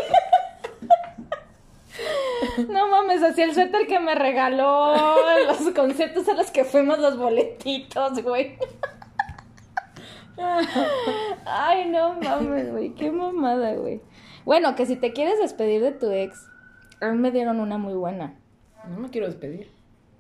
No 2.70 2.88
mames, 2.88 3.24
así 3.24 3.42
el 3.42 3.56
suéter 3.56 3.88
que 3.88 4.00
me 4.00 4.14
regaló, 4.14 4.96
los 5.48 5.74
conciertos 5.74 6.28
a 6.30 6.34
los 6.34 6.52
que 6.52 6.64
fuimos, 6.64 7.00
los 7.00 7.18
boletitos, 7.18 8.22
güey. 8.22 8.58
Ay, 11.46 11.86
no 11.90 12.14
mames, 12.14 12.72
güey, 12.72 12.94
qué 12.94 13.12
mamada, 13.12 13.74
güey. 13.74 14.02
Bueno, 14.46 14.76
que 14.76 14.86
si 14.86 14.96
te 14.96 15.12
quieres 15.14 15.40
despedir 15.40 15.82
de 15.82 15.92
tu 15.92 16.12
ex, 16.12 16.48
a 17.02 17.08
mí 17.08 17.18
me 17.18 17.32
dieron 17.32 17.60
una 17.60 17.78
muy 17.78 17.94
buena. 17.94 18.34
No 18.88 19.00
me 19.00 19.10
quiero 19.10 19.28
despedir. 19.28 19.70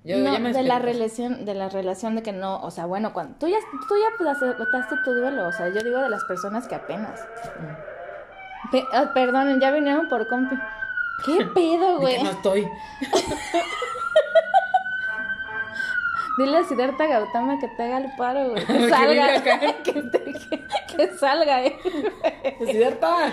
Yo 0.04 0.18
no, 0.20 0.32
ya 0.34 0.40
me 0.40 0.54
de 0.54 0.64
la 0.64 0.80
relación, 0.80 1.44
de 1.46 1.54
la 1.54 1.68
relación 1.70 2.16
de 2.16 2.24
que 2.24 2.32
no, 2.32 2.62
o 2.62 2.72
sea, 2.72 2.86
bueno, 2.86 3.12
cuando 3.14 3.36
tú 3.40 3.48
ya, 3.48 3.58
tú 3.90 3.96
ya 3.98 4.08
aceptaste 4.32 4.96
tu 5.04 5.14
duelo, 5.14 5.48
o 5.48 5.52
sea, 5.52 5.68
yo 5.70 5.82
digo 5.84 6.00
de 6.00 6.10
las 6.10 6.24
personas 6.26 6.68
que 6.68 6.76
apenas. 6.76 7.20
Pe- 8.72 8.86
ah, 8.94 9.12
perdonen, 9.14 9.60
ya 9.60 9.72
vinieron 9.72 10.08
por 10.08 10.28
compi. 10.28 10.56
¿Qué 11.26 11.46
pedo, 11.54 12.00
güey? 12.00 12.24
no 12.24 12.30
estoy. 12.30 12.68
Dile 16.38 16.58
a 16.58 16.64
Siddhartha 16.64 17.08
Gautama 17.08 17.60
que 17.60 17.68
te 17.68 17.84
haga 17.84 17.98
el 17.98 18.12
paro, 18.16 18.50
güey. 18.52 18.64
Que 18.66 18.90
salga. 18.92 19.38
acá. 19.38 19.60
que, 19.84 19.94
te- 20.04 20.24
que- 20.24 20.68
que 20.96 21.08
salga, 21.18 21.64
eh. 21.64 21.76
Siddhartha. 22.66 23.32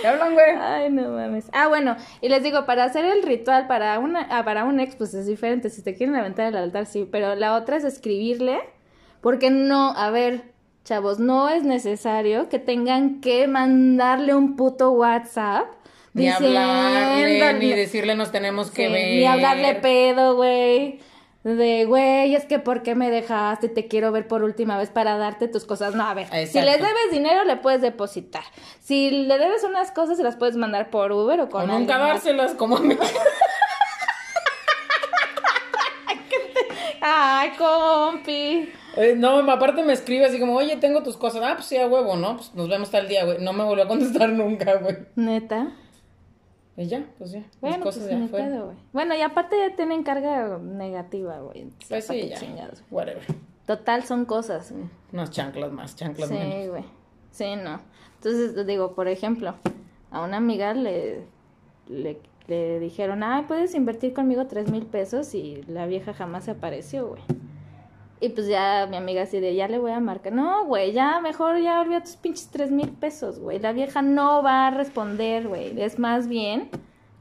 ¿Te 0.00 0.08
hablan, 0.08 0.32
güey? 0.34 0.50
Ay, 0.58 0.90
no 0.90 1.10
mames. 1.10 1.46
Ah, 1.52 1.68
bueno, 1.68 1.96
y 2.20 2.28
les 2.28 2.42
digo, 2.42 2.64
para 2.66 2.84
hacer 2.84 3.04
el 3.04 3.22
ritual 3.22 3.66
para 3.66 3.98
una, 3.98 4.26
ah, 4.30 4.44
para 4.44 4.64
un 4.64 4.80
ex, 4.80 4.96
pues 4.96 5.14
es 5.14 5.26
diferente. 5.26 5.70
Si 5.70 5.82
te 5.82 5.94
quieren 5.94 6.16
aventar 6.16 6.46
el 6.46 6.56
altar, 6.56 6.86
sí. 6.86 7.08
Pero 7.10 7.34
la 7.34 7.54
otra 7.54 7.76
es 7.76 7.84
escribirle. 7.84 8.60
Porque 9.20 9.50
no, 9.50 9.90
a 9.96 10.10
ver, 10.10 10.42
chavos, 10.84 11.20
no 11.20 11.48
es 11.48 11.62
necesario 11.62 12.48
que 12.48 12.58
tengan 12.58 13.20
que 13.20 13.46
mandarle 13.46 14.34
un 14.34 14.56
puto 14.56 14.90
WhatsApp. 14.92 15.66
Ni 16.14 16.28
hablarle, 16.28 17.54
ni 17.54 17.72
decirle 17.72 18.14
nos 18.14 18.32
tenemos 18.32 18.70
que 18.70 18.86
Sí, 18.86 18.92
ver. 18.92 19.06
Ni 19.16 19.24
hablarle 19.24 19.76
pedo, 19.76 20.36
güey. 20.36 21.00
De, 21.44 21.86
güey, 21.86 22.34
es 22.36 22.44
que 22.46 22.60
¿por 22.60 22.82
qué 22.82 22.94
me 22.94 23.10
dejaste? 23.10 23.68
Te 23.68 23.88
quiero 23.88 24.12
ver 24.12 24.28
por 24.28 24.44
última 24.44 24.78
vez 24.78 24.90
para 24.90 25.16
darte 25.18 25.48
tus 25.48 25.64
cosas. 25.64 25.94
No, 25.96 26.04
a 26.04 26.14
ver, 26.14 26.28
si 26.28 26.60
les 26.60 26.76
debes 26.76 27.10
dinero, 27.10 27.44
le 27.44 27.56
puedes 27.56 27.80
depositar. 27.80 28.44
Si 28.80 29.10
le 29.10 29.38
debes 29.38 29.64
unas 29.64 29.90
cosas, 29.90 30.16
se 30.16 30.22
las 30.22 30.36
puedes 30.36 30.56
mandar 30.56 30.90
por 30.90 31.10
Uber 31.10 31.40
o 31.40 31.48
con 31.48 31.68
O 31.68 31.78
nunca 31.78 31.98
dárselas 31.98 32.54
como 32.54 32.76
a 32.76 32.80
mí. 32.80 32.96
Ay, 37.00 37.50
compi. 37.58 38.72
Eh, 38.96 39.14
no, 39.16 39.38
aparte 39.50 39.82
me 39.82 39.92
escribe 39.92 40.26
así 40.26 40.38
como, 40.38 40.54
oye, 40.54 40.76
tengo 40.76 41.02
tus 41.02 41.16
cosas. 41.16 41.42
Ah, 41.44 41.54
pues 41.56 41.66
sí, 41.66 41.76
a 41.76 41.88
huevo, 41.88 42.16
¿no? 42.16 42.36
Pues 42.36 42.54
nos 42.54 42.68
vemos 42.68 42.90
tal 42.90 43.08
día, 43.08 43.24
güey. 43.24 43.38
No 43.40 43.52
me 43.52 43.64
volvió 43.64 43.84
a 43.84 43.88
contestar 43.88 44.28
nunca, 44.32 44.76
güey. 44.76 44.98
Neta. 45.16 45.72
Y 46.76 46.86
ya, 46.86 47.06
pues 47.18 47.32
ya. 47.32 47.44
Bueno, 47.60 47.82
cosas 47.84 48.04
pues 48.08 48.30
pedo, 48.30 48.66
güey. 48.66 48.76
Bueno, 48.92 49.14
y 49.14 49.20
aparte 49.20 49.56
ya 49.58 49.76
tienen 49.76 50.02
carga 50.02 50.58
negativa, 50.58 51.38
güey. 51.40 51.66
Pues 51.88 52.06
¿Pa' 52.06 52.12
sí, 52.14 52.28
ya. 52.28 52.36
chingados? 52.38 52.82
Whatever. 52.90 53.22
Total, 53.66 54.02
son 54.04 54.24
cosas. 54.24 54.72
güey. 54.72 54.84
Unas 55.12 55.30
chanclas 55.30 55.70
más, 55.70 55.94
chanclas 55.96 56.30
menos. 56.30 56.54
Sí, 56.54 56.68
güey. 56.68 56.84
Sí, 57.30 57.56
no. 57.56 57.80
Entonces, 58.16 58.66
digo, 58.66 58.94
por 58.94 59.08
ejemplo, 59.08 59.54
a 60.10 60.22
una 60.22 60.38
amiga 60.38 60.72
le, 60.74 61.24
le, 61.88 62.18
le 62.46 62.80
dijeron, 62.80 63.22
ah, 63.22 63.44
puedes 63.46 63.74
invertir 63.74 64.14
conmigo 64.14 64.46
tres 64.46 64.70
mil 64.70 64.86
pesos 64.86 65.34
y 65.34 65.62
la 65.68 65.86
vieja 65.86 66.14
jamás 66.14 66.44
se 66.44 66.52
apareció, 66.52 67.08
güey. 67.08 67.22
Y 68.22 68.28
pues 68.28 68.46
ya 68.46 68.86
mi 68.88 68.96
amiga 68.96 69.22
así 69.22 69.40
de, 69.40 69.52
ya 69.56 69.66
le 69.66 69.78
voy 69.78 69.90
a 69.90 69.98
marcar. 69.98 70.32
No, 70.32 70.64
güey, 70.64 70.92
ya 70.92 71.18
mejor 71.20 71.58
ya 71.58 71.80
olvida 71.80 72.02
tus 72.02 72.14
pinches 72.14 72.48
tres 72.52 72.70
mil 72.70 72.88
pesos, 72.90 73.40
güey. 73.40 73.58
La 73.58 73.72
vieja 73.72 74.00
no 74.00 74.44
va 74.44 74.68
a 74.68 74.70
responder, 74.70 75.48
güey. 75.48 75.78
Es 75.80 75.98
más 75.98 76.28
bien 76.28 76.70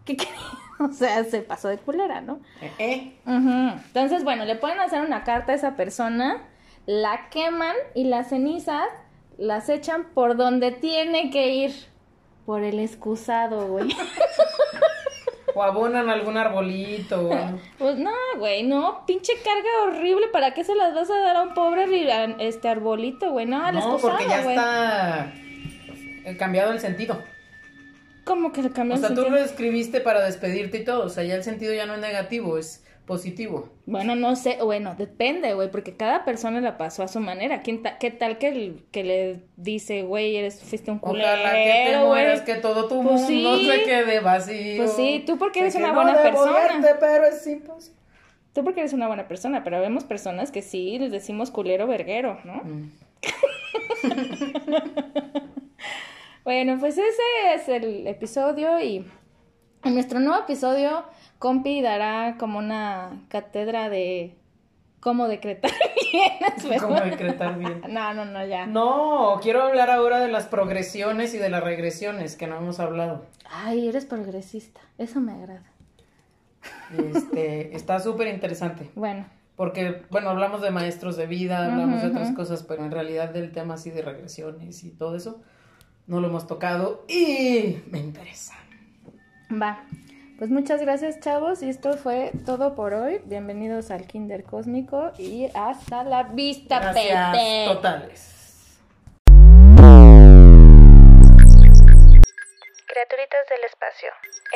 que, 0.05 0.15
que- 0.15 0.27
o 0.79 0.91
sea, 0.93 1.23
se 1.23 1.41
pasó 1.41 1.69
de 1.69 1.79
culera, 1.79 2.21
¿no? 2.21 2.39
Eh, 2.61 2.71
eh. 2.77 3.13
Entonces, 3.25 4.23
bueno, 4.23 4.45
le 4.45 4.55
pueden 4.55 4.79
hacer 4.79 5.01
una 5.03 5.23
carta 5.23 5.53
a 5.53 5.55
esa 5.55 5.75
persona, 5.75 6.43
la 6.85 7.29
queman 7.29 7.75
y 7.95 8.03
las 8.03 8.29
cenizas 8.29 8.85
las 9.39 9.69
echan 9.69 10.03
por 10.13 10.37
donde 10.37 10.71
tiene 10.71 11.31
que 11.31 11.49
ir. 11.55 11.71
Por 12.45 12.61
el 12.61 12.77
excusado, 12.79 13.67
güey. 13.69 13.89
O 15.53 15.63
abonan 15.63 16.09
algún 16.09 16.37
arbolito. 16.37 17.29
Pues 17.77 17.97
no, 17.97 18.11
güey, 18.37 18.63
no, 18.63 19.03
pinche 19.05 19.33
carga 19.43 19.69
horrible. 19.97 20.27
¿Para 20.31 20.53
qué 20.53 20.63
se 20.63 20.75
las 20.75 20.93
vas 20.93 21.09
a 21.09 21.17
dar 21.19 21.35
a 21.37 21.41
un 21.43 21.53
pobre 21.53 21.85
este 22.39 22.67
arbolito, 22.69 23.31
güey? 23.31 23.45
No, 23.45 23.71
No, 23.71 23.97
porque 23.97 24.27
ya 24.27 24.43
güey. 24.43 24.55
está 24.55 25.33
eh, 26.25 26.35
cambiado 26.37 26.71
el 26.71 26.79
sentido. 26.79 27.21
¿Cómo 28.23 28.51
que 28.51 28.61
le 28.61 28.69
O 28.69 28.73
cambió 28.73 28.95
el 28.95 28.99
sea, 28.99 29.09
tú 29.09 29.15
sentido? 29.15 29.35
lo 29.37 29.43
escribiste 29.43 29.99
para 29.99 30.21
despedirte 30.21 30.77
y 30.77 30.83
todo. 30.85 31.05
O 31.05 31.09
sea, 31.09 31.23
ya 31.23 31.35
el 31.35 31.43
sentido 31.43 31.73
ya 31.73 31.85
no 31.85 31.95
es 31.95 31.99
negativo, 32.01 32.57
es 32.57 32.83
positivo. 33.11 33.67
Bueno, 33.85 34.15
no 34.15 34.37
sé, 34.37 34.57
bueno, 34.63 34.95
depende, 34.97 35.53
güey, 35.53 35.69
porque 35.69 35.97
cada 35.97 36.23
persona 36.23 36.61
la 36.61 36.77
pasó 36.77 37.03
a 37.03 37.09
su 37.09 37.19
manera. 37.19 37.61
¿Quién 37.61 37.83
ta- 37.83 37.97
¿Qué 37.97 38.09
tal 38.09 38.37
que, 38.37 38.47
el- 38.47 38.85
que 38.91 39.03
le 39.03 39.39
dice, 39.57 40.03
güey, 40.03 40.37
eres, 40.37 40.61
fuiste 40.63 40.91
un 40.91 40.99
culero, 40.99 41.27
Ojalá 41.27 41.51
que 41.51 41.87
te 41.91 41.97
mueras, 42.05 42.41
que 42.41 42.55
todo 42.55 42.87
tu 42.87 43.03
Pues 43.03 43.21
mundo 43.29 43.57
sí. 43.57 43.69
se 43.69 43.83
quede 43.83 44.21
vacío. 44.21 44.77
Pues 44.77 44.93
sí, 44.93 45.23
tú 45.27 45.37
porque 45.37 45.59
eres 45.59 45.75
una 45.75 45.89
no 45.89 45.95
buena 45.95 46.21
debo 46.21 46.41
persona. 46.43 46.97
pero 47.01 47.25
es 47.25 47.45
imposible. 47.47 47.99
Tú 48.53 48.63
porque 48.63 48.79
eres 48.79 48.93
una 48.93 49.07
buena 49.07 49.27
persona, 49.27 49.61
pero 49.63 49.81
vemos 49.81 50.05
personas 50.05 50.51
que 50.51 50.61
sí 50.61 50.97
les 50.97 51.11
decimos 51.11 51.51
culero 51.51 51.87
verguero, 51.87 52.39
¿no? 52.45 52.61
Mm. 52.63 52.91
Bueno, 56.43 56.77
pues 56.79 56.97
ese 56.97 57.21
es 57.53 57.69
el 57.69 58.07
episodio 58.07 58.79
y 58.79 59.05
en 59.83 59.93
nuestro 59.93 60.19
nuevo 60.19 60.41
episodio, 60.43 61.03
Compi 61.41 61.81
dará 61.81 62.35
como 62.37 62.59
una 62.59 63.23
cátedra 63.27 63.89
de 63.89 64.35
cómo 64.99 65.27
decretar 65.27 65.71
¿verdad? 66.63 66.87
¿Cómo 66.87 66.99
decretar 67.01 67.57
bien? 67.57 67.81
No, 67.89 68.13
no, 68.13 68.25
no, 68.25 68.45
ya. 68.45 68.67
No, 68.67 69.39
quiero 69.41 69.63
hablar 69.63 69.89
ahora 69.89 70.19
de 70.19 70.31
las 70.31 70.45
progresiones 70.45 71.33
y 71.33 71.39
de 71.39 71.49
las 71.49 71.63
regresiones 71.63 72.35
que 72.35 72.45
no 72.45 72.57
hemos 72.57 72.79
hablado. 72.79 73.25
Ay, 73.49 73.87
eres 73.87 74.05
progresista, 74.05 74.81
eso 74.99 75.19
me 75.19 75.31
agrada. 75.31 75.65
Este, 76.95 77.75
está 77.75 77.99
súper 77.99 78.27
interesante. 78.27 78.91
Bueno, 78.93 79.25
Porque, 79.55 80.03
bueno, 80.11 80.29
hablamos 80.29 80.61
de 80.61 80.69
maestros 80.69 81.17
de 81.17 81.25
vida, 81.25 81.65
hablamos 81.65 82.03
de 82.03 82.09
otras 82.09 82.35
cosas, 82.35 82.61
pero 82.61 82.85
en 82.85 82.91
realidad 82.91 83.29
del 83.31 83.51
tema 83.51 83.73
así 83.73 83.89
de 83.89 84.03
regresiones 84.03 84.83
y 84.83 84.91
todo 84.91 85.15
eso, 85.15 85.41
no 86.05 86.21
lo 86.21 86.27
hemos 86.27 86.45
tocado 86.45 87.03
y 87.09 87.79
me 87.89 87.97
interesa. 87.97 88.53
va. 89.51 89.83
Pues 90.41 90.49
muchas 90.49 90.81
gracias, 90.81 91.19
chavos, 91.19 91.61
y 91.61 91.69
esto 91.69 91.93
fue 91.97 92.31
todo 92.47 92.73
por 92.73 92.95
hoy. 92.95 93.21
Bienvenidos 93.25 93.91
al 93.91 94.07
Kinder 94.07 94.43
Cósmico 94.43 95.11
y 95.19 95.45
hasta 95.53 96.03
la 96.03 96.23
vista, 96.23 96.79
Gracias 96.79 97.31
pete. 97.31 97.65
totales. 97.67 98.79
Criaturitas 102.87 103.49
del 103.51 103.63
espacio, 103.69 104.09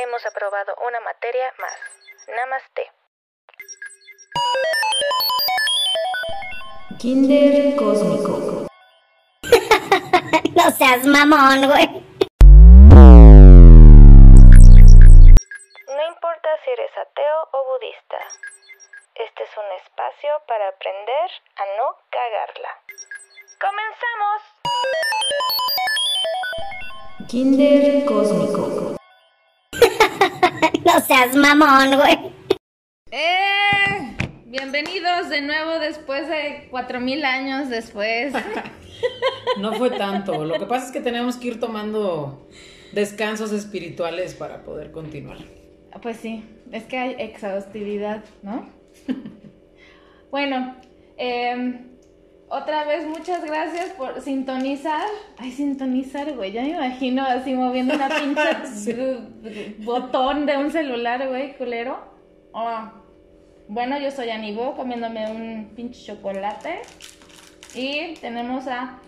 hemos 0.04 0.26
aprobado 0.26 0.74
una 0.88 1.00
materia 1.02 1.54
más. 1.60 1.78
Namaste. 2.36 2.82
Kinder 6.98 7.76
Cósmico. 7.76 8.66
No 10.56 10.72
seas 10.72 11.06
mamón, 11.06 11.68
güey. 11.68 12.05
Ateo 17.16 17.40
o 17.54 17.60
budista. 17.72 18.18
Este 19.16 19.44
es 19.44 19.50
un 19.58 19.66
espacio 19.80 20.30
para 20.48 20.68
aprender 20.68 21.30
a 21.56 21.64
no 21.78 21.96
cagarla. 22.12 22.70
¡Comenzamos! 23.66 24.42
Kinder 27.30 28.06
Cósmico. 28.06 28.96
No 30.86 31.00
seas 31.00 31.36
mamón, 31.36 31.96
güey. 31.98 32.32
¡Eh! 33.12 34.16
Bienvenidos 34.46 35.30
de 35.30 35.42
nuevo 35.42 35.80
después 35.80 36.28
de 36.28 36.68
cuatro 36.70 37.00
mil 37.00 37.24
años 37.26 37.70
después. 37.70 38.34
No 39.60 39.74
fue 39.74 39.90
tanto. 39.92 40.44
Lo 40.44 40.58
que 40.60 40.66
pasa 40.66 40.88
es 40.88 40.92
que 40.92 41.00
tenemos 41.00 41.38
que 41.38 41.48
ir 41.48 41.60
tomando 41.60 42.48
descansos 42.92 43.52
espirituales 43.52 44.34
para 44.34 44.64
poder 44.64 44.92
continuar. 44.92 45.38
Pues 46.02 46.18
sí, 46.18 46.44
es 46.72 46.84
que 46.86 46.98
hay 46.98 47.16
exhaustividad, 47.20 48.24
¿no? 48.42 48.68
bueno, 50.32 50.76
eh, 51.18 51.80
otra 52.48 52.86
vez 52.86 53.08
muchas 53.08 53.44
gracias 53.44 53.90
por 53.94 54.22
sintonizar. 54.22 55.08
Ay, 55.38 55.52
sintonizar, 55.52 56.34
güey, 56.36 56.52
ya 56.52 56.62
me 56.62 56.70
imagino 56.70 57.24
así 57.24 57.54
moviendo 57.54 57.96
una 57.96 58.08
pinche 58.08 59.18
botón 59.80 60.46
de 60.46 60.58
un 60.58 60.72
celular, 60.72 61.28
güey, 61.28 61.58
culero. 61.58 61.98
Ah, 62.54 62.94
bueno, 63.68 64.00
yo 64.00 64.12
soy 64.12 64.30
Anibo 64.30 64.76
comiéndome 64.76 65.32
un 65.32 65.72
pinche 65.76 66.06
chocolate. 66.06 66.82
Y 67.74 68.14
tenemos 68.22 68.68
a 68.68 69.00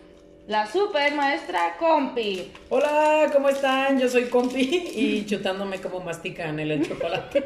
la 0.48 0.66
super 0.66 1.14
maestra 1.14 1.76
Compi. 1.78 2.52
Hola, 2.70 3.30
¿cómo 3.34 3.50
están? 3.50 4.00
Yo 4.00 4.08
soy 4.08 4.26
Compi 4.26 4.92
y 4.96 5.26
chutándome 5.26 5.80
como 5.80 6.00
mastican 6.00 6.60
el, 6.60 6.88
chocolate. 6.88 7.44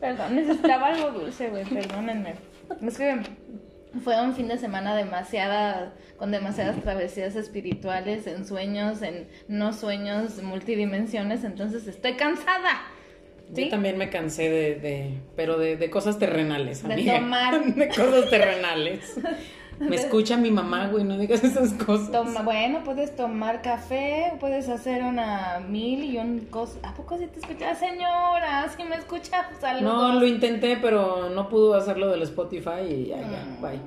Perdón, 0.00 0.36
necesitaba 0.36 0.88
algo 0.88 1.10
dulce, 1.12 1.48
güey, 1.48 1.64
perdónenme. 1.64 2.34
Es 2.84 2.98
que 2.98 3.20
fue 4.02 4.20
un 4.20 4.34
fin 4.34 4.48
de 4.48 4.58
semana 4.58 4.96
demasiada, 4.96 5.94
con 6.16 6.32
demasiadas 6.32 6.80
travesías 6.82 7.36
espirituales, 7.36 8.26
en 8.26 8.44
sueños, 8.44 9.00
en 9.02 9.28
no 9.46 9.72
sueños, 9.72 10.42
multidimensiones, 10.42 11.44
entonces 11.44 11.86
estoy 11.86 12.14
cansada. 12.14 12.82
¿Sí? 13.54 13.64
Yo 13.66 13.70
también 13.70 13.98
me 13.98 14.10
cansé 14.10 14.50
de, 14.50 14.74
de 14.74 15.10
pero 15.36 15.58
de, 15.58 15.76
de 15.76 15.90
cosas 15.90 16.18
terrenales, 16.18 16.82
De 16.82 16.94
amiga. 16.94 17.20
tomar. 17.20 17.64
De 17.74 17.88
cosas 17.88 18.28
terrenales. 18.30 19.16
Me 19.78 19.96
escucha 19.96 20.36
mi 20.36 20.50
mamá, 20.50 20.88
güey, 20.88 21.04
no 21.04 21.18
digas 21.18 21.42
esas 21.42 21.72
cosas. 21.74 22.10
Toma, 22.10 22.42
bueno, 22.42 22.82
puedes 22.84 23.14
tomar 23.16 23.62
café, 23.62 24.32
puedes 24.40 24.68
hacer 24.68 25.02
una 25.02 25.60
mil 25.68 26.04
y 26.04 26.18
un 26.18 26.40
cosa. 26.50 26.78
¿A 26.82 26.94
poco 26.94 27.18
sí 27.18 27.26
te 27.26 27.40
escucha? 27.40 27.74
Señora, 27.74 28.68
si 28.68 28.84
me 28.84 28.96
escucha, 28.96 29.48
saludos. 29.60 30.12
No, 30.12 30.20
lo 30.20 30.26
intenté, 30.26 30.76
pero 30.76 31.30
no 31.30 31.48
pudo 31.48 31.74
hacerlo 31.74 32.08
del 32.08 32.22
Spotify 32.22 32.82
y 32.88 33.06
ya, 33.06 33.20
ya, 33.20 33.58
bye. 33.60 33.80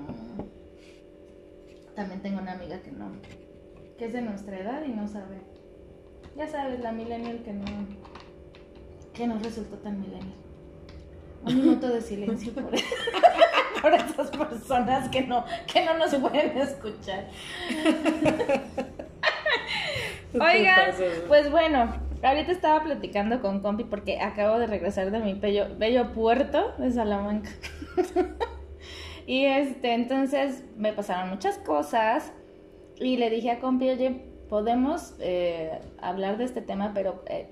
También 1.96 2.22
tengo 2.22 2.40
una 2.42 2.52
amiga 2.52 2.80
que 2.82 2.92
no, 2.92 3.12
que 3.98 4.06
es 4.06 4.14
de 4.14 4.22
nuestra 4.22 4.60
edad 4.60 4.84
y 4.86 4.90
no 4.90 5.08
sabe 5.08 5.42
Ya 6.36 6.48
sabes, 6.48 6.80
la 6.80 6.92
millennial 6.92 7.42
que 7.44 7.54
no, 7.54 7.66
que 9.14 9.26
no 9.26 9.40
resultó 9.40 9.78
tan 9.78 10.00
millennial. 10.00 10.47
Un 11.48 11.56
minuto 11.56 11.88
de 11.88 12.02
silencio 12.02 12.54
por, 12.54 12.66
por 13.82 13.94
esas 13.94 14.30
personas 14.32 15.10
que 15.10 15.22
no, 15.22 15.46
que 15.72 15.86
no 15.86 15.98
nos 15.98 16.14
pueden 16.16 16.58
escuchar. 16.58 17.28
Oigan, 20.34 20.92
pues 21.28 21.50
bueno, 21.50 21.94
ahorita 22.22 22.52
estaba 22.52 22.84
platicando 22.84 23.42
con 23.42 23.62
Compi 23.62 23.86
porque 23.86 24.20
acabo 24.20 24.60
de 24.60 24.68
regresar 24.68 25.10
de 25.12 25.20
mi 25.20 25.34
bello, 25.34 25.68
bello 25.78 26.12
puerto 26.12 26.74
de 26.78 26.92
Salamanca. 26.92 27.50
y 29.26 29.46
este, 29.46 29.94
entonces 29.94 30.64
me 30.76 30.94
pasaron 30.94 31.30
muchas 31.30 31.58
cosas 31.60 32.34
y 33.00 33.18
le 33.18 33.30
dije 33.30 33.52
a 33.52 33.60
Compi, 33.60 33.90
oye, 33.90 34.26
podemos 34.50 35.16
eh, 35.20 35.80
hablar 36.00 36.38
de 36.38 36.46
este 36.46 36.62
tema, 36.62 36.92
pero 36.94 37.24
eh, 37.28 37.50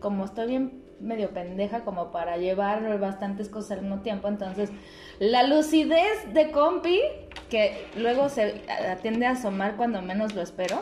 como 0.00 0.24
estoy 0.24 0.48
bien 0.48 0.83
medio 1.00 1.30
pendeja 1.30 1.84
como 1.84 2.10
para 2.10 2.36
llevar 2.36 2.98
bastantes 2.98 3.48
cosas 3.48 3.72
al 3.72 3.82
mismo 3.82 4.00
tiempo, 4.00 4.28
entonces 4.28 4.70
la 5.18 5.42
lucidez 5.42 6.32
de 6.32 6.50
Compi, 6.50 7.00
que 7.50 7.86
luego 7.96 8.28
se 8.28 8.62
atiende 8.68 9.26
a 9.26 9.32
asomar 9.32 9.76
cuando 9.76 10.02
menos 10.02 10.34
lo 10.34 10.42
espero, 10.42 10.78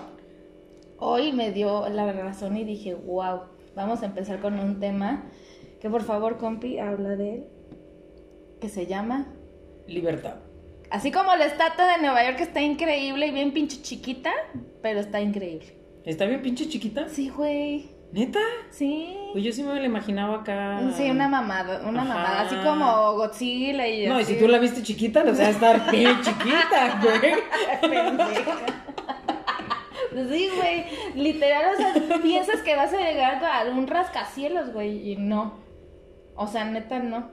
hoy 0.98 1.32
me 1.32 1.50
dio 1.50 1.88
la 1.88 2.12
razón 2.12 2.56
y 2.56 2.64
dije, 2.64 2.94
wow, 2.94 3.42
vamos 3.74 4.02
a 4.02 4.06
empezar 4.06 4.40
con 4.40 4.58
un 4.58 4.80
tema 4.80 5.24
que 5.80 5.90
por 5.90 6.02
favor, 6.02 6.38
compi, 6.38 6.78
habla 6.78 7.16
de 7.16 7.34
él, 7.34 7.44
que 8.60 8.68
se 8.68 8.86
llama, 8.86 9.26
Libertad. 9.88 10.36
así 10.90 11.10
como 11.10 11.34
la 11.34 11.46
estatua 11.46 11.96
de 11.96 12.02
Nueva 12.02 12.24
York 12.24 12.40
está 12.40 12.62
increíble 12.62 13.26
y 13.26 13.30
bien 13.32 13.52
pinche 13.52 13.82
chiquita, 13.82 14.30
pero 14.80 15.00
está 15.00 15.20
increíble. 15.20 15.76
¿Está 16.04 16.26
bien 16.26 16.40
pinche 16.40 16.68
chiquita? 16.68 17.08
Sí, 17.08 17.30
güey, 17.30 17.90
¿Neta? 18.12 18.40
sí. 18.70 19.16
Pues 19.32 19.42
yo 19.42 19.52
sí 19.52 19.62
me 19.62 19.74
la 19.74 19.86
imaginaba 19.86 20.40
acá. 20.40 20.78
Sí, 20.94 21.10
una 21.10 21.26
mamada, 21.28 21.80
una 21.88 22.02
Ajá. 22.02 22.08
mamada, 22.14 22.40
así 22.42 22.54
como 22.56 23.14
Godzilla 23.14 23.88
y 23.88 24.06
No, 24.06 24.20
y 24.20 24.24
si 24.24 24.38
tú 24.38 24.46
la 24.46 24.58
viste 24.58 24.82
chiquita, 24.82 25.24
o 25.26 25.34
sea, 25.34 25.48
estar 25.48 25.90
bien 25.90 26.20
chiquita, 26.20 27.00
güey. 27.02 27.34
Pendeja. 27.80 28.56
Sí, 30.30 30.50
güey, 30.54 30.84
literal, 31.14 31.74
o 31.74 31.76
sea, 31.78 31.94
piensas 32.22 32.60
que 32.60 32.76
vas 32.76 32.92
a 32.92 32.98
llegar 32.98 33.42
a 33.42 33.64
un 33.70 33.86
rascacielos, 33.86 34.72
güey, 34.74 35.10
y 35.12 35.16
no. 35.16 35.54
O 36.34 36.46
sea, 36.46 36.66
neta, 36.66 36.98
no. 36.98 37.30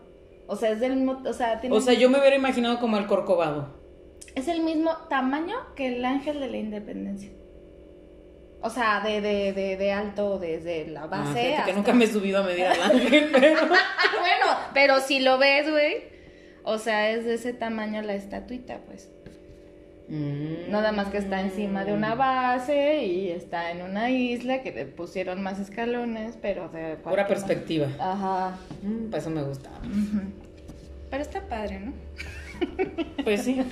O 0.48 0.56
sea, 0.56 0.70
es 0.72 0.80
del 0.80 0.96
mismo, 0.96 1.22
o 1.26 1.34
sea, 1.34 1.60
tiene- 1.60 1.76
O 1.76 1.82
sea, 1.82 1.94
yo 1.94 2.10
me 2.10 2.20
hubiera 2.20 2.38
imaginado 2.38 2.80
como 2.80 2.98
el 2.98 3.06
corcovado. 3.08 3.78
es 4.36 4.48
el 4.48 4.62
mismo 4.62 4.92
tamaño 5.10 5.56
que 5.76 5.88
el 5.98 6.06
ángel 6.06 6.40
de 6.40 6.48
la 6.50 6.58
independencia. 6.58 7.32
O 8.62 8.70
sea, 8.70 9.00
de, 9.02 9.22
de, 9.22 9.54
de, 9.54 9.78
de 9.78 9.92
alto 9.92 10.38
desde 10.38 10.86
la 10.88 11.04
Ah, 11.04 11.08
base 11.08 11.50
fíjate 11.52 11.72
que 11.72 11.76
nunca 11.76 11.94
me 11.94 12.06
he 12.06 12.08
subido 12.08 12.40
a 12.40 12.44
medir 12.44 12.66
al 12.66 12.82
ángel, 12.82 13.30
pero. 13.34 13.60
bueno, 13.68 14.46
pero 14.74 15.00
si 15.00 15.20
lo 15.20 15.38
ves, 15.38 15.70
güey, 15.70 16.04
o 16.64 16.78
sea, 16.78 17.10
es 17.12 17.24
de 17.26 17.36
ese 17.36 17.54
tamaño 17.54 18.02
la 18.02 18.16
estatuita, 18.16 18.80
pues. 18.86 19.10
Mm. 20.10 20.72
Nada 20.72 20.92
más 20.92 21.08
que 21.10 21.20
está 21.20 21.40
encima 21.40 21.86
de 21.86 21.94
una 21.94 22.16
base 22.16 23.06
y 23.06 23.30
está 23.30 23.72
en 23.72 23.84
una 23.84 24.10
isla 24.10 24.62
que 24.64 24.72
le 24.72 24.86
pusieron 24.86 25.42
más 25.42 25.60
escalones, 25.60 26.38
pero 26.42 26.68
de 26.70 26.96
Pura 26.98 27.28
perspectiva. 27.28 27.88
Ajá. 28.00 28.58
Mm, 28.82 29.10
pues 29.12 29.22
eso 29.22 29.30
me 29.30 29.44
gusta. 29.44 29.70
Pero 31.12 31.22
está 31.22 31.42
padre, 31.48 31.80
¿no? 31.80 31.94
Pues 33.24 33.44
sí. 33.44 33.62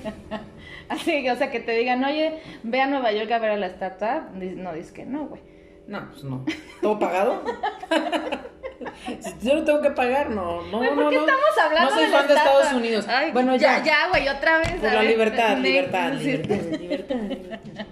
Así 0.90 1.24
que, 1.24 1.32
o 1.32 1.36
sea, 1.36 1.52
que 1.52 1.60
te 1.60 1.74
digan, 1.74 2.04
oye, 2.04 2.40
ve 2.64 2.82
a 2.82 2.88
Nueva 2.88 3.12
York 3.12 3.32
a 3.32 3.40
ver 3.40 3.52
a 3.52 3.58
la 3.58 3.68
estatua. 3.68 4.30
No, 4.34 4.74
dices 4.74 4.92
que 4.92 5.06
no, 5.06 5.28
güey. 5.28 5.42
No, 5.88 6.10
pues 6.10 6.24
no. 6.24 6.46
¿Todo 6.82 7.00
pagado? 7.00 7.44
Yo 9.42 9.56
no 9.56 9.64
tengo 9.64 9.82
que 9.82 9.92
pagar, 9.92 10.30
no, 10.30 10.62
no, 10.64 10.78
Güey, 10.78 10.90
¿por 10.90 10.98
no, 11.06 11.10
qué 11.10 11.16
no. 11.16 11.22
estamos 11.22 11.58
hablando 11.64 11.90
No 11.90 11.96
soy 11.96 12.06
de 12.06 12.12
fan 12.12 12.28
de? 12.28 12.34
Estados 12.36 12.74
Unidos. 12.74 13.08
Ay, 13.08 13.32
bueno, 13.32 13.56
ya. 13.56 13.84
Ya, 13.84 14.10
güey, 14.10 14.28
otra 14.28 14.60
vez. 14.60 14.74
Por 14.74 14.90
a 14.90 14.94
la 14.94 15.00
ver, 15.02 15.10
libertad, 15.10 15.58
libertad, 15.58 16.14
libertad, 16.20 16.56
libertad, 16.80 17.16
libertad. 17.16 17.86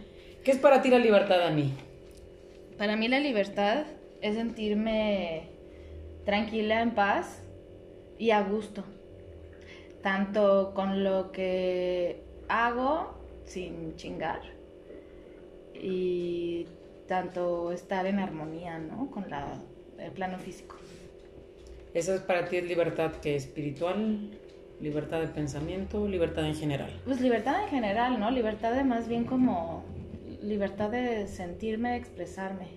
¿Qué 0.44 0.52
es 0.52 0.58
para 0.58 0.82
ti 0.82 0.90
la 0.90 1.00
libertad, 1.00 1.40
Dani? 1.40 1.74
Para 2.78 2.96
mí 2.96 3.08
la 3.08 3.20
libertad 3.20 3.86
es 4.22 4.36
sentirme 4.36 5.50
tranquila, 6.26 6.82
en 6.82 6.92
paz 6.92 7.42
y 8.20 8.32
a 8.32 8.42
gusto. 8.42 8.84
Tanto 10.04 10.74
con 10.76 11.04
lo 11.04 11.32
que 11.32 12.25
hago 12.48 13.14
sin 13.46 13.96
chingar 13.96 14.42
y 15.74 16.66
tanto 17.08 17.72
estar 17.72 18.06
en 18.06 18.20
armonía, 18.20 18.80
¿no? 18.80 19.12
Con 19.12 19.30
la, 19.30 19.62
el 20.00 20.12
plano 20.12 20.38
físico. 20.40 20.76
¿Esa 21.94 22.16
es 22.16 22.22
para 22.22 22.48
ti 22.48 22.58
es 22.58 22.66
libertad 22.66 23.14
que 23.22 23.36
espiritual, 23.36 24.32
libertad 24.82 25.22
de 25.22 25.28
pensamiento, 25.28 26.08
libertad 26.08 26.46
en 26.46 26.56
general? 26.56 26.92
Pues 27.06 27.22
libertad 27.22 27.64
en 27.64 27.70
general, 27.70 28.20
¿no? 28.20 28.32
Libertad 28.32 28.74
de 28.74 28.84
más 28.84 29.08
bien 29.08 29.26
como 29.26 29.84
libertad 30.42 30.90
de 30.92 31.28
sentirme, 31.28 31.92
de 31.92 31.98
expresarme. 31.98 32.68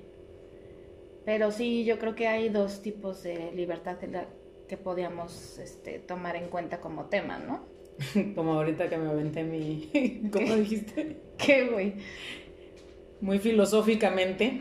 Pero 1.25 1.51
sí, 1.51 1.85
yo 1.85 1.99
creo 1.99 2.15
que 2.15 2.27
hay 2.29 2.49
dos 2.49 2.81
tipos 2.81 3.23
de 3.23 3.53
libertad 3.53 3.99
que, 3.99 4.07
la- 4.07 4.29
que 4.69 4.77
podíamos 4.77 5.59
este, 5.59 5.99
tomar 5.99 6.37
en 6.37 6.49
cuenta 6.49 6.81
como 6.81 7.07
tema, 7.07 7.39
¿no? 7.39 7.65
Como 8.35 8.55
ahorita 8.55 8.89
que 8.89 8.97
me 8.97 9.11
aventé 9.11 9.45
mi... 9.45 9.91
¿Cómo 10.33 10.57
dijiste? 10.57 11.17
¿Qué, 11.37 11.69
güey? 11.69 11.95
Muy 13.21 13.39
filosóficamente, 13.39 14.61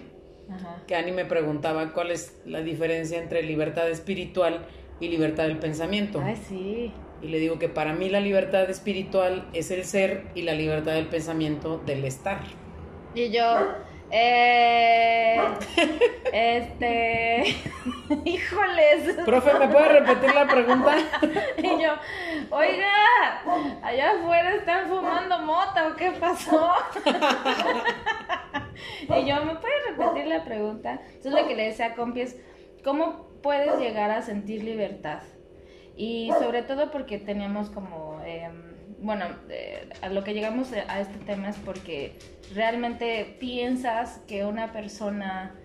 Ajá. 0.50 0.84
que 0.88 0.96
Ani 0.96 1.12
me 1.12 1.26
preguntaba 1.26 1.94
cuál 1.94 2.12
es 2.12 2.40
la 2.46 2.62
diferencia 2.62 3.22
entre 3.22 3.44
libertad 3.44 3.90
espiritual 3.90 4.66
y 5.00 5.10
libertad 5.10 5.44
del 5.44 5.60
pensamiento. 5.60 6.22
Ay, 6.24 6.36
sí. 6.48 6.92
Y 7.22 7.28
le 7.28 7.40
digo 7.40 7.60
que 7.60 7.70
para 7.70 7.94
mí 7.94 8.10
la 8.10 8.20
libertad 8.20 8.70
espiritual 8.70 9.48
es 9.54 9.72
el 9.72 9.86
ser 9.86 10.24
y 10.36 10.44
la 10.44 10.54
libertad 10.54 10.94
del 10.94 11.08
pensamiento 11.08 11.82
del 11.86 12.06
estar. 12.06 12.42
Y 13.16 13.30
yo, 13.30 13.44
eh, 14.12 15.42
este, 16.34 17.44
híjoles. 18.26 19.16
Profe, 19.26 19.60
¿me 19.60 19.68
puede 19.68 20.00
repetir 20.00 20.34
la 20.34 20.48
pregunta? 20.48 20.96
Y 21.58 21.82
yo, 21.82 21.94
oiga, 22.52 23.42
allá 23.84 24.12
afuera 24.12 24.56
están 24.56 24.88
fumando 24.88 25.40
mota 25.40 25.88
o 25.88 25.96
qué 25.96 26.12
pasó. 26.12 26.72
y 29.02 29.26
yo, 29.26 29.44
¿me 29.44 29.56
puedes 29.56 29.88
repetir 29.90 30.28
la 30.28 30.44
pregunta? 30.44 31.02
Entonces 31.08 31.32
lo 31.34 31.48
que 31.48 31.56
le 31.56 31.66
decía 31.66 31.88
a 31.88 31.96
Compi 31.96 32.22
es, 32.22 32.38
¿cómo 32.84 33.28
puedes 33.42 33.80
llegar 33.80 34.12
a 34.12 34.22
sentir 34.22 34.64
libertad? 34.64 35.22
Y 35.96 36.32
sobre 36.40 36.62
todo 36.62 36.92
porque 36.92 37.18
teníamos 37.18 37.70
como, 37.72 38.22
em, 38.24 38.76
bueno, 39.00 39.26
eh, 39.50 39.90
a 40.02 40.10
lo 40.10 40.24
que 40.24 40.34
llegamos 40.34 40.72
a 40.72 41.00
este 41.00 41.18
tema 41.26 41.50
es 41.50 41.58
porque 41.58 42.18
realmente 42.54 43.36
piensas 43.40 44.22
que 44.28 44.46
una 44.46 44.72
persona, 44.72 45.56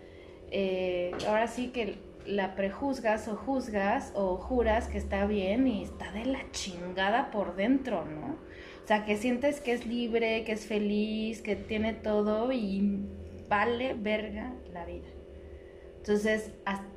eh, 0.50 1.12
ahora 1.26 1.46
sí 1.46 1.68
que 1.68 1.98
la 2.26 2.54
prejuzgas 2.54 3.28
o 3.28 3.36
juzgas 3.36 4.12
o 4.14 4.36
juras 4.36 4.86
que 4.88 4.98
está 4.98 5.26
bien 5.26 5.66
y 5.66 5.84
está 5.84 6.12
de 6.12 6.24
la 6.24 6.50
chingada 6.52 7.30
por 7.30 7.56
dentro, 7.56 8.04
¿no? 8.04 8.36
O 8.84 8.86
sea, 8.86 9.04
que 9.04 9.16
sientes 9.16 9.60
que 9.60 9.72
es 9.72 9.86
libre, 9.86 10.44
que 10.44 10.52
es 10.52 10.66
feliz, 10.66 11.40
que 11.42 11.56
tiene 11.56 11.94
todo 11.94 12.52
y 12.52 13.00
vale 13.48 13.94
verga 13.94 14.52
la 14.72 14.84
vida. 14.84 15.08
Entonces, 15.98 16.52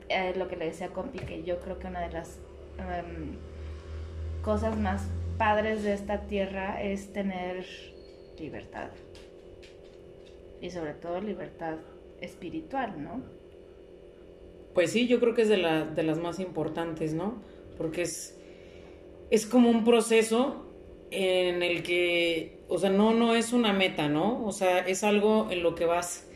eh, 0.09 0.33
lo 0.35 0.47
que 0.47 0.55
le 0.55 0.65
decía 0.65 0.87
a 0.87 0.89
Compi, 0.89 1.19
que 1.19 1.43
yo 1.43 1.59
creo 1.59 1.77
que 1.77 1.87
una 1.87 2.01
de 2.01 2.11
las 2.11 2.39
em, 2.79 3.37
cosas 4.41 4.77
más 4.77 5.07
padres 5.37 5.83
de 5.83 5.93
esta 5.93 6.21
tierra 6.21 6.81
es 6.81 7.13
tener 7.13 7.65
libertad. 8.39 8.89
Y 10.61 10.69
sobre 10.69 10.93
todo 10.93 11.21
libertad 11.21 11.77
espiritual, 12.21 13.01
¿no? 13.03 13.21
Pues 14.73 14.91
sí, 14.91 15.07
yo 15.07 15.19
creo 15.19 15.33
que 15.33 15.43
es 15.43 15.49
de, 15.49 15.57
de 15.57 16.03
las 16.03 16.17
más 16.17 16.39
importantes, 16.39 17.13
¿no? 17.13 17.41
Porque 17.77 18.01
es, 18.01 18.37
es 19.29 19.45
como 19.45 19.69
un 19.69 19.83
proceso 19.83 20.65
en 21.11 21.63
el 21.63 21.83
que, 21.83 22.59
o 22.67 22.77
sea, 22.77 22.89
no, 22.89 23.13
no 23.13 23.35
es 23.35 23.53
una 23.53 23.73
meta, 23.73 24.09
¿no? 24.09 24.45
O 24.45 24.51
sea, 24.51 24.79
es 24.79 25.03
algo 25.03 25.47
en 25.49 25.63
lo 25.63 25.75
que 25.75 25.85
vas 25.85 26.27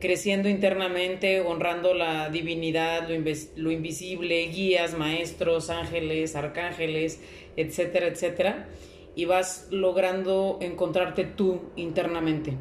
creciendo 0.00 0.48
internamente, 0.48 1.40
honrando 1.40 1.94
la 1.94 2.28
divinidad, 2.28 3.08
lo, 3.08 3.16
lo 3.56 3.70
invisible, 3.70 4.46
guías, 4.48 4.98
maestros, 4.98 5.70
ángeles, 5.70 6.36
arcángeles, 6.36 7.22
etcétera, 7.56 8.08
etcétera, 8.08 8.68
y 9.14 9.24
vas 9.24 9.68
logrando 9.70 10.58
encontrarte 10.60 11.24
tú 11.24 11.62
internamente, 11.76 12.56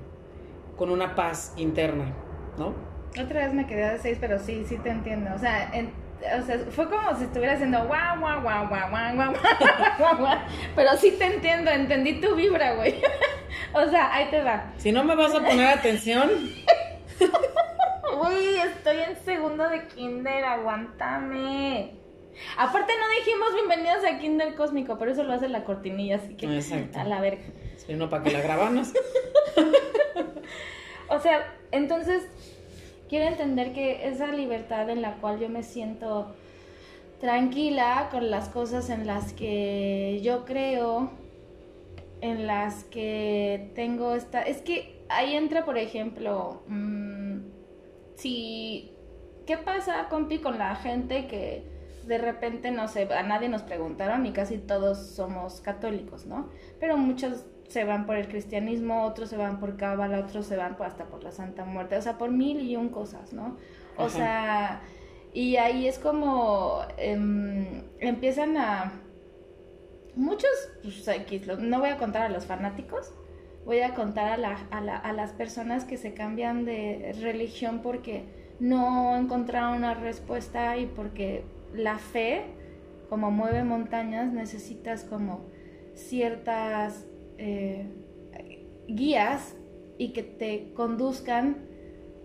con 0.76 0.90
una 0.90 1.16
paz 1.16 1.54
interna, 1.58 2.14
¿no? 2.58 2.74
Otra 3.22 3.46
vez 3.46 3.54
me 3.54 3.68
quedé 3.68 3.92
de 3.92 4.00
seis, 4.00 4.18
pero 4.20 4.40
sí, 4.40 4.66
sí 4.68 4.78
te 4.78 4.90
entiendo. 4.90 5.30
O 5.36 5.38
sea, 5.38 5.70
en- 5.74 5.94
o 6.40 6.46
sea, 6.46 6.58
fue 6.72 6.90
como 6.90 7.16
si 7.18 7.26
estuviera 7.26 7.54
haciendo 7.54 7.86
guau, 7.86 8.20
guau, 8.20 8.42
guau, 8.42 8.68
guau, 8.70 8.90
guau, 8.90 9.16
guau, 9.16 9.34
guau, 10.00 10.18
guau. 10.20 10.38
Pero 10.76 10.96
sí 10.98 11.12
te 11.20 11.26
entiendo, 11.26 11.70
entendí 11.72 12.20
tu 12.22 12.36
vibra, 12.36 12.74
güey. 12.76 12.96
O 13.76 13.88
sea, 13.90 14.14
ahí 14.14 14.28
te 14.32 14.42
va. 14.42 14.72
Si 14.78 14.92
no 14.92 15.04
me 15.04 15.16
vas 15.16 15.34
a 15.34 15.40
poner 15.40 15.68
atención, 15.68 16.30
Uy, 17.20 18.56
estoy 18.58 19.36
hablando 19.36 19.70
de 19.70 19.88
Kinder, 19.88 20.44
aguántame. 20.46 21.92
Aparte 22.58 22.94
no 23.00 23.10
dijimos 23.20 23.54
bienvenidos 23.56 24.04
a 24.06 24.18
Kinder 24.20 24.56
Cósmico, 24.56 24.98
pero 24.98 25.12
eso 25.12 25.24
lo 25.24 25.34
hace 25.34 25.50
la 25.50 25.64
cortinilla, 25.64 26.18
así 26.18 26.36
que 26.36 26.46
Exacto. 26.56 27.00
a 27.00 27.04
la 27.04 27.20
verga. 27.22 27.44
Sí, 27.86 27.94
no, 27.94 28.10
para 28.10 28.24
que 28.24 28.32
la 28.32 28.42
grabamos. 28.42 28.94
O 31.10 31.20
sea, 31.20 31.54
entonces 31.72 32.24
quiero 33.08 33.28
entender 33.28 33.74
que 33.74 34.08
esa 34.08 34.28
libertad 34.28 34.90
en 34.90 35.02
la 35.02 35.18
cual 35.18 35.40
yo 35.40 35.48
me 35.48 35.62
siento 35.62 36.34
tranquila 37.22 38.10
con 38.12 38.32
las 38.32 38.50
cosas 38.50 38.90
en 38.90 39.06
las 39.06 39.34
que 39.34 40.20
yo 40.24 40.44
creo, 40.46 41.12
en 42.22 42.48
las 42.48 42.84
que 42.86 43.72
tengo 43.76 44.16
esta... 44.16 44.42
Es 44.42 44.62
que 44.62 45.04
ahí 45.10 45.36
entra, 45.36 45.66
por 45.66 45.78
ejemplo, 45.78 46.64
mm, 46.68 47.40
si... 48.16 48.90
¿Qué 49.46 49.58
pasa, 49.58 50.08
compi, 50.10 50.40
con 50.40 50.58
la 50.58 50.76
gente 50.78 51.28
que 51.28 51.64
de 52.08 52.18
repente, 52.18 52.72
no 52.72 52.88
sé, 52.88 53.14
a 53.14 53.24
nadie 53.24 53.50
nos 53.50 53.62
preguntaron 53.62 54.26
y 54.26 54.32
casi 54.32 54.58
todos 54.58 54.98
somos 54.98 55.62
católicos, 55.62 56.26
¿no? 56.26 56.50
Pero 56.80 56.98
muchos 56.98 57.46
se 57.74 57.84
van 57.86 58.06
por 58.06 58.16
el 58.18 58.28
cristianismo, 58.28 59.04
otros 59.04 59.30
se 59.30 59.38
van 59.38 59.60
por 59.60 59.78
cábala, 59.78 60.20
otros 60.20 60.46
se 60.46 60.56
van 60.58 60.78
hasta 60.80 61.06
por 61.06 61.24
la 61.24 61.32
Santa 61.32 61.66
Muerte, 61.66 61.98
o 61.98 62.02
sea, 62.02 62.18
por 62.20 62.30
mil 62.30 62.62
y 62.62 62.76
un 62.76 62.90
cosas, 62.90 63.34
¿no? 63.34 63.58
O 63.98 64.04
Ajá. 64.04 64.10
sea, 64.10 64.82
y 65.34 65.56
ahí 65.58 65.88
es 65.88 65.98
como 65.98 66.82
em, 66.98 67.82
empiezan 68.00 68.58
a 68.58 68.92
muchos, 70.16 70.52
pues 70.84 71.60
no 71.60 71.80
voy 71.80 71.90
a 71.90 71.98
contar 71.98 72.22
a 72.22 72.30
los 72.30 72.46
fanáticos, 72.46 73.12
voy 73.66 73.80
a 73.80 73.96
contar 73.96 74.28
a, 74.34 74.38
la- 74.38 74.68
a 74.70 74.80
la- 74.82 74.98
a 74.98 75.12
las 75.14 75.32
personas 75.32 75.86
que 75.86 75.98
se 75.98 76.14
cambian 76.14 76.66
de 76.66 77.16
religión 77.22 77.80
porque 77.82 78.26
no 78.60 79.16
encontraron 79.18 79.78
una 79.78 79.96
respuesta 79.96 80.78
y 80.78 80.86
porque 80.86 81.44
la 81.74 81.98
fe, 81.98 82.44
como 83.10 83.32
mueve 83.32 83.64
montañas, 83.64 84.32
necesitas 84.32 85.04
como 85.06 85.46
ciertas 85.96 87.08
eh, 87.44 87.86
guías 88.88 89.56
y 89.98 90.10
que 90.14 90.24
te 90.24 90.72
conduzcan 90.74 91.58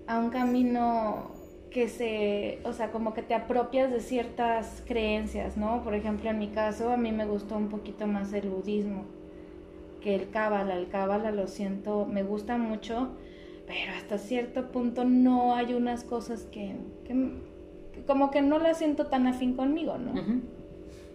a 0.06 0.18
un 0.18 0.30
camino 0.30 1.32
que 1.70 1.88
se, 1.88 2.60
o 2.64 2.72
sea, 2.72 2.90
como 2.90 3.12
que 3.12 3.22
te 3.22 3.34
apropias 3.34 3.90
de 3.90 4.00
ciertas 4.00 4.82
creencias, 4.86 5.56
¿no? 5.56 5.82
Por 5.84 5.94
ejemplo, 5.94 6.30
en 6.30 6.38
mi 6.38 6.48
caso, 6.48 6.90
a 6.90 6.96
mí 6.96 7.12
me 7.12 7.26
gustó 7.26 7.56
un 7.56 7.68
poquito 7.68 8.06
más 8.06 8.32
el 8.32 8.48
budismo 8.48 9.04
que 10.00 10.14
el 10.14 10.30
cábala. 10.30 10.76
El 10.76 10.88
cábala 10.88 11.30
lo 11.30 11.46
siento, 11.46 12.06
me 12.06 12.22
gusta 12.22 12.56
mucho, 12.56 13.10
pero 13.66 13.92
hasta 13.96 14.16
cierto 14.18 14.70
punto 14.72 15.04
no 15.04 15.54
hay 15.54 15.74
unas 15.74 16.04
cosas 16.04 16.44
que, 16.44 16.76
que- 17.04 17.32
que 17.92 18.02
como 18.04 18.30
que 18.30 18.40
no 18.40 18.58
las 18.58 18.78
siento 18.78 19.06
tan 19.08 19.26
afín 19.26 19.54
conmigo, 19.54 19.98
¿no? 19.98 20.12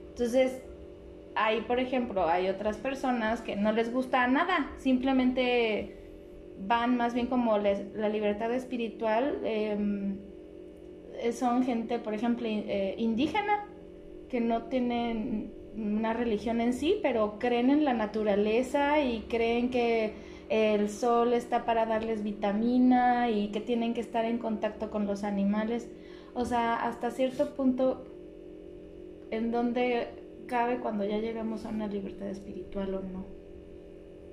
Entonces, 0.09 0.61
hay, 1.35 1.61
por 1.61 1.79
ejemplo, 1.79 2.27
hay 2.27 2.49
otras 2.49 2.77
personas 2.77 3.41
que 3.41 3.55
no 3.55 3.71
les 3.71 3.91
gusta 3.91 4.27
nada, 4.27 4.71
simplemente 4.77 5.97
van 6.59 6.97
más 6.97 7.13
bien 7.13 7.27
como 7.27 7.57
la 7.57 8.09
libertad 8.09 8.53
espiritual, 8.53 9.39
em, 9.43 10.17
son 11.31 11.63
gente, 11.63 11.99
por 11.99 12.13
ejemplo, 12.13 12.47
eh, 12.47 12.95
indígena, 12.97 13.65
que 14.29 14.41
no 14.41 14.63
tienen 14.63 15.51
una 15.75 16.13
religión 16.13 16.61
en 16.61 16.73
sí, 16.73 16.99
pero 17.01 17.39
creen 17.39 17.69
en 17.69 17.85
la 17.85 17.93
naturaleza 17.93 19.01
y 19.01 19.21
creen 19.29 19.69
que 19.69 20.13
el 20.49 20.89
sol 20.89 21.33
está 21.33 21.65
para 21.65 21.85
darles 21.85 22.23
vitamina 22.23 23.29
y 23.29 23.47
que 23.47 23.59
tienen 23.59 23.93
que 23.93 24.01
estar 24.01 24.25
en 24.25 24.37
contacto 24.37 24.91
con 24.91 25.07
los 25.07 25.23
animales. 25.23 25.89
O 26.33 26.45
sea, 26.45 26.75
hasta 26.75 27.11
cierto 27.11 27.55
punto 27.55 28.05
en 29.31 29.51
donde 29.51 30.22
cabe 30.47 30.79
cuando 30.79 31.05
ya 31.05 31.19
llegamos 31.19 31.65
a 31.65 31.69
una 31.69 31.87
libertad 31.87 32.27
espiritual 32.27 32.93
o 32.95 33.01
no. 33.01 33.25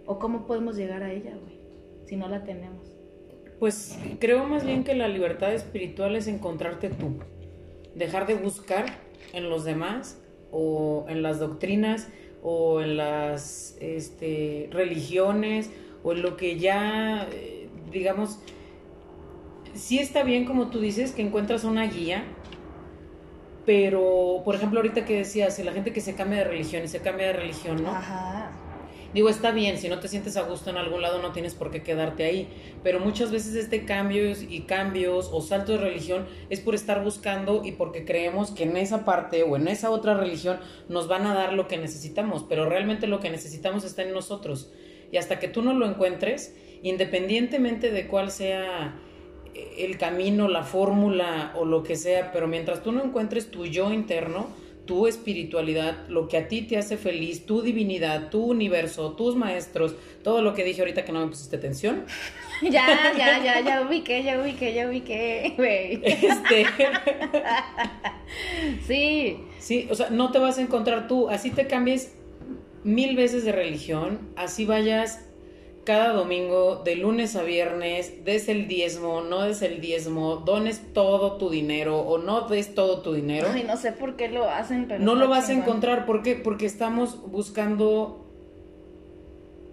O 0.06 0.18
cómo 0.18 0.46
podemos 0.46 0.76
llegar 0.76 1.02
a 1.02 1.12
ella, 1.12 1.36
güey, 1.40 1.60
si 2.06 2.16
no 2.16 2.28
la 2.28 2.44
tenemos. 2.44 2.96
Pues 3.58 3.98
creo 4.18 4.46
más 4.46 4.64
bien 4.64 4.84
que 4.84 4.94
la 4.94 5.06
libertad 5.06 5.52
espiritual 5.52 6.16
es 6.16 6.26
encontrarte 6.26 6.88
tú. 6.88 7.18
Dejar 7.94 8.26
de 8.26 8.34
buscar 8.34 8.86
en 9.32 9.50
los 9.50 9.64
demás 9.64 10.18
o 10.50 11.04
en 11.08 11.22
las 11.22 11.38
doctrinas 11.38 12.08
o 12.42 12.80
en 12.80 12.96
las 12.96 13.76
este, 13.80 14.68
religiones 14.72 15.70
o 16.02 16.12
en 16.12 16.22
lo 16.22 16.36
que 16.36 16.58
ya, 16.58 17.28
eh, 17.32 17.68
digamos, 17.92 18.38
sí 19.74 19.98
está 19.98 20.22
bien 20.22 20.46
como 20.46 20.70
tú 20.70 20.80
dices 20.80 21.12
que 21.12 21.22
encuentras 21.22 21.64
una 21.64 21.86
guía, 21.86 22.24
pero 23.70 24.42
por 24.44 24.56
ejemplo 24.56 24.80
ahorita 24.80 25.04
que 25.04 25.18
decías, 25.18 25.54
si 25.54 25.62
la 25.62 25.70
gente 25.70 25.92
que 25.92 26.00
se 26.00 26.16
cambia 26.16 26.38
de 26.38 26.44
religión 26.44 26.82
y 26.82 26.88
se 26.88 26.98
cambia 26.98 27.28
de 27.28 27.34
religión, 27.34 27.80
¿no? 27.80 27.90
Ajá. 27.90 28.50
Digo, 29.14 29.28
está 29.28 29.52
bien, 29.52 29.78
si 29.78 29.88
no 29.88 30.00
te 30.00 30.08
sientes 30.08 30.36
a 30.36 30.42
gusto 30.42 30.70
en 30.70 30.76
algún 30.76 31.02
lado 31.02 31.22
no 31.22 31.30
tienes 31.30 31.54
por 31.54 31.70
qué 31.70 31.80
quedarte 31.80 32.24
ahí, 32.24 32.48
pero 32.82 32.98
muchas 32.98 33.30
veces 33.30 33.54
este 33.54 33.84
cambios 33.84 34.42
y 34.42 34.62
cambios 34.62 35.30
o 35.32 35.40
salto 35.40 35.70
de 35.70 35.78
religión 35.78 36.26
es 36.48 36.58
por 36.58 36.74
estar 36.74 37.04
buscando 37.04 37.62
y 37.64 37.70
porque 37.70 38.04
creemos 38.04 38.50
que 38.50 38.64
en 38.64 38.76
esa 38.76 39.04
parte 39.04 39.44
o 39.44 39.54
en 39.54 39.68
esa 39.68 39.90
otra 39.90 40.14
religión 40.14 40.58
nos 40.88 41.06
van 41.06 41.24
a 41.28 41.34
dar 41.34 41.52
lo 41.52 41.68
que 41.68 41.76
necesitamos, 41.78 42.44
pero 42.48 42.68
realmente 42.68 43.06
lo 43.06 43.20
que 43.20 43.30
necesitamos 43.30 43.84
está 43.84 44.02
en 44.02 44.12
nosotros. 44.12 44.72
Y 45.12 45.16
hasta 45.16 45.38
que 45.38 45.46
tú 45.46 45.62
no 45.62 45.74
lo 45.74 45.86
encuentres, 45.86 46.56
independientemente 46.82 47.92
de 47.92 48.08
cuál 48.08 48.32
sea 48.32 49.00
el 49.54 49.98
camino, 49.98 50.48
la 50.48 50.62
fórmula 50.62 51.52
o 51.56 51.64
lo 51.64 51.82
que 51.82 51.96
sea, 51.96 52.32
pero 52.32 52.46
mientras 52.46 52.82
tú 52.82 52.92
no 52.92 53.04
encuentres 53.04 53.50
tu 53.50 53.66
yo 53.66 53.92
interno, 53.92 54.46
tu 54.86 55.06
espiritualidad, 55.06 56.08
lo 56.08 56.26
que 56.26 56.36
a 56.36 56.48
ti 56.48 56.62
te 56.62 56.76
hace 56.76 56.96
feliz, 56.96 57.46
tu 57.46 57.62
divinidad, 57.62 58.30
tu 58.30 58.44
universo, 58.44 59.12
tus 59.12 59.36
maestros, 59.36 59.94
todo 60.24 60.42
lo 60.42 60.54
que 60.54 60.64
dije 60.64 60.80
ahorita 60.80 61.04
que 61.04 61.12
no 61.12 61.20
me 61.20 61.28
pusiste 61.28 61.56
atención, 61.56 62.04
Ya, 62.62 63.12
ya, 63.16 63.42
ya, 63.42 63.60
ya 63.60 63.82
ubiqué, 63.82 64.22
ya 64.22 64.38
ubiqué, 64.38 64.74
ya 64.74 64.86
ubiqué, 64.86 65.54
güey. 65.56 66.02
este, 66.04 66.66
Sí, 68.86 69.38
sí, 69.58 69.88
o 69.90 69.94
sea, 69.94 70.10
no 70.10 70.30
te 70.30 70.38
vas 70.38 70.58
a 70.58 70.62
encontrar 70.62 71.08
tú, 71.08 71.30
así 71.30 71.50
te 71.50 71.66
cambies 71.66 72.14
mil 72.84 73.16
veces 73.16 73.44
de 73.44 73.52
religión, 73.52 74.30
así 74.36 74.66
vayas 74.66 75.26
cada 75.90 76.12
domingo, 76.12 76.82
de 76.84 76.94
lunes 76.94 77.34
a 77.34 77.42
viernes, 77.42 78.24
des 78.24 78.48
el 78.48 78.68
diezmo, 78.68 79.22
no 79.22 79.42
des 79.42 79.60
el 79.60 79.80
diezmo, 79.80 80.36
dones 80.36 80.80
todo 80.92 81.32
tu 81.32 81.50
dinero 81.50 81.98
o 81.98 82.16
no 82.16 82.42
des 82.42 82.76
todo 82.76 83.00
tu 83.00 83.12
dinero. 83.12 83.48
Ay, 83.52 83.64
no 83.66 83.76
sé 83.76 83.90
por 83.90 84.14
qué 84.14 84.28
lo 84.28 84.48
hacen, 84.48 84.86
pero 84.86 85.02
No 85.02 85.16
lo 85.16 85.26
vas 85.26 85.48
a 85.48 85.52
encontrar, 85.52 86.06
¿por 86.06 86.22
qué? 86.22 86.36
Porque 86.36 86.64
estamos 86.64 87.28
buscando 87.32 88.24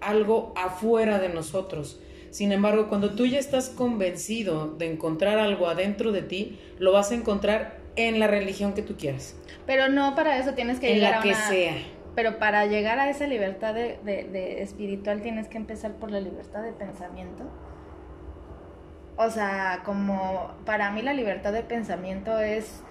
algo 0.02 0.54
afuera 0.56 1.20
de 1.20 1.30
nosotros. 1.30 2.00
Sin 2.32 2.52
embargo, 2.52 2.88
cuando 2.90 3.12
tú 3.12 3.28
ya 3.28 3.38
estás 3.38 3.70
convencido 3.70 4.74
de 4.76 4.92
encontrar 4.92 5.38
algo 5.38 5.68
adentro 5.68 6.12
de 6.12 6.24
ti, 6.24 6.58
lo 6.80 6.94
vas 6.94 7.12
a 7.12 7.14
encontrar 7.14 7.78
en 7.96 8.20
la 8.20 8.26
religión 8.26 8.74
que 8.74 8.82
tú 8.82 8.96
quieras, 8.98 9.36
Pero 9.68 9.88
no 9.88 10.16
para 10.16 10.40
eso 10.40 10.54
tienes 10.54 10.80
que 10.80 10.90
en 10.90 10.96
llegar 10.96 11.12
la 11.12 11.20
a 11.20 11.22
que 11.22 11.36
sea. 11.36 11.76
Pero 12.18 12.40
para 12.40 12.66
llegar 12.66 12.98
a 12.98 13.12
esa 13.12 13.28
libertad 13.28 13.76
de, 13.76 14.00
de- 14.04 14.64
espiritual 14.64 15.22
tienes 15.22 15.48
que 15.48 15.58
empezar 15.58 15.92
por 15.98 16.10
la 16.10 16.20
libertad 16.20 16.64
de 16.64 16.74
pensamiento. 16.74 17.44
O 19.16 19.30
sea, 19.30 19.82
como 19.84 20.52
para 20.66 20.92
mí 20.92 21.02
la 21.02 21.14
libertad 21.14 21.52
de 21.52 21.64
pensamiento 21.64 22.40
es, 22.40 22.82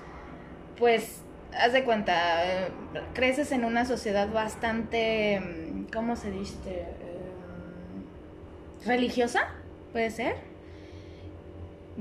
pues, 0.79 1.23
haz 1.59 1.73
de 1.73 1.85
cuenta, 1.85 2.15
eh, 2.67 2.73
creces 3.15 3.53
en 3.53 3.65
una 3.65 3.85
sociedad 3.85 4.29
bastante, 4.33 5.41
mm, 5.41 5.93
¿cómo 5.93 6.17
se 6.17 6.31
dice? 6.33 6.59
Eh, 6.67 7.33
religiosa, 8.87 9.41
puede 9.93 10.11
ser. 10.11 10.37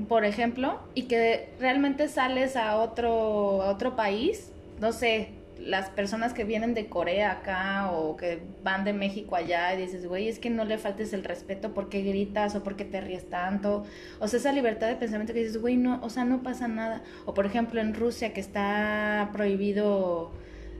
Por 0.08 0.24
ejemplo, 0.26 0.80
y 0.94 1.04
que 1.08 1.54
realmente 1.58 2.08
sales 2.08 2.54
a 2.56 2.76
otro, 2.76 3.62
a 3.62 3.70
otro 3.70 3.96
país, 3.96 4.52
no 4.78 4.92
sé, 4.92 5.30
las 5.60 5.88
personas 5.90 6.32
que 6.34 6.44
vienen 6.44 6.74
de 6.74 6.86
Corea 6.86 7.32
acá 7.32 7.90
o 7.92 8.16
que 8.16 8.40
van 8.62 8.84
de 8.84 8.92
México 8.92 9.36
allá 9.36 9.74
y 9.74 9.78
dices, 9.80 10.06
güey, 10.06 10.28
es 10.28 10.38
que 10.38 10.50
no 10.50 10.64
le 10.64 10.78
faltes 10.78 11.12
el 11.12 11.24
respeto 11.24 11.72
porque 11.72 12.02
gritas 12.02 12.54
o 12.54 12.62
porque 12.62 12.84
te 12.84 13.00
ríes 13.00 13.28
tanto. 13.30 13.84
O 14.20 14.28
sea, 14.28 14.38
esa 14.38 14.52
libertad 14.52 14.88
de 14.88 14.96
pensamiento 14.96 15.32
que 15.32 15.40
dices, 15.40 15.60
güey, 15.60 15.76
no, 15.76 15.98
o 16.02 16.10
sea, 16.10 16.24
no 16.24 16.42
pasa 16.42 16.68
nada. 16.68 17.02
O 17.24 17.34
por 17.34 17.46
ejemplo 17.46 17.80
en 17.80 17.94
Rusia 17.94 18.32
que 18.32 18.40
está 18.40 19.30
prohibido 19.32 20.30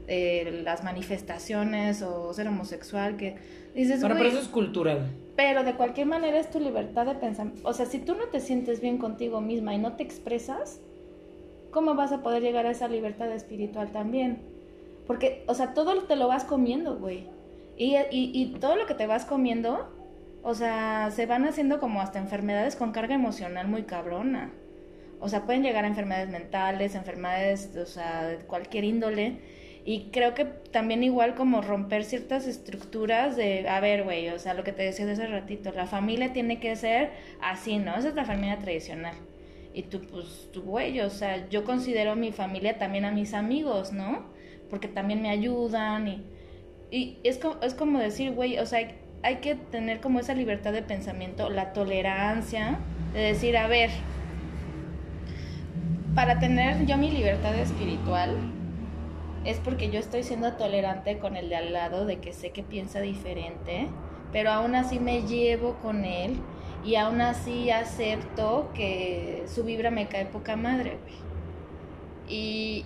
eh, 0.09 0.61
las 0.65 0.85
manifestaciones 0.85 2.03
o 2.03 2.33
ser 2.35 2.47
homosexual, 2.47 3.17
que 3.17 3.37
dices, 3.75 4.01
Bueno, 4.01 4.15
güey, 4.17 4.29
pero 4.29 4.39
eso 4.39 4.47
es 4.47 4.53
cultural. 4.53 5.11
pero 5.37 5.65
de 5.65 5.75
cualquier 5.75 6.07
manera 6.07 6.39
es 6.39 6.51
tu 6.51 6.61
libertad 6.61 7.07
de 7.07 7.15
pensamiento. 7.15 7.67
O 7.67 7.73
sea, 7.73 7.87
si 7.87 7.99
tú 7.99 8.15
no 8.15 8.27
te 8.27 8.41
sientes 8.41 8.81
bien 8.81 8.99
contigo 8.99 9.41
misma 9.41 9.75
y 9.75 9.79
no 9.79 9.95
te 9.95 10.03
expresas, 10.03 10.81
¿cómo 11.71 11.95
vas 11.95 12.13
a 12.13 12.23
poder 12.23 12.43
llegar 12.43 12.67
a 12.67 12.71
esa 12.71 12.89
libertad 12.89 13.33
espiritual 13.33 13.91
también? 13.91 14.55
Porque, 15.07 15.45
o 15.47 15.55
sea, 15.55 15.75
todo 15.75 16.03
te 16.03 16.17
lo 16.17 16.29
vas 16.29 16.45
comiendo, 16.45 16.97
güey. 16.97 17.29
Y, 17.77 17.97
y, 17.97 18.31
y 18.33 18.57
todo 18.59 18.77
lo 18.77 18.87
que 18.87 18.95
te 18.95 19.07
vas 19.07 19.25
comiendo, 19.25 19.89
o 20.43 20.55
sea, 20.55 21.11
se 21.11 21.27
van 21.27 21.45
haciendo 21.45 21.81
como 21.81 22.01
hasta 22.01 22.19
enfermedades 22.19 22.77
con 22.77 22.93
carga 22.93 23.15
emocional 23.15 23.69
muy 23.69 23.83
cabrona. 23.83 24.53
O 25.21 25.29
sea, 25.29 25.45
pueden 25.47 25.63
llegar 25.63 25.85
a 25.85 25.89
enfermedades 25.89 26.29
mentales, 26.29 26.95
enfermedades, 26.95 27.75
o 27.77 27.87
sea, 27.87 28.25
de 28.25 28.37
cualquier 28.39 28.85
índole. 28.85 29.41
Y 29.85 30.11
creo 30.11 30.35
que 30.35 30.45
también 30.45 31.05
igual 31.05 31.35
como 31.37 31.63
romper 31.63 32.05
ciertas 32.05 32.47
estructuras 32.47 33.37
de, 33.37 33.69
a 33.69 33.79
ver, 33.81 34.03
güey, 34.03 34.29
o 34.31 34.39
sea, 34.39 34.55
lo 34.55 34.65
que 34.65 34.73
te 34.73 34.83
decía 34.83 35.07
de 35.07 35.13
hace 35.13 35.27
ratito, 35.27 35.71
la 35.73 35.87
familia 35.87 36.33
tiene 36.33 36.59
que 36.59 36.75
ser 36.75 37.11
así, 37.41 37.79
¿no? 37.79 37.95
Esa 37.95 38.09
es 38.09 38.15
la 38.15 38.25
familia 38.25 38.59
tradicional. 38.59 39.15
Y 39.73 39.83
tú, 39.83 40.01
pues, 40.11 40.49
tú, 40.53 40.63
güey, 40.63 41.01
o 41.01 41.11
sea, 41.11 41.49
yo 41.49 41.65
considero 41.65 42.17
mi 42.17 42.33
familia 42.33 42.79
también 42.79 43.05
a 43.05 43.13
mis 43.13 43.33
amigos, 43.33 43.93
¿no? 43.93 44.25
Porque 44.71 44.89
también 44.89 45.23
me 45.23 45.31
ayudan 45.31 46.09
y, 46.09 46.25
y 46.91 47.19
es, 47.25 47.39
como, 47.39 47.61
es 47.63 47.75
como 47.75 47.99
decir, 47.99 48.33
güey, 48.33 48.59
o 48.59 48.67
sea, 48.67 48.89
hay 49.23 49.37
que 49.37 49.55
tener 49.55 50.01
como 50.01 50.21
esa 50.21 50.35
libertad 50.35 50.73
de 50.73 50.83
pensamiento, 50.83 51.51
la 51.51 51.73
tolerancia, 51.73 52.79
de 53.13 53.21
decir, 53.21 53.57
a 53.57 53.67
ver, 53.67 53.91
para 56.15 56.39
tener 56.39 56.87
yo 56.87 56.97
mi 56.97 57.11
libertad 57.11 57.55
espiritual, 57.57 58.37
es 59.45 59.59
porque 59.59 59.91
yo 59.91 60.01
estoy 60.01 60.23
siendo 60.23 60.55
tolerante 60.55 61.19
con 61.19 61.37
el 61.37 61.49
de 61.49 61.57
al 61.57 61.73
lado, 61.73 62.05
de 62.05 62.19
que 62.19 62.33
sé 62.33 62.51
que 62.51 62.63
piensa 62.63 63.01
diferente, 63.01 63.89
pero 64.33 64.51
aún 64.51 64.75
así 64.75 64.99
me 64.99 65.23
llevo 65.23 65.75
con 65.83 66.05
él 66.05 66.37
y 66.85 66.97
aún 66.97 67.21
así 67.21 67.71
acepto 67.71 68.71
que 68.75 69.45
su 69.47 69.65
vibra 69.65 69.91
me 69.91 70.09
cae 70.09 70.27
poca 70.27 70.57
madre, 70.57 70.99
güey. 71.03 71.15
Y 72.29 72.85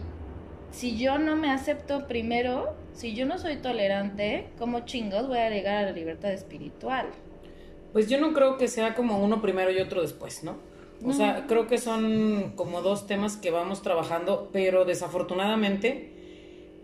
si 0.70 0.96
yo 0.96 1.18
no 1.18 1.36
me 1.36 1.50
acepto 1.50 2.06
primero, 2.06 2.74
si 2.92 3.14
yo 3.14 3.26
no 3.26 3.38
soy 3.38 3.56
tolerante, 3.56 4.48
¿cómo 4.58 4.80
chingos 4.80 5.28
voy 5.28 5.38
a 5.38 5.50
llegar 5.50 5.76
a 5.76 5.82
la 5.86 5.92
libertad 5.92 6.32
espiritual? 6.32 7.06
Pues 7.92 8.08
yo 8.08 8.20
no 8.20 8.32
creo 8.32 8.56
que 8.56 8.68
sea 8.68 8.94
como 8.94 9.22
uno 9.22 9.42
primero 9.42 9.70
y 9.70 9.80
otro 9.80 10.00
después, 10.00 10.44
¿no? 10.44 10.56
O 11.04 11.14
sea, 11.14 11.46
creo 11.46 11.66
que 11.66 11.78
son 11.78 12.52
como 12.56 12.82
dos 12.82 13.06
temas 13.06 13.38
que 13.38 13.50
vamos 13.50 13.80
trabajando, 13.80 14.50
pero 14.52 14.84
desafortunadamente 14.84 16.12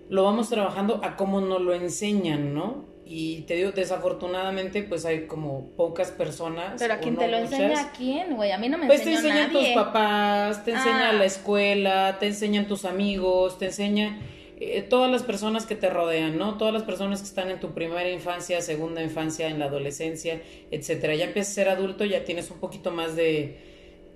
lo 0.08 0.24
vamos 0.24 0.48
trabajando 0.48 1.00
a 1.04 1.16
cómo 1.16 1.42
nos 1.42 1.60
lo 1.60 1.74
enseñan, 1.74 2.54
¿no? 2.54 2.86
Y 3.08 3.42
te 3.42 3.54
digo, 3.54 3.70
desafortunadamente, 3.70 4.82
pues 4.82 5.04
hay 5.04 5.26
como 5.26 5.70
pocas 5.76 6.10
personas. 6.10 6.74
Pero 6.78 6.94
a 6.94 6.98
quien 6.98 7.16
te 7.16 7.28
lo 7.28 7.36
enseña, 7.36 7.80
¿a 7.80 7.92
quién, 7.92 8.34
güey? 8.34 8.50
A 8.50 8.58
mí 8.58 8.68
no 8.68 8.78
me 8.78 8.86
pues 8.86 9.04
te 9.04 9.12
enseñó 9.12 9.28
enseñan 9.28 9.52
nadie. 9.52 9.74
tus 9.74 9.84
papás, 9.84 10.64
te 10.64 10.72
enseña 10.72 11.10
Ah. 11.10 11.12
la 11.12 11.24
escuela, 11.24 12.16
te 12.18 12.26
enseñan 12.26 12.66
tus 12.66 12.84
amigos, 12.84 13.58
te 13.58 13.66
enseña 13.66 14.18
eh, 14.58 14.82
todas 14.82 15.08
las 15.10 15.22
personas 15.22 15.66
que 15.66 15.76
te 15.76 15.88
rodean, 15.88 16.36
¿no? 16.38 16.56
Todas 16.58 16.74
las 16.74 16.82
personas 16.82 17.20
que 17.20 17.26
están 17.28 17.50
en 17.50 17.60
tu 17.60 17.74
primera 17.74 18.10
infancia, 18.10 18.60
segunda 18.60 19.02
infancia, 19.02 19.46
en 19.48 19.58
la 19.60 19.66
adolescencia, 19.66 20.40
etcétera. 20.72 21.14
Ya 21.14 21.26
empiezas 21.26 21.52
a 21.52 21.54
ser 21.54 21.68
adulto, 21.68 22.04
ya 22.04 22.24
tienes 22.24 22.50
un 22.50 22.58
poquito 22.58 22.90
más 22.90 23.14
de, 23.14 23.58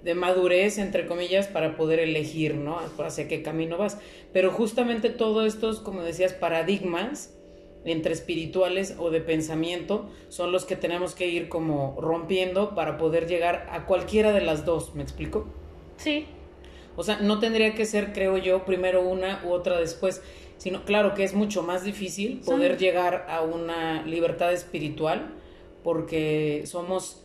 de 0.03 0.15
madurez, 0.15 0.79
entre 0.79 1.07
comillas, 1.07 1.47
para 1.47 1.77
poder 1.77 2.01
elegir, 2.01 2.55
¿no? 2.57 2.81
Hacia 2.99 3.29
qué 3.29 3.43
camino 3.43 3.77
vas. 3.77 3.99
Pero 4.33 4.51
justamente 4.51 5.11
todos 5.11 5.47
estos, 5.47 5.79
como 5.79 6.03
decías, 6.03 6.33
paradigmas 6.33 7.37
entre 7.85 8.13
espirituales 8.13 8.97
o 8.99 9.11
de 9.11 9.21
pensamiento 9.21 10.09
son 10.29 10.53
los 10.53 10.65
que 10.65 10.77
tenemos 10.77 11.15
que 11.15 11.29
ir 11.29 11.49
como 11.49 11.97
rompiendo 12.01 12.75
para 12.75 12.99
poder 12.99 13.27
llegar 13.27 13.69
a 13.71 13.87
cualquiera 13.87 14.33
de 14.33 14.43
las 14.43 14.65
dos, 14.65 14.95
¿me 14.95 15.03
explico? 15.03 15.47
Sí, 15.97 16.27
O 16.97 17.03
sea, 17.03 17.21
no 17.21 17.39
tendría 17.39 17.75
que 17.75 17.87
ser, 17.87 18.13
creo 18.13 18.37
yo, 18.37 18.65
primero 18.65 19.01
una 19.03 19.43
u 19.47 19.51
otra 19.51 19.79
después, 19.79 20.23
sino 20.59 20.85
claro 20.85 21.15
que 21.15 21.25
es 21.25 21.33
mucho 21.35 21.63
más 21.63 21.85
difícil 21.85 22.41
poder 22.45 22.77
llegar 22.77 23.27
a 23.29 23.41
una 23.43 24.03
libertad 24.03 24.53
espiritual 24.53 25.35
porque 25.83 26.65
somos, 26.67 27.23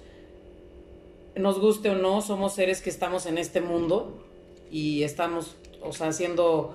nos 1.36 1.60
guste 1.60 1.90
o 1.90 1.96
no, 1.96 2.22
somos 2.22 2.54
seres 2.54 2.82
que 2.82 2.90
estamos 2.90 3.26
en 3.26 3.38
este 3.38 3.60
mundo 3.60 4.24
y 4.72 5.04
estamos, 5.04 5.58
o 5.82 5.92
sea, 5.92 6.08
haciendo 6.08 6.74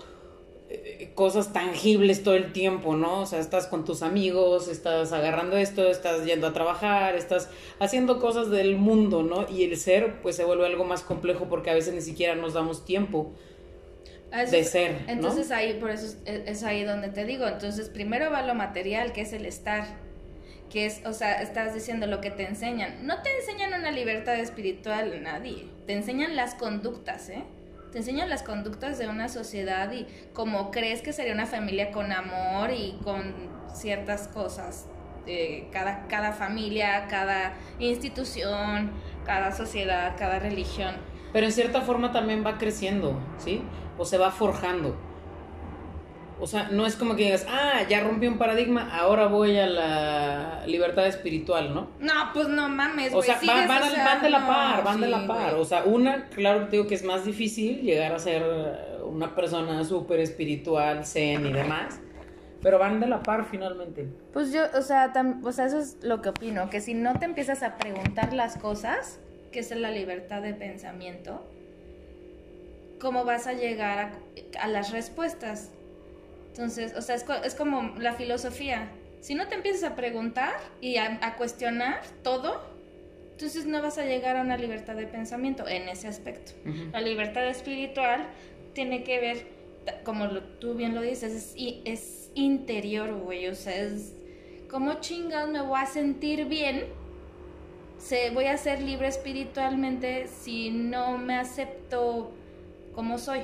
cosas 1.14 1.52
tangibles 1.52 2.22
todo 2.22 2.34
el 2.34 2.52
tiempo, 2.52 2.96
¿no? 2.96 3.22
O 3.22 3.26
sea, 3.26 3.40
estás 3.40 3.66
con 3.66 3.84
tus 3.84 4.02
amigos, 4.02 4.68
estás 4.68 5.12
agarrando 5.12 5.56
esto, 5.56 5.88
estás 5.90 6.24
yendo 6.24 6.46
a 6.46 6.52
trabajar, 6.52 7.16
estás 7.16 7.48
haciendo 7.78 8.20
cosas 8.20 8.50
del 8.50 8.76
mundo, 8.76 9.22
¿no? 9.22 9.46
Y 9.48 9.64
el 9.64 9.76
ser, 9.76 10.22
pues 10.22 10.36
se 10.36 10.44
vuelve 10.44 10.66
algo 10.66 10.84
más 10.84 11.02
complejo 11.02 11.46
porque 11.48 11.70
a 11.70 11.74
veces 11.74 11.94
ni 11.94 12.00
siquiera 12.00 12.36
nos 12.36 12.54
damos 12.54 12.84
tiempo. 12.84 13.32
Eso 14.32 14.52
de 14.52 14.64
ser, 14.64 14.92
¿no? 14.92 15.12
Entonces 15.12 15.50
ahí, 15.50 15.74
por 15.80 15.90
eso 15.90 16.06
es, 16.24 16.42
es 16.46 16.62
ahí 16.62 16.84
donde 16.84 17.08
te 17.08 17.24
digo. 17.24 17.46
Entonces, 17.48 17.88
primero 17.88 18.30
va 18.30 18.42
lo 18.42 18.54
material, 18.54 19.12
que 19.12 19.22
es 19.22 19.32
el 19.32 19.44
estar. 19.44 19.84
Que 20.70 20.86
es, 20.86 21.04
o 21.04 21.12
sea, 21.12 21.42
estás 21.42 21.74
diciendo 21.74 22.06
lo 22.06 22.20
que 22.20 22.30
te 22.30 22.44
enseñan. 22.44 23.04
No 23.04 23.22
te 23.22 23.28
enseñan 23.36 23.78
una 23.78 23.90
libertad 23.90 24.38
espiritual 24.38 25.20
nadie. 25.24 25.66
Te 25.86 25.94
enseñan 25.94 26.36
las 26.36 26.54
conductas, 26.54 27.28
¿eh? 27.28 27.42
Te 27.92 27.98
enseñan 27.98 28.28
las 28.28 28.42
conductas 28.42 28.98
de 28.98 29.08
una 29.08 29.28
sociedad 29.28 29.90
y 29.92 30.06
cómo 30.32 30.70
crees 30.70 31.02
que 31.02 31.12
sería 31.12 31.32
una 31.32 31.46
familia 31.46 31.90
con 31.90 32.12
amor 32.12 32.70
y 32.70 32.98
con 33.02 33.34
ciertas 33.74 34.28
cosas. 34.28 34.86
de 35.26 35.68
cada, 35.70 36.06
cada 36.08 36.32
familia, 36.32 37.06
cada 37.08 37.52
institución, 37.78 38.90
cada 39.26 39.52
sociedad, 39.52 40.16
cada 40.18 40.38
religión. 40.38 40.94
Pero 41.32 41.46
en 41.46 41.52
cierta 41.52 41.82
forma 41.82 42.10
también 42.10 42.44
va 42.44 42.56
creciendo, 42.56 43.20
¿sí? 43.36 43.62
O 43.98 44.04
se 44.04 44.16
va 44.16 44.30
forjando. 44.30 44.96
O 46.40 46.46
sea, 46.46 46.68
no 46.70 46.86
es 46.86 46.96
como 46.96 47.16
que 47.16 47.24
digas, 47.24 47.46
ah, 47.50 47.82
ya 47.88 48.00
rompí 48.02 48.26
un 48.26 48.38
paradigma, 48.38 48.96
ahora 48.96 49.26
voy 49.26 49.58
a 49.58 49.66
la 49.66 50.62
libertad 50.66 51.06
espiritual, 51.06 51.74
¿no? 51.74 51.88
No, 52.00 52.12
pues 52.32 52.48
no 52.48 52.68
mames, 52.70 53.12
O 53.14 53.20
sea, 53.22 53.34
van, 53.34 53.40
sigues, 53.40 53.68
van 53.68 53.82
o 53.82 53.84
al- 53.84 53.90
sea, 53.92 54.04
van 54.06 54.22
de 54.22 54.30
la 54.30 54.38
no, 54.40 54.46
par, 54.46 54.84
van 54.84 55.00
de 55.00 55.06
la 55.08 55.26
par. 55.26 55.54
O 55.56 55.64
sea, 55.64 55.84
una, 55.84 56.28
claro 56.30 56.64
que 56.64 56.70
digo 56.72 56.86
que 56.86 56.94
es 56.94 57.04
más 57.04 57.24
difícil 57.26 57.82
llegar 57.82 58.12
a 58.12 58.18
ser 58.18 58.42
una 59.04 59.34
persona 59.34 59.84
súper 59.84 60.20
espiritual, 60.20 61.04
zen 61.04 61.44
y 61.46 61.52
demás. 61.52 62.00
Pero 62.62 62.78
van 62.78 63.00
de 63.00 63.06
la 63.06 63.22
par 63.22 63.46
finalmente. 63.50 64.06
Pues 64.32 64.52
yo, 64.52 64.62
o 64.74 64.82
sea, 64.82 65.12
tam- 65.12 65.44
o 65.44 65.52
sea, 65.52 65.66
eso 65.66 65.78
es 65.78 65.96
lo 66.02 66.20
que 66.22 66.28
opino, 66.30 66.68
que 66.70 66.80
si 66.80 66.94
no 66.94 67.18
te 67.18 67.24
empiezas 67.26 67.62
a 67.62 67.76
preguntar 67.76 68.32
las 68.34 68.56
cosas, 68.56 69.18
que 69.52 69.60
es 69.60 69.70
la 69.74 69.90
libertad 69.90 70.42
de 70.42 70.54
pensamiento, 70.54 71.42
¿cómo 73.00 73.24
vas 73.24 73.46
a 73.46 73.52
llegar 73.54 73.98
a, 73.98 74.12
a 74.64 74.68
las 74.68 74.90
respuestas? 74.92 75.70
Entonces, 76.50 76.94
o 76.96 77.02
sea, 77.02 77.14
es, 77.16 77.24
es 77.44 77.54
como 77.54 77.94
la 77.98 78.12
filosofía. 78.14 78.90
Si 79.20 79.34
no 79.34 79.48
te 79.48 79.54
empiezas 79.54 79.90
a 79.90 79.94
preguntar 79.96 80.54
y 80.80 80.96
a, 80.96 81.18
a 81.22 81.36
cuestionar 81.36 82.00
todo, 82.22 82.60
entonces 83.32 83.66
no 83.66 83.80
vas 83.82 83.98
a 83.98 84.04
llegar 84.04 84.36
a 84.36 84.42
una 84.42 84.56
libertad 84.56 84.94
de 84.96 85.06
pensamiento 85.06 85.66
en 85.68 85.88
ese 85.88 86.08
aspecto. 86.08 86.52
La 86.92 87.00
libertad 87.00 87.46
espiritual 87.48 88.26
tiene 88.74 89.02
que 89.04 89.20
ver, 89.20 89.46
como 90.04 90.26
lo- 90.26 90.42
tú 90.42 90.74
bien 90.74 90.94
lo 90.94 91.02
dices, 91.02 91.32
es, 91.56 91.80
es 91.84 92.30
interior, 92.34 93.14
güey. 93.14 93.46
O 93.48 93.54
sea, 93.54 93.76
es 93.76 94.14
como 94.70 94.94
chingados 95.00 95.50
me 95.50 95.60
voy 95.62 95.80
a 95.80 95.86
sentir 95.86 96.46
bien. 96.46 96.84
Se, 97.98 98.30
voy 98.30 98.46
a 98.46 98.56
ser 98.56 98.80
libre 98.80 99.08
espiritualmente 99.08 100.26
si 100.26 100.70
no 100.70 101.18
me 101.18 101.34
acepto 101.36 102.32
como 102.94 103.18
soy. 103.18 103.40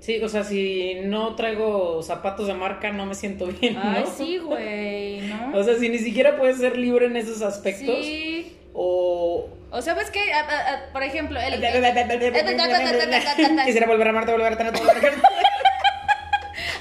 Sí, 0.00 0.20
o 0.22 0.28
sea, 0.28 0.44
si 0.44 0.96
no 1.04 1.34
traigo 1.34 2.02
zapatos 2.02 2.46
de 2.46 2.54
marca, 2.54 2.92
no 2.92 3.06
me 3.06 3.14
siento 3.14 3.46
bien, 3.60 3.74
¿no? 3.74 3.80
Ay, 3.82 4.04
sí, 4.16 4.38
güey, 4.38 5.20
¿no? 5.22 5.58
O 5.58 5.62
sea, 5.64 5.76
si 5.78 5.88
ni 5.88 5.98
siquiera 5.98 6.36
puedes 6.36 6.58
ser 6.58 6.76
libre 6.76 7.06
en 7.06 7.16
esos 7.16 7.42
aspectos. 7.42 7.96
sí. 8.04 8.52
O. 8.78 9.48
O 9.70 9.82
sabes 9.82 10.10
que, 10.10 10.20
por 10.92 11.02
ejemplo, 11.02 11.40
el, 11.40 11.54
Quisiera 13.64 13.86
volver 13.86 14.06
a 14.06 14.10
amarte, 14.10 14.32
volver 14.32 14.52
a 14.52 14.56
tenerte, 14.56 14.80
volver 14.80 15.14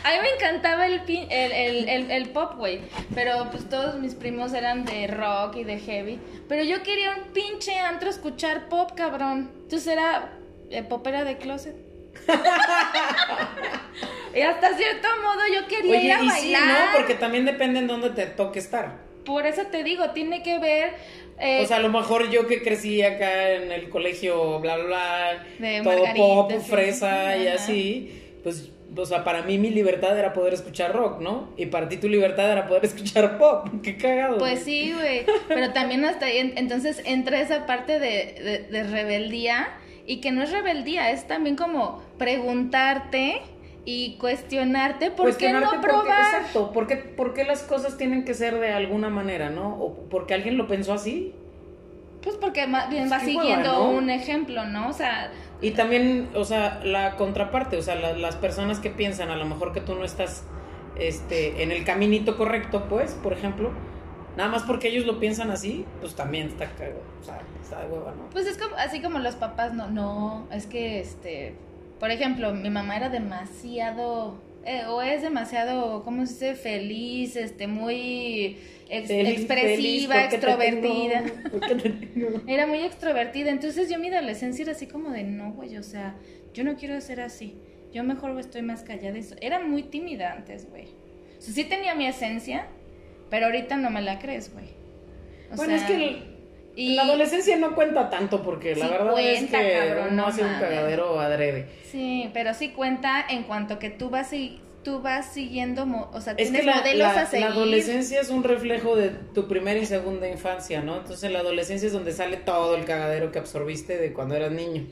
a 0.03 0.11
mí 0.11 0.17
me 0.21 0.29
encantaba 0.35 0.85
el, 0.85 1.03
pin- 1.05 1.27
el, 1.31 1.51
el, 1.51 1.89
el, 1.89 2.11
el 2.11 2.29
pop, 2.29 2.53
güey. 2.57 2.81
Pero 3.15 3.47
pues 3.49 3.67
todos 3.69 3.99
mis 3.99 4.13
primos 4.13 4.53
eran 4.53 4.85
de 4.85 5.07
rock 5.07 5.55
y 5.57 5.63
de 5.63 5.79
heavy. 5.79 6.19
Pero 6.47 6.63
yo 6.63 6.83
quería 6.83 7.11
un 7.11 7.33
pinche 7.33 7.79
antro 7.79 8.09
escuchar 8.09 8.69
pop, 8.69 8.91
cabrón. 8.95 9.49
Entonces 9.63 9.87
era 9.87 10.33
eh, 10.69 10.83
popera 10.83 11.23
de 11.23 11.37
closet. 11.37 11.75
y 14.35 14.41
hasta 14.41 14.75
cierto 14.77 15.07
modo 15.23 15.39
yo 15.53 15.67
quería 15.67 15.95
ir 15.95 15.99
Oye, 15.99 16.13
a 16.13 16.23
y 16.23 16.29
sí, 16.29 16.53
bailar. 16.53 16.67
¿no? 16.67 16.97
Porque 16.97 17.15
también 17.15 17.45
depende 17.45 17.79
en 17.79 17.87
dónde 17.87 18.09
te 18.09 18.25
toque 18.25 18.59
estar. 18.59 18.93
Por 19.25 19.45
eso 19.45 19.63
te 19.71 19.83
digo, 19.83 20.09
tiene 20.11 20.43
que 20.43 20.59
ver. 20.59 20.93
eh, 21.39 21.61
O 21.63 21.67
sea, 21.67 21.77
a 21.77 21.79
lo 21.79 21.89
mejor 21.89 22.29
yo 22.29 22.47
que 22.47 22.61
crecí 22.61 23.01
acá 23.01 23.51
en 23.53 23.71
el 23.71 23.89
colegio, 23.89 24.59
bla, 24.59 24.77
bla, 24.77 25.45
todo 25.83 26.03
pop, 26.15 26.51
sí. 26.51 26.69
fresa 26.69 27.35
y 27.37 27.47
Ajá. 27.47 27.55
así, 27.55 28.21
pues, 28.43 28.69
o 28.95 29.05
sea, 29.05 29.23
para 29.23 29.41
mí 29.41 29.57
mi 29.57 29.71
libertad 29.71 30.17
era 30.17 30.31
poder 30.33 30.53
escuchar 30.53 30.93
rock, 30.93 31.21
¿no? 31.21 31.49
Y 31.57 31.65
para 31.65 31.89
ti 31.89 31.97
tu 31.97 32.07
libertad 32.07 32.51
era 32.51 32.67
poder 32.67 32.85
escuchar 32.91 33.37
pop. 33.39 33.67
Qué 33.81 33.97
cagado. 33.97 34.37
Pues 34.37 34.63
sí, 34.63 34.93
güey. 34.93 35.25
Pero 35.47 35.73
también 35.73 36.05
hasta 36.05 36.27
ahí, 36.27 36.37
en- 36.37 36.57
entonces 36.57 37.01
entra 37.05 37.41
esa 37.41 37.65
parte 37.65 37.99
de, 37.99 38.35
de- 38.41 38.59
de 38.69 38.83
rebeldía 38.83 39.69
y 40.07 40.21
que 40.21 40.31
no 40.31 40.41
es 40.43 40.51
rebeldía, 40.51 41.11
es 41.11 41.27
también 41.27 41.55
como 41.55 42.01
preguntarte 42.17 43.41
y 43.85 44.17
cuestionarte 44.17 45.11
por 45.11 45.35
qué 45.37 45.53
no 45.53 45.69
probar. 45.81 46.19
exacto, 46.21 46.71
¿por 46.71 46.87
qué, 46.87 46.95
por 46.97 47.33
qué 47.33 47.43
las 47.43 47.63
cosas 47.63 47.97
tienen 47.97 48.25
que 48.25 48.33
ser 48.33 48.59
de 48.59 48.71
alguna 48.71 49.09
manera, 49.09 49.49
¿no? 49.49 49.75
O 49.75 49.93
porque 50.09 50.33
alguien 50.33 50.57
lo 50.57 50.67
pensó 50.67 50.93
así. 50.93 51.33
Pues 52.23 52.37
porque 52.37 52.65
más 52.65 52.89
bien 52.89 53.11
va 53.11 53.19
qué 53.19 53.27
hueva, 53.27 53.41
siguiendo 53.41 53.71
¿no? 53.73 53.89
un 53.91 54.09
ejemplo, 54.09 54.65
¿no? 54.65 54.89
O 54.89 54.93
sea, 54.93 55.31
Y 55.61 55.71
también, 55.71 56.29
o 56.33 56.43
sea, 56.43 56.81
la 56.83 57.15
contraparte, 57.17 57.77
o 57.77 57.81
sea, 57.83 57.95
la- 57.95 58.13
las 58.13 58.35
personas 58.35 58.79
que 58.79 58.89
piensan 58.89 59.29
a 59.29 59.35
lo 59.35 59.45
mejor 59.45 59.73
que 59.73 59.81
tú 59.81 59.93
no 59.95 60.03
estás 60.03 60.43
este, 60.97 61.61
en 61.61 61.71
el 61.71 61.83
caminito 61.83 62.35
correcto, 62.37 62.85
pues, 62.89 63.13
por 63.13 63.33
ejemplo, 63.33 63.71
nada 64.37 64.49
más 64.49 64.63
porque 64.63 64.87
ellos 64.89 65.05
lo 65.05 65.19
piensan 65.19 65.51
así, 65.51 65.85
pues 66.01 66.15
también 66.15 66.47
está 66.47 66.65
cagado, 66.71 67.01
o 67.21 67.23
sea, 67.23 67.39
está 67.61 67.81
de 67.81 67.87
hueva, 67.91 68.13
¿no? 68.15 68.29
pues 68.31 68.45
es 68.47 68.57
como, 68.57 68.75
así 68.75 69.01
como 69.01 69.19
los 69.19 69.35
papás, 69.35 69.73
no, 69.73 69.89
no, 69.89 70.47
es 70.51 70.65
que, 70.65 70.99
este, 70.99 71.53
por 71.99 72.11
ejemplo, 72.11 72.53
mi 72.53 72.69
mamá 72.69 72.97
era 72.97 73.09
demasiado, 73.09 74.35
eh, 74.65 74.83
o 74.87 75.01
es 75.01 75.21
demasiado, 75.21 76.03
¿cómo 76.03 76.25
se 76.25 76.33
dice? 76.51 76.55
Feliz, 76.55 77.35
este, 77.35 77.67
muy 77.67 78.57
ex- 78.89 79.07
Feliz, 79.07 79.39
expresiva, 79.39 79.67
feliz, 79.75 80.07
¿por 80.07 80.15
qué 80.15 80.29
te 80.29 80.35
extrovertida. 80.35 81.23
Era 82.47 82.67
muy 82.67 82.79
extrovertida, 82.79 83.51
entonces 83.51 83.89
yo 83.89 83.99
mi 83.99 84.09
adolescencia 84.09 84.63
era 84.63 84.71
así 84.71 84.87
como 84.87 85.11
de, 85.11 85.23
no, 85.23 85.53
güey, 85.53 85.77
o 85.77 85.83
sea, 85.83 86.15
yo 86.53 86.63
no 86.63 86.75
quiero 86.75 86.99
ser 87.01 87.21
así, 87.21 87.55
yo 87.93 88.03
mejor 88.03 88.37
estoy 88.39 88.61
más 88.61 88.83
callada. 88.83 89.17
Eso- 89.17 89.35
Era 89.41 89.59
muy 89.59 89.83
tímida 89.83 90.33
antes, 90.33 90.69
güey. 90.69 90.85
O 91.37 91.41
sea, 91.41 91.53
sí 91.53 91.63
tenía 91.65 91.95
mi 91.95 92.07
esencia, 92.07 92.67
pero 93.35 93.47
ahorita 93.47 93.75
no 93.75 93.89
me 93.89 94.01
la 94.01 94.17
crees, 94.17 94.53
güey. 94.53 94.67
O 95.51 95.57
Bueno, 95.57 95.77
sea, 95.77 95.81
es 95.85 95.91
que 95.91 95.95
el- 96.07 96.23
y- 96.77 96.95
la 96.95 97.01
adolescencia 97.03 97.57
no 97.57 97.75
cuenta 97.75 98.09
tanto 98.09 98.41
porque 98.41 98.77
la 98.77 98.87
verdad 98.87 99.19
es 99.19 99.43
que 99.51 99.73
cabrón, 99.73 100.07
uno 100.13 100.15
no 100.15 100.27
hace 100.27 100.41
un 100.41 100.53
cagadero 100.53 101.19
adrede. 101.19 101.65
Sí, 101.91 102.29
pero 102.33 102.53
sí 102.53 102.69
cuenta 102.69 103.25
en 103.29 103.43
cuanto 103.43 103.77
que 103.77 103.89
tú 103.89 104.09
vas 104.09 104.31
y 104.31 104.61
tú 104.85 105.01
vas 105.01 105.33
siguiendo, 105.33 105.83
o 106.13 106.21
sea, 106.21 106.31
Es 106.37 106.37
tienes 106.49 106.61
que 106.61 106.67
la, 106.67 106.75
modelos 106.77 107.13
la- 107.13 107.21
a 107.23 107.25
seguir. 107.25 107.45
la 107.45 107.51
adolescencia 107.51 108.21
es 108.21 108.29
un 108.29 108.45
reflejo 108.45 108.95
de 108.95 109.09
tu 109.09 109.49
primera 109.49 109.77
y 109.81 109.85
segunda 109.85 110.29
infancia, 110.29 110.81
¿no? 110.81 110.95
Entonces 110.99 111.29
la 111.29 111.39
adolescencia 111.39 111.87
es 111.87 111.91
donde 111.93 112.13
sale 112.13 112.37
todo 112.37 112.77
el 112.77 112.85
cagadero 112.85 113.33
que 113.33 113.39
absorbiste 113.39 113.97
de 113.97 114.13
cuando 114.13 114.35
eras 114.35 114.51
niño. 114.53 114.85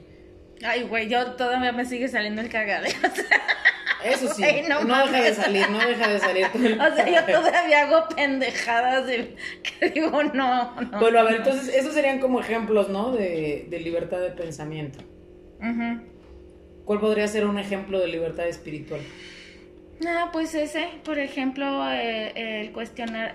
Ay, 0.66 0.84
güey, 0.84 1.08
yo 1.08 1.32
todavía 1.38 1.72
me 1.72 1.86
sigue 1.86 2.10
saliendo 2.10 2.42
el 2.42 2.50
cagadero. 2.50 2.94
Eso 4.04 4.34
sí, 4.34 4.44
no 4.68 4.84
no, 4.84 5.06
deja 5.06 5.24
de 5.24 5.34
salir, 5.34 5.70
no 5.70 5.80
deja 5.80 6.08
de 6.08 6.20
salir. 6.20 6.48
O 6.54 6.96
sea, 6.96 7.10
yo 7.10 7.26
todavía 7.26 7.84
hago 7.84 8.08
pendejadas 8.16 9.08
de, 9.08 9.36
que 9.80 9.90
digo, 9.90 10.24
no, 10.24 10.82
no. 10.82 11.00
Bueno, 11.00 11.20
a 11.20 11.24
ver, 11.24 11.36
entonces 11.36 11.74
esos 11.74 11.94
serían 11.94 12.20
como 12.20 12.40
ejemplos, 12.40 12.90
¿no? 12.90 13.12
De, 13.12 13.66
de 13.70 13.80
libertad 13.80 14.20
de 14.20 14.32
pensamiento. 14.32 15.00
Ujú. 15.60 16.02
¿Cuál 16.86 17.00
podría 17.00 17.28
ser 17.28 17.46
un 17.46 17.58
ejemplo 17.58 18.00
de 18.00 18.08
libertad 18.08 18.48
espiritual? 18.48 19.00
Ah, 20.06 20.30
pues 20.34 20.54
ese, 20.54 20.90
por 21.04 21.20
ejemplo, 21.20 21.90
eh, 21.92 22.62
el 22.62 22.72
cuestionar, 22.74 23.34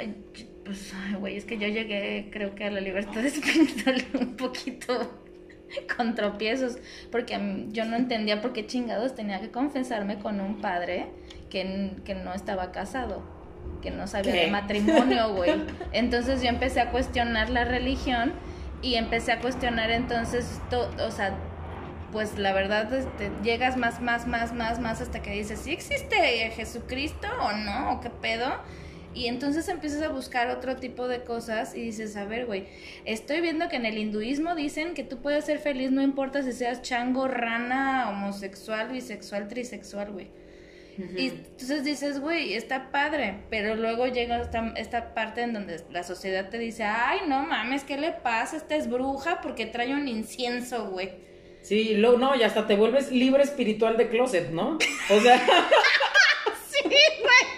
pues, 0.64 0.92
güey, 1.18 1.36
es 1.36 1.44
que 1.44 1.56
yo 1.56 1.68
llegué, 1.68 2.28
creo 2.30 2.54
que 2.54 2.64
a 2.64 2.70
la 2.70 2.80
libertad 2.80 3.24
espiritual 3.24 4.04
un 4.20 4.36
poquito 4.36 5.27
con 5.96 6.14
tropiezos, 6.14 6.78
porque 7.10 7.66
yo 7.70 7.84
no 7.84 7.96
entendía 7.96 8.40
por 8.40 8.52
qué 8.52 8.66
chingados 8.66 9.14
tenía 9.14 9.40
que 9.40 9.50
confesarme 9.50 10.18
con 10.18 10.40
un 10.40 10.60
padre 10.60 11.06
que, 11.50 11.92
que 12.04 12.14
no 12.14 12.34
estaba 12.34 12.72
casado, 12.72 13.22
que 13.82 13.90
no 13.90 14.06
sabía 14.06 14.32
¿Qué? 14.32 14.40
de 14.40 14.50
matrimonio, 14.50 15.32
güey. 15.34 15.52
Entonces 15.92 16.42
yo 16.42 16.48
empecé 16.48 16.80
a 16.80 16.90
cuestionar 16.90 17.50
la 17.50 17.64
religión 17.64 18.32
y 18.82 18.94
empecé 18.94 19.32
a 19.32 19.40
cuestionar 19.40 19.90
entonces, 19.90 20.60
to- 20.70 20.90
o 21.04 21.10
sea, 21.10 21.34
pues 22.12 22.38
la 22.38 22.52
verdad 22.52 22.92
este, 22.94 23.30
llegas 23.42 23.76
más, 23.76 24.00
más, 24.00 24.26
más, 24.26 24.54
más, 24.54 24.78
más 24.80 25.00
hasta 25.02 25.20
que 25.20 25.30
dices, 25.32 25.58
¿sí 25.60 25.72
existe 25.72 26.16
Jesucristo 26.54 27.28
o 27.42 27.52
no? 27.52 27.92
¿O 27.92 28.00
qué 28.00 28.08
pedo? 28.08 28.46
Y 29.18 29.26
entonces 29.26 29.68
empiezas 29.68 30.00
a 30.02 30.10
buscar 30.10 30.48
otro 30.48 30.76
tipo 30.76 31.08
de 31.08 31.24
cosas 31.24 31.74
y 31.74 31.80
dices, 31.80 32.16
a 32.16 32.24
ver, 32.24 32.46
güey, 32.46 32.66
estoy 33.04 33.40
viendo 33.40 33.68
que 33.68 33.74
en 33.74 33.84
el 33.84 33.98
hinduismo 33.98 34.54
dicen 34.54 34.94
que 34.94 35.02
tú 35.02 35.20
puedes 35.20 35.44
ser 35.44 35.58
feliz 35.58 35.90
no 35.90 36.02
importa 36.02 36.44
si 36.44 36.52
seas 36.52 36.82
chango, 36.82 37.26
rana, 37.26 38.10
homosexual, 38.10 38.90
bisexual, 38.90 39.48
trisexual, 39.48 40.12
güey. 40.12 40.28
Y 41.16 41.28
entonces 41.28 41.82
dices, 41.84 42.20
güey, 42.20 42.54
está 42.54 42.92
padre, 42.92 43.38
pero 43.50 43.74
luego 43.74 44.06
llega 44.06 44.40
esta, 44.40 44.72
esta 44.76 45.14
parte 45.14 45.42
en 45.42 45.52
donde 45.52 45.80
la 45.90 46.04
sociedad 46.04 46.48
te 46.48 46.58
dice, 46.58 46.84
ay, 46.84 47.20
no 47.26 47.44
mames, 47.44 47.82
¿qué 47.82 47.96
le 47.96 48.12
pasa? 48.12 48.56
Esta 48.56 48.76
es 48.76 48.88
bruja 48.88 49.40
porque 49.40 49.66
trae 49.66 49.94
un 49.94 50.06
incienso, 50.06 50.90
güey. 50.90 51.10
Sí, 51.62 51.94
luego, 51.94 52.18
no, 52.18 52.36
y 52.36 52.42
hasta 52.44 52.68
te 52.68 52.76
vuelves 52.76 53.10
libre 53.10 53.42
espiritual 53.42 53.96
de 53.96 54.08
closet, 54.08 54.50
¿no? 54.50 54.78
O 55.10 55.20
sea, 55.20 55.40
Sí, 56.70 56.82
güey. 56.82 57.57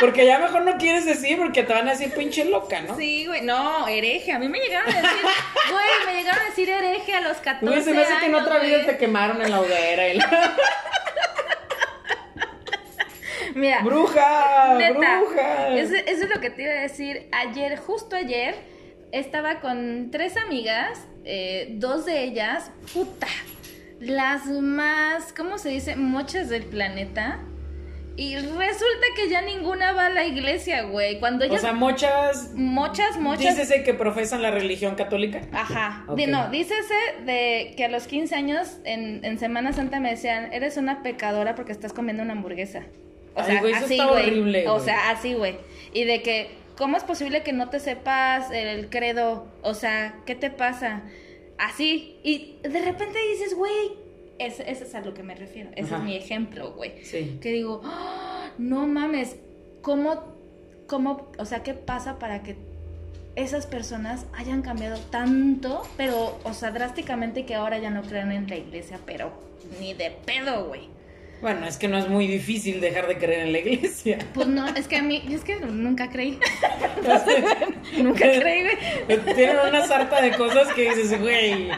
Porque 0.00 0.24
ya 0.24 0.38
mejor 0.38 0.62
no 0.62 0.78
quieres 0.78 1.04
decir 1.04 1.36
porque 1.38 1.62
te 1.62 1.72
van 1.72 1.86
a 1.86 1.92
decir 1.92 2.12
pinche 2.12 2.44
loca, 2.46 2.80
¿no? 2.80 2.96
Sí, 2.96 3.26
güey. 3.26 3.42
No, 3.42 3.86
hereje. 3.86 4.32
A 4.32 4.38
mí 4.38 4.48
me 4.48 4.58
llegaron 4.58 4.88
a 4.92 4.96
decir, 4.96 5.20
güey, 5.70 6.06
me 6.06 6.14
llegaron 6.14 6.42
a 6.42 6.46
decir 6.48 6.70
hereje 6.70 7.12
a 7.14 7.20
los 7.20 7.36
14 7.36 7.66
Güey, 7.66 7.82
se 7.82 7.92
me 7.92 8.02
hace 8.02 8.18
que 8.18 8.26
en 8.26 8.34
años, 8.34 8.46
otra 8.46 8.60
vida 8.60 8.86
te 8.86 8.96
quemaron 8.96 9.42
en 9.42 9.50
la 9.50 9.60
hoguera 9.60 10.08
y 10.08 10.14
la... 10.16 10.56
Mira, 13.54 13.82
¡Bruja! 13.82 14.74
neta, 14.78 15.20
¡Bruja! 15.20 15.68
Eso, 15.76 15.94
eso 15.94 16.24
es 16.24 16.30
lo 16.30 16.40
que 16.40 16.50
te 16.50 16.62
iba 16.62 16.72
a 16.72 16.80
decir. 16.82 17.28
Ayer, 17.32 17.76
justo 17.78 18.16
ayer, 18.16 18.54
estaba 19.12 19.60
con 19.60 20.10
tres 20.10 20.36
amigas, 20.36 21.06
eh, 21.24 21.68
dos 21.72 22.06
de 22.06 22.22
ellas, 22.22 22.70
puta, 22.92 23.26
las 23.98 24.46
más, 24.46 25.32
¿cómo 25.32 25.58
se 25.58 25.68
dice? 25.68 25.96
Mochas 25.96 26.48
del 26.48 26.64
planeta. 26.64 27.40
Y 28.16 28.36
resulta 28.36 29.06
que 29.16 29.28
ya 29.30 29.40
ninguna 29.40 29.92
va 29.92 30.06
a 30.06 30.10
la 30.10 30.24
iglesia, 30.26 30.82
güey. 30.82 31.18
Cuando 31.20 31.44
O 31.44 31.48
ellas... 31.48 31.62
sea, 31.62 31.72
muchas... 31.72 32.52
mochas, 32.54 33.18
mochas... 33.18 33.56
Dícese 33.56 33.82
que 33.82 33.94
profesan 33.94 34.42
la 34.42 34.50
religión 34.50 34.94
católica. 34.94 35.40
Ajá. 35.52 36.04
Ok. 36.06 36.16
Di- 36.16 36.26
no, 36.26 36.50
dícese 36.50 36.94
de 37.24 37.72
que 37.76 37.84
a 37.84 37.88
los 37.88 38.06
15 38.06 38.34
años 38.34 38.76
en, 38.84 39.24
en 39.24 39.38
Semana 39.38 39.72
Santa 39.72 40.00
me 40.00 40.10
decían, 40.10 40.52
eres 40.52 40.76
una 40.76 41.02
pecadora 41.02 41.54
porque 41.54 41.72
estás 41.72 41.92
comiendo 41.94 42.22
una 42.22 42.32
hamburguesa. 42.32 42.82
O 43.34 43.40
Ay, 43.40 43.46
sea, 43.46 43.60
güey, 43.60 43.72
eso 43.72 43.84
así, 43.86 43.94
está 43.94 44.06
güey. 44.06 44.22
horrible, 44.28 44.68
O 44.68 44.80
sea, 44.80 45.10
así, 45.10 45.32
güey. 45.34 45.56
Y 45.94 46.04
de 46.04 46.20
que, 46.20 46.50
¿cómo 46.76 46.96
es 46.98 47.04
posible 47.04 47.42
que 47.42 47.52
no 47.52 47.70
te 47.70 47.80
sepas 47.80 48.50
el 48.50 48.90
credo? 48.90 49.46
O 49.62 49.72
sea, 49.72 50.16
¿qué 50.26 50.34
te 50.34 50.50
pasa? 50.50 51.02
Así. 51.56 52.16
Y 52.22 52.56
de 52.62 52.80
repente 52.80 53.18
dices, 53.32 53.54
güey, 53.54 53.92
ese, 54.40 54.70
ese 54.70 54.84
es 54.84 54.94
a 54.94 55.00
lo 55.00 55.14
que 55.14 55.22
me 55.22 55.34
refiero. 55.34 55.70
Ese 55.76 55.94
Ajá. 55.94 55.98
es 55.98 56.02
mi 56.04 56.16
ejemplo, 56.16 56.72
güey 56.72 57.04
Sí. 57.04 57.38
que 57.40 57.52
digo, 57.52 57.80
"Ah, 57.84 58.50
no 58.58 58.86
mames, 58.86 59.36
¿cómo, 59.82 60.22
cómo, 60.86 61.30
o 61.38 61.44
sea, 61.44 61.62
qué 61.62 61.74
pasa 61.74 62.18
para 62.18 62.42
que 62.42 62.56
esas 63.36 63.66
personas 63.66 64.26
hayan 64.34 64.62
cambiado 64.62 64.98
tanto, 65.10 65.82
pero, 65.96 66.38
o 66.44 66.52
sea, 66.52 66.70
drásticamente 66.72 67.46
que 67.46 67.54
ahora 67.54 67.78
ya 67.78 67.90
no 67.90 68.02
crean 68.02 68.32
en 68.32 68.48
la 68.48 68.56
iglesia, 68.56 68.98
pero 69.06 69.30
ni 69.80 69.94
de 69.94 70.10
pedo, 70.10 70.66
güey. 70.66 70.88
Bueno, 71.40 71.66
es 71.66 71.78
que 71.78 71.88
no 71.88 71.96
es 71.96 72.08
muy 72.08 72.26
difícil 72.26 72.80
dejar 72.80 73.08
de 73.08 73.16
creer 73.16 73.46
en 73.46 73.52
la 73.52 73.58
iglesia. 73.58 74.18
Pues 74.34 74.46
no, 74.46 74.68
es 74.68 74.86
que 74.86 74.96
a 74.96 75.02
mí, 75.02 75.22
es 75.30 75.42
que 75.42 75.56
nunca 75.56 76.10
creí. 76.10 76.38
nunca 77.98 78.30
creí, 78.30 78.62
güey. 78.62 79.34
Tienen 79.34 79.56
una 79.68 79.86
sarta 79.86 80.20
de 80.20 80.32
cosas 80.32 80.68
que 80.74 80.90
dices, 80.90 81.18
güey. 81.18 81.70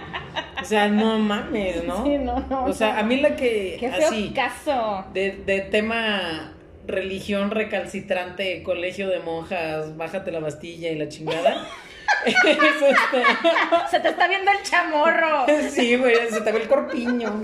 O 0.60 0.64
sea, 0.64 0.88
no 0.88 1.18
mames, 1.18 1.84
¿no? 1.84 2.04
Sí, 2.04 2.18
no, 2.18 2.40
no, 2.50 2.64
O 2.64 2.72
sea, 2.72 2.98
a 2.98 3.02
mí 3.02 3.20
la 3.20 3.36
que. 3.36 3.76
Qué 3.78 3.90
feo 3.90 4.08
así, 4.08 4.32
caso. 4.34 5.06
de, 5.12 5.42
de 5.46 5.60
tema 5.60 6.54
religión 6.86 7.50
recalcitrante, 7.50 8.62
colegio 8.62 9.08
de 9.08 9.20
monjas, 9.20 9.96
bájate 9.96 10.32
la 10.32 10.40
bastilla 10.40 10.90
y 10.90 10.96
la 10.96 11.08
chingada. 11.08 11.66
es 12.26 12.36
este. 12.36 13.22
Se 13.90 14.00
te 14.00 14.08
está 14.08 14.28
viendo 14.28 14.50
el 14.50 14.62
chamorro. 14.62 15.46
Sí, 15.70 15.96
güey, 15.96 16.16
se 16.30 16.40
te 16.40 16.52
ve 16.52 16.62
el 16.62 16.68
corpiño. 16.68 17.42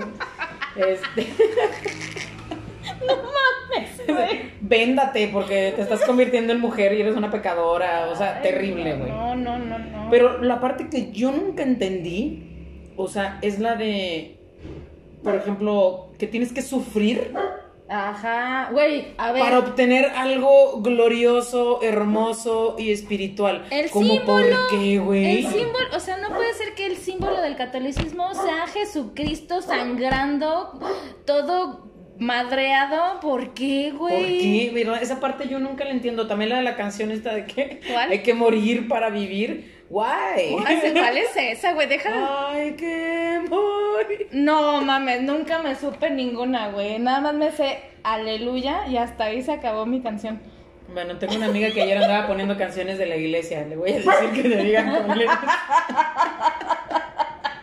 Este. 0.75 1.27
güey. 4.07 4.51
Véndate 4.61 5.29
porque 5.31 5.73
te 5.75 5.81
estás 5.81 6.03
convirtiendo 6.03 6.53
en 6.53 6.59
mujer 6.59 6.93
y 6.93 7.01
eres 7.01 7.15
una 7.15 7.31
pecadora. 7.31 8.09
O 8.11 8.15
sea, 8.15 8.37
Ay, 8.37 8.43
terrible, 8.43 8.95
güey. 8.95 9.11
No, 9.11 9.35
no, 9.35 9.59
no, 9.59 9.79
no. 9.79 10.09
Pero 10.09 10.41
la 10.41 10.59
parte 10.59 10.89
que 10.89 11.11
yo 11.11 11.31
nunca 11.31 11.63
entendí, 11.63 12.91
o 12.95 13.07
sea, 13.07 13.39
es 13.41 13.59
la 13.59 13.75
de, 13.75 14.37
por 15.23 15.35
ejemplo, 15.35 16.09
que 16.17 16.27
tienes 16.27 16.51
que 16.51 16.61
sufrir 16.61 17.31
Ajá, 17.89 18.69
güey, 18.71 19.07
a 19.17 19.31
ver. 19.31 19.41
para 19.41 19.59
obtener 19.59 20.05
algo 20.15 20.79
glorioso, 20.81 21.81
hermoso 21.81 22.75
y 22.77 22.91
espiritual. 22.91 23.65
El 23.71 23.89
¿Cómo 23.89 24.07
símbolo, 24.13 24.25
por 24.25 24.69
qué, 24.69 24.99
güey? 24.99 25.45
El 25.45 25.47
símbolo, 25.47 25.85
o 25.95 25.99
sea, 25.99 26.17
no 26.17 26.29
puede 26.29 26.53
ser 26.53 26.75
que 26.75 26.85
el 26.85 26.97
símbolo 26.97 27.41
del 27.41 27.55
catolicismo 27.55 28.33
sea 28.35 28.67
Jesucristo 28.67 29.61
sangrando, 29.63 30.79
todo 31.25 31.89
madreado. 32.19 33.19
¿Por 33.21 33.53
qué, 33.53 33.89
¿Por 33.97 34.09
güey? 34.09 34.39
qué? 34.39 34.71
¿Verdad? 34.73 35.01
Esa 35.01 35.19
parte 35.19 35.47
yo 35.47 35.59
nunca 35.59 35.83
la 35.85 35.91
entiendo. 35.91 36.27
También 36.27 36.49
la 36.51 36.57
de 36.57 36.63
la 36.63 36.75
canción 36.75 37.11
esta 37.11 37.33
de 37.33 37.45
que 37.45 37.79
¿Cuál? 37.91 38.11
hay 38.11 38.19
que 38.19 38.33
morir 38.33 38.87
para 38.87 39.09
vivir. 39.09 39.78
Guay. 39.89 40.55
Ay, 40.65 40.91
¿Cuál 40.93 41.17
es 41.17 41.35
esa, 41.35 41.73
güey? 41.73 41.87
Deja. 41.87 42.49
Hay 42.51 42.73
que 42.73 43.41
morir. 43.49 44.27
No 44.31 44.81
mames, 44.81 45.21
nunca 45.23 45.59
me 45.63 45.75
supe 45.75 46.11
ninguna, 46.11 46.69
güey. 46.71 46.99
Nada 46.99 47.21
más 47.21 47.33
me 47.33 47.51
sé 47.51 47.79
aleluya 48.03 48.87
y 48.87 48.97
hasta 48.97 49.25
ahí 49.25 49.41
se 49.41 49.51
acabó 49.51 49.85
mi 49.85 50.01
canción. 50.01 50.39
Bueno, 50.93 51.17
tengo 51.17 51.35
una 51.35 51.47
amiga 51.47 51.71
que 51.71 51.81
ayer 51.81 51.97
andaba 51.97 52.27
poniendo 52.27 52.57
canciones 52.57 52.97
de 52.97 53.05
la 53.05 53.15
iglesia. 53.15 53.65
Le 53.65 53.75
voy 53.75 53.91
a 53.91 53.95
decir 53.95 54.13
que 54.33 54.43
te 54.43 54.63
digan 54.63 55.05
con 55.07 55.17
letras. 55.17 55.39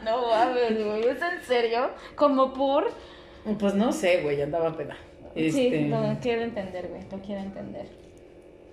No 0.04 0.28
mames, 0.28 0.84
güey, 0.84 1.08
¿es 1.08 1.20
en 1.22 1.42
serio? 1.44 1.90
Como 2.14 2.52
por... 2.52 2.92
Pues 3.58 3.74
no 3.74 3.92
sé, 3.92 4.22
güey, 4.22 4.40
andaba 4.40 4.76
peda. 4.76 4.96
Sí, 5.34 5.46
Este, 5.46 5.80
no 5.82 6.18
quiero 6.22 6.42
entender, 6.42 6.88
güey, 6.88 7.02
no 7.10 7.18
quiero 7.20 7.40
entender. 7.42 7.86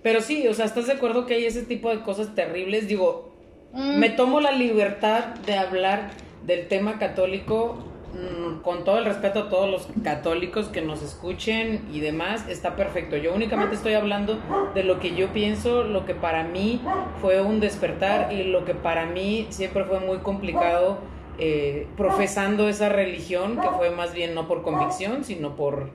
Pero 0.02 0.20
sí, 0.20 0.46
o 0.46 0.54
sea, 0.54 0.66
¿estás 0.66 0.86
de 0.86 0.92
acuerdo 0.92 1.26
que 1.26 1.34
hay 1.34 1.46
ese 1.46 1.62
tipo 1.62 1.90
de 1.90 2.02
cosas 2.02 2.34
terribles? 2.34 2.86
Digo, 2.86 3.33
Mm. 3.74 3.98
me 3.98 4.08
tomo 4.10 4.40
la 4.40 4.52
libertad 4.52 5.34
de 5.46 5.56
hablar 5.56 6.10
del 6.46 6.68
tema 6.68 6.98
católico 7.00 7.76
mm, 8.12 8.60
con 8.62 8.84
todo 8.84 8.98
el 8.98 9.04
respeto 9.04 9.40
a 9.40 9.48
todos 9.48 9.68
los 9.68 9.88
católicos 10.04 10.68
que 10.68 10.80
nos 10.80 11.02
escuchen 11.02 11.84
y 11.92 11.98
demás, 11.98 12.46
está 12.48 12.76
perfecto. 12.76 13.16
Yo 13.16 13.34
únicamente 13.34 13.74
estoy 13.74 13.94
hablando 13.94 14.38
de 14.74 14.84
lo 14.84 15.00
que 15.00 15.16
yo 15.16 15.32
pienso, 15.32 15.82
lo 15.82 16.06
que 16.06 16.14
para 16.14 16.44
mí 16.44 16.80
fue 17.20 17.42
un 17.42 17.58
despertar 17.58 18.32
y 18.32 18.44
lo 18.44 18.64
que 18.64 18.74
para 18.74 19.06
mí 19.06 19.48
siempre 19.50 19.84
fue 19.84 19.98
muy 19.98 20.18
complicado 20.18 20.98
eh, 21.38 21.88
profesando 21.96 22.68
esa 22.68 22.88
religión, 22.88 23.60
que 23.60 23.68
fue 23.70 23.90
más 23.90 24.14
bien 24.14 24.36
no 24.36 24.46
por 24.46 24.62
convicción, 24.62 25.24
sino 25.24 25.56
por 25.56 25.90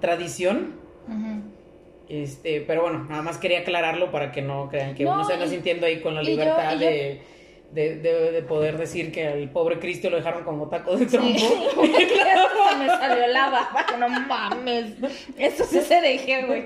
tradición. 0.00 0.74
Ujú. 1.08 1.59
Este, 2.10 2.60
pero 2.62 2.82
bueno, 2.82 3.04
nada 3.08 3.22
más 3.22 3.38
quería 3.38 3.60
aclararlo 3.60 4.10
para 4.10 4.32
que 4.32 4.42
no 4.42 4.68
crean 4.68 4.96
que 4.96 5.04
No, 5.04 5.14
uno 5.14 5.24
se 5.24 5.34
anda 5.34 5.46
sintiendo 5.46 5.86
ahí 5.86 6.00
con 6.00 6.14
la 6.16 6.22
y 6.22 6.26
yo- 6.26 6.30
libertad 6.32 6.72
y 6.74 6.78
yo- 6.80 6.86
de, 6.86 7.22
de, 7.72 7.94
de- 8.00 8.32
de 8.32 8.42
poder 8.42 8.78
decir 8.78 9.12
que 9.12 9.28
al 9.28 9.48
pobre 9.50 9.78
Cristo 9.78 10.10
lo 10.10 10.16
dejaron 10.16 10.42
como 10.42 10.68
taco 10.68 10.96
de 10.96 11.04
Sí, 11.08 11.16
trompo. 11.16 11.38
se 11.84 12.76
me 12.78 12.88
salió 12.88 13.26
la 13.28 13.48
baba, 13.50 13.86
no 13.96 14.08
mames. 14.08 14.86
Eso 15.38 15.64
sí 15.64 15.80
se 15.80 16.00
dejé, 16.00 16.46
güey. 16.46 16.64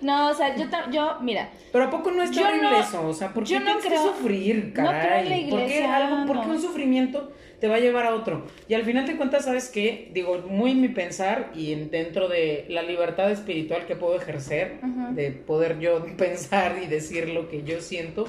No, 0.00 0.30
o 0.30 0.34
sea, 0.34 0.56
yo, 0.56 0.64
yo, 0.90 1.18
mira, 1.20 1.50
Pero 1.70 1.84
¿a 1.84 1.90
poco 1.90 2.10
no 2.10 2.22
es 2.22 2.30
Yo 2.30 2.42
terrible 2.42 2.70
no- 2.70 2.80
eso? 2.80 3.06
O 3.08 3.12
sea, 3.12 3.34
¿por 3.34 3.44
qué 3.44 3.50
yo 3.54 3.60
no 3.60 3.64
tienes 3.66 3.82
que 3.82 3.88
creo- 3.90 4.02
sufrir, 4.04 4.56
no 4.68 4.72
creo 4.72 4.86
en 4.86 4.92
la 4.96 5.02
caray? 5.02 5.50
¿Por 5.50 5.58
qué 5.58 5.64
iglesia, 5.66 5.96
algo, 5.96 6.26
por 6.26 6.40
qué 6.40 6.46
no. 6.46 6.52
un 6.54 6.60
sufrimiento 6.62 7.32
te 7.60 7.68
va 7.68 7.76
a 7.76 7.80
llevar 7.80 8.06
a 8.06 8.14
otro? 8.14 8.44
Y 8.68 8.74
al 8.74 8.84
final 8.84 9.06
de 9.06 9.16
cuentas, 9.16 9.44
¿sabes 9.44 9.68
qué? 9.70 10.10
Digo, 10.12 10.38
muy 10.48 10.74
mi 10.74 10.88
pensar 10.88 11.50
y 11.54 11.72
en- 11.72 11.90
dentro 11.90 12.28
de 12.28 12.66
la 12.68 12.82
libertad 12.82 13.30
espiritual 13.30 13.86
que 13.86 13.96
puedo 13.96 14.16
ejercer, 14.16 14.80
de 15.12 15.30
poder 15.32 15.78
yo 15.78 16.04
pensar 16.18 16.76
y 16.82 16.86
decir 16.86 17.28
lo 17.30 17.48
que 17.48 17.62
yo 17.62 17.80
siento, 17.80 18.26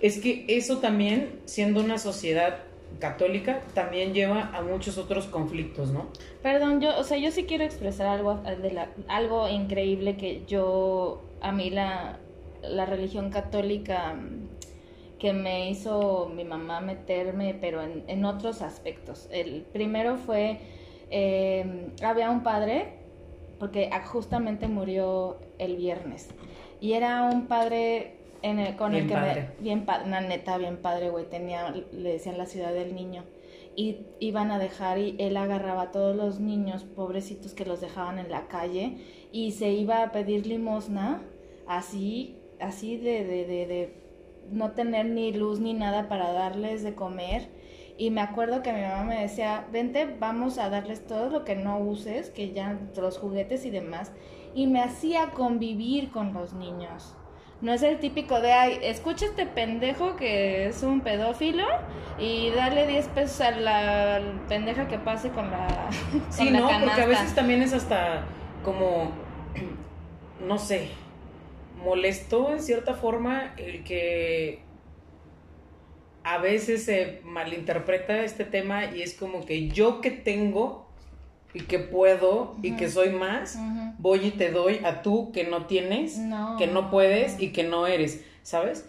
es 0.00 0.18
que 0.18 0.44
eso 0.48 0.78
también, 0.78 1.40
siendo 1.46 1.80
una 1.80 1.98
sociedad 1.98 2.58
católica, 3.00 3.60
también 3.74 4.14
lleva 4.14 4.50
a 4.54 4.62
muchos 4.62 4.96
otros 4.96 5.26
conflictos, 5.26 5.90
¿no? 5.90 6.08
Perdón, 6.42 6.80
yo, 6.80 6.96
o 6.98 7.04
sea, 7.04 7.18
yo 7.18 7.30
sí 7.30 7.44
quiero 7.44 7.64
expresar 7.64 8.06
algo 8.06 8.36
de 8.62 8.72
la, 8.72 8.88
algo 9.08 9.48
increíble 9.48 10.16
que 10.16 10.42
yo, 10.46 11.22
a 11.40 11.52
mí 11.52 11.68
la, 11.70 12.18
la 12.62 12.86
religión 12.86 13.30
católica 13.30 14.16
que 15.18 15.32
me 15.32 15.70
hizo 15.70 16.30
mi 16.34 16.44
mamá 16.44 16.80
meterme, 16.80 17.54
pero 17.60 17.82
en, 17.82 18.04
en 18.06 18.24
otros 18.24 18.62
aspectos. 18.62 19.28
El 19.32 19.62
primero 19.72 20.16
fue, 20.16 20.58
eh, 21.10 21.88
había 22.02 22.30
un 22.30 22.42
padre, 22.42 22.94
porque 23.58 23.90
justamente 24.04 24.68
murió 24.68 25.38
el 25.58 25.76
viernes, 25.76 26.28
y 26.80 26.92
era 26.92 27.22
un 27.24 27.46
padre 27.46 28.16
en 28.42 28.58
el- 28.58 28.76
con 28.76 28.94
el 28.94 29.04
Bien 29.04 29.08
que 29.08 29.14
padre. 29.14 29.40
me... 29.58 29.62
Bien 29.64 29.86
padre, 29.86 30.04
una 30.06 30.20
neta, 30.20 30.58
bien 30.58 30.76
padre, 30.76 31.08
güey, 31.10 31.24
tenía, 31.30 31.70
le 31.70 32.12
decían 32.12 32.36
la 32.36 32.46
ciudad 32.46 32.72
del 32.74 32.94
niño 32.94 33.24
y 33.74 33.98
iban 34.20 34.50
a 34.50 34.58
dejar 34.58 34.98
y 34.98 35.16
él 35.18 35.36
agarraba 35.36 35.82
a 35.82 35.90
todos 35.92 36.14
los 36.16 36.40
niños 36.40 36.84
pobrecitos 36.84 37.52
que 37.54 37.64
los 37.66 37.80
dejaban 37.80 38.18
en 38.18 38.30
la 38.30 38.46
calle 38.48 38.98
y 39.32 39.52
se 39.52 39.70
iba 39.70 40.02
a 40.02 40.12
pedir 40.12 40.46
limosna 40.46 41.22
así 41.66 42.36
así 42.58 42.96
de, 42.96 43.24
de, 43.24 43.44
de, 43.44 43.66
de 43.66 43.94
no 44.50 44.72
tener 44.72 45.06
ni 45.06 45.32
luz 45.32 45.60
ni 45.60 45.74
nada 45.74 46.08
para 46.08 46.32
darles 46.32 46.82
de 46.82 46.94
comer 46.94 47.48
y 47.98 48.10
me 48.10 48.20
acuerdo 48.20 48.62
que 48.62 48.72
mi 48.72 48.82
mamá 48.82 49.04
me 49.04 49.20
decía 49.22 49.66
vente 49.72 50.06
vamos 50.18 50.58
a 50.58 50.68
darles 50.68 51.06
todo 51.06 51.30
lo 51.30 51.44
que 51.44 51.56
no 51.56 51.78
uses 51.78 52.30
que 52.30 52.52
ya 52.52 52.78
los 52.96 53.18
juguetes 53.18 53.64
y 53.64 53.70
demás 53.70 54.12
y 54.54 54.66
me 54.66 54.80
hacía 54.82 55.30
convivir 55.30 56.10
con 56.10 56.32
los 56.34 56.52
niños 56.52 57.14
no 57.62 57.72
es 57.72 57.82
el 57.82 57.98
típico 57.98 58.40
de, 58.40 58.52
ay, 58.52 58.78
escucha 58.82 59.24
este 59.24 59.46
pendejo 59.46 60.16
que 60.16 60.66
es 60.66 60.82
un 60.82 61.00
pedófilo 61.00 61.64
y 62.18 62.50
dale 62.50 62.86
10 62.86 63.08
pesos 63.08 63.40
a 63.40 63.50
la 63.52 64.20
pendeja 64.46 64.88
que 64.88 64.98
pase 64.98 65.30
con 65.30 65.50
la, 65.50 65.88
Sí, 66.28 66.50
la 66.50 66.60
¿no? 66.60 66.66
Porque 66.68 66.74
a 66.76 66.80
canasta". 66.80 67.06
veces 67.06 67.34
también 67.34 67.62
es 67.62 67.72
hasta 67.72 68.24
como, 68.62 69.10
no 70.46 70.58
sé, 70.58 70.90
molesto 71.86 72.52
en 72.52 72.60
cierta 72.60 72.94
forma 72.94 73.54
el 73.56 73.84
que 73.84 74.58
a 76.24 76.38
veces 76.38 76.84
se 76.84 77.20
malinterpreta 77.24 78.24
este 78.24 78.44
tema 78.44 78.86
y 78.86 79.02
es 79.02 79.14
como 79.14 79.46
que 79.46 79.68
yo 79.68 80.00
que 80.00 80.10
tengo 80.10 80.88
y 81.54 81.60
que 81.60 81.78
puedo 81.78 82.56
y 82.62 82.72
que 82.72 82.90
soy 82.90 83.10
más, 83.10 83.56
voy 83.98 84.26
y 84.26 84.30
te 84.32 84.50
doy 84.50 84.80
a 84.84 85.02
tú 85.02 85.30
que 85.32 85.44
no 85.44 85.66
tienes, 85.66 86.18
No. 86.18 86.56
que 86.58 86.66
no 86.66 86.90
puedes 86.90 87.40
y 87.40 87.52
que 87.52 87.62
no 87.62 87.86
eres, 87.86 88.24
¿sabes? 88.42 88.84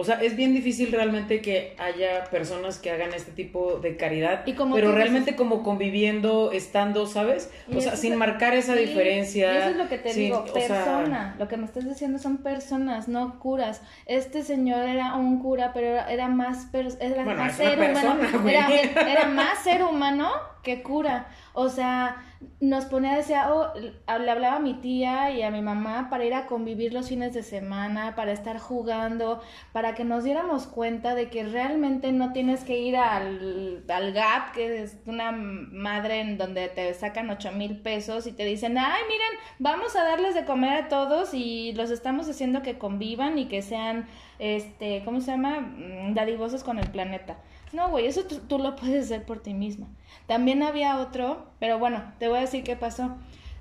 O 0.00 0.04
sea, 0.04 0.22
es 0.22 0.36
bien 0.36 0.54
difícil 0.54 0.92
realmente 0.92 1.40
que 1.42 1.74
haya 1.76 2.22
personas 2.30 2.78
que 2.78 2.92
hagan 2.92 3.12
este 3.14 3.32
tipo 3.32 3.80
de 3.80 3.96
caridad, 3.96 4.46
Y 4.46 4.52
como 4.52 4.76
pero 4.76 4.92
realmente 4.92 5.32
dices- 5.32 5.36
como 5.36 5.64
conviviendo, 5.64 6.52
estando, 6.52 7.06
¿sabes? 7.06 7.50
O 7.74 7.80
sea, 7.80 7.96
sin 7.96 8.14
marcar 8.14 8.54
esa 8.54 8.74
Sí, 8.74 8.84
diferencia. 8.84 9.52
y 9.52 9.56
eso 9.56 9.68
es 9.70 9.76
lo 9.76 9.88
que 9.88 9.98
te 9.98 10.10
sin- 10.12 10.22
digo, 10.26 10.44
sea, 10.46 10.68
persona. 10.68 11.34
Lo 11.36 11.48
que 11.48 11.56
me 11.56 11.64
estás 11.64 11.84
diciendo 11.84 12.18
son 12.20 12.38
personas, 12.38 13.08
no 13.08 13.40
curas. 13.40 13.82
Este 14.06 14.44
señor 14.44 14.88
era 14.88 15.16
un 15.16 15.40
cura, 15.40 15.72
pero 15.74 15.88
era, 16.08 16.28
más, 16.28 16.68
era 16.72 17.24
Bueno, 17.24 17.34
más 17.42 17.56
ser 17.56 17.76
humano. 17.76 18.18
persona. 18.20 18.50
Era, 18.52 19.10
era 19.12 19.26
más 19.26 19.58
ser 19.64 19.82
humano 19.82 20.30
que 20.62 20.82
cura. 20.82 21.28
O 21.52 21.68
sea, 21.68 22.22
nos 22.60 22.84
ponía, 22.84 23.16
decía, 23.16 23.52
oh, 23.52 23.72
le 23.76 24.30
hablaba 24.30 24.56
a 24.56 24.60
mi 24.60 24.74
tía 24.74 25.30
y 25.32 25.42
a 25.42 25.50
mi 25.50 25.60
mamá 25.60 26.08
para 26.08 26.24
ir 26.24 26.34
a 26.34 26.46
convivir 26.46 26.92
los 26.92 27.08
fines 27.08 27.34
de 27.34 27.42
semana, 27.42 28.14
para 28.14 28.32
estar 28.32 28.58
jugando, 28.58 29.40
para 29.72 29.94
que 29.94 30.04
nos 30.04 30.24
diéramos 30.24 30.66
cuenta 30.66 31.14
de 31.14 31.30
que 31.30 31.44
realmente 31.44 32.12
no 32.12 32.32
tienes 32.32 32.64
que 32.64 32.78
ir 32.78 32.96
al, 32.96 33.84
al 33.88 34.12
GAP, 34.12 34.52
que 34.54 34.82
es 34.82 34.98
una 35.06 35.32
madre 35.32 36.20
en 36.20 36.38
donde 36.38 36.68
te 36.68 36.92
sacan 36.94 37.30
ocho 37.30 37.50
mil 37.52 37.80
pesos 37.80 38.26
y 38.26 38.32
te 38.32 38.44
dicen, 38.44 38.78
ay, 38.78 39.02
miren, 39.08 39.40
vamos 39.58 39.96
a 39.96 40.04
darles 40.04 40.34
de 40.34 40.44
comer 40.44 40.84
a 40.84 40.88
todos 40.88 41.34
y 41.34 41.72
los 41.72 41.90
estamos 41.90 42.28
haciendo 42.28 42.62
que 42.62 42.78
convivan 42.78 43.38
y 43.38 43.46
que 43.46 43.62
sean, 43.62 44.06
este, 44.38 45.02
¿cómo 45.04 45.20
se 45.20 45.32
llama? 45.32 45.60
Mm, 45.60 46.14
Dadivosos 46.14 46.62
con 46.62 46.78
el 46.78 46.90
planeta. 46.90 47.38
No, 47.72 47.90
güey, 47.90 48.06
eso 48.06 48.24
tú, 48.24 48.38
tú 48.40 48.58
lo 48.58 48.76
puedes 48.76 49.06
hacer 49.06 49.24
por 49.24 49.40
ti 49.40 49.54
misma. 49.54 49.88
También 50.26 50.62
había 50.62 50.98
otro, 50.98 51.46
pero 51.58 51.78
bueno, 51.78 52.12
te 52.18 52.28
voy 52.28 52.38
a 52.38 52.42
decir 52.42 52.64
qué 52.64 52.76
pasó. 52.76 53.16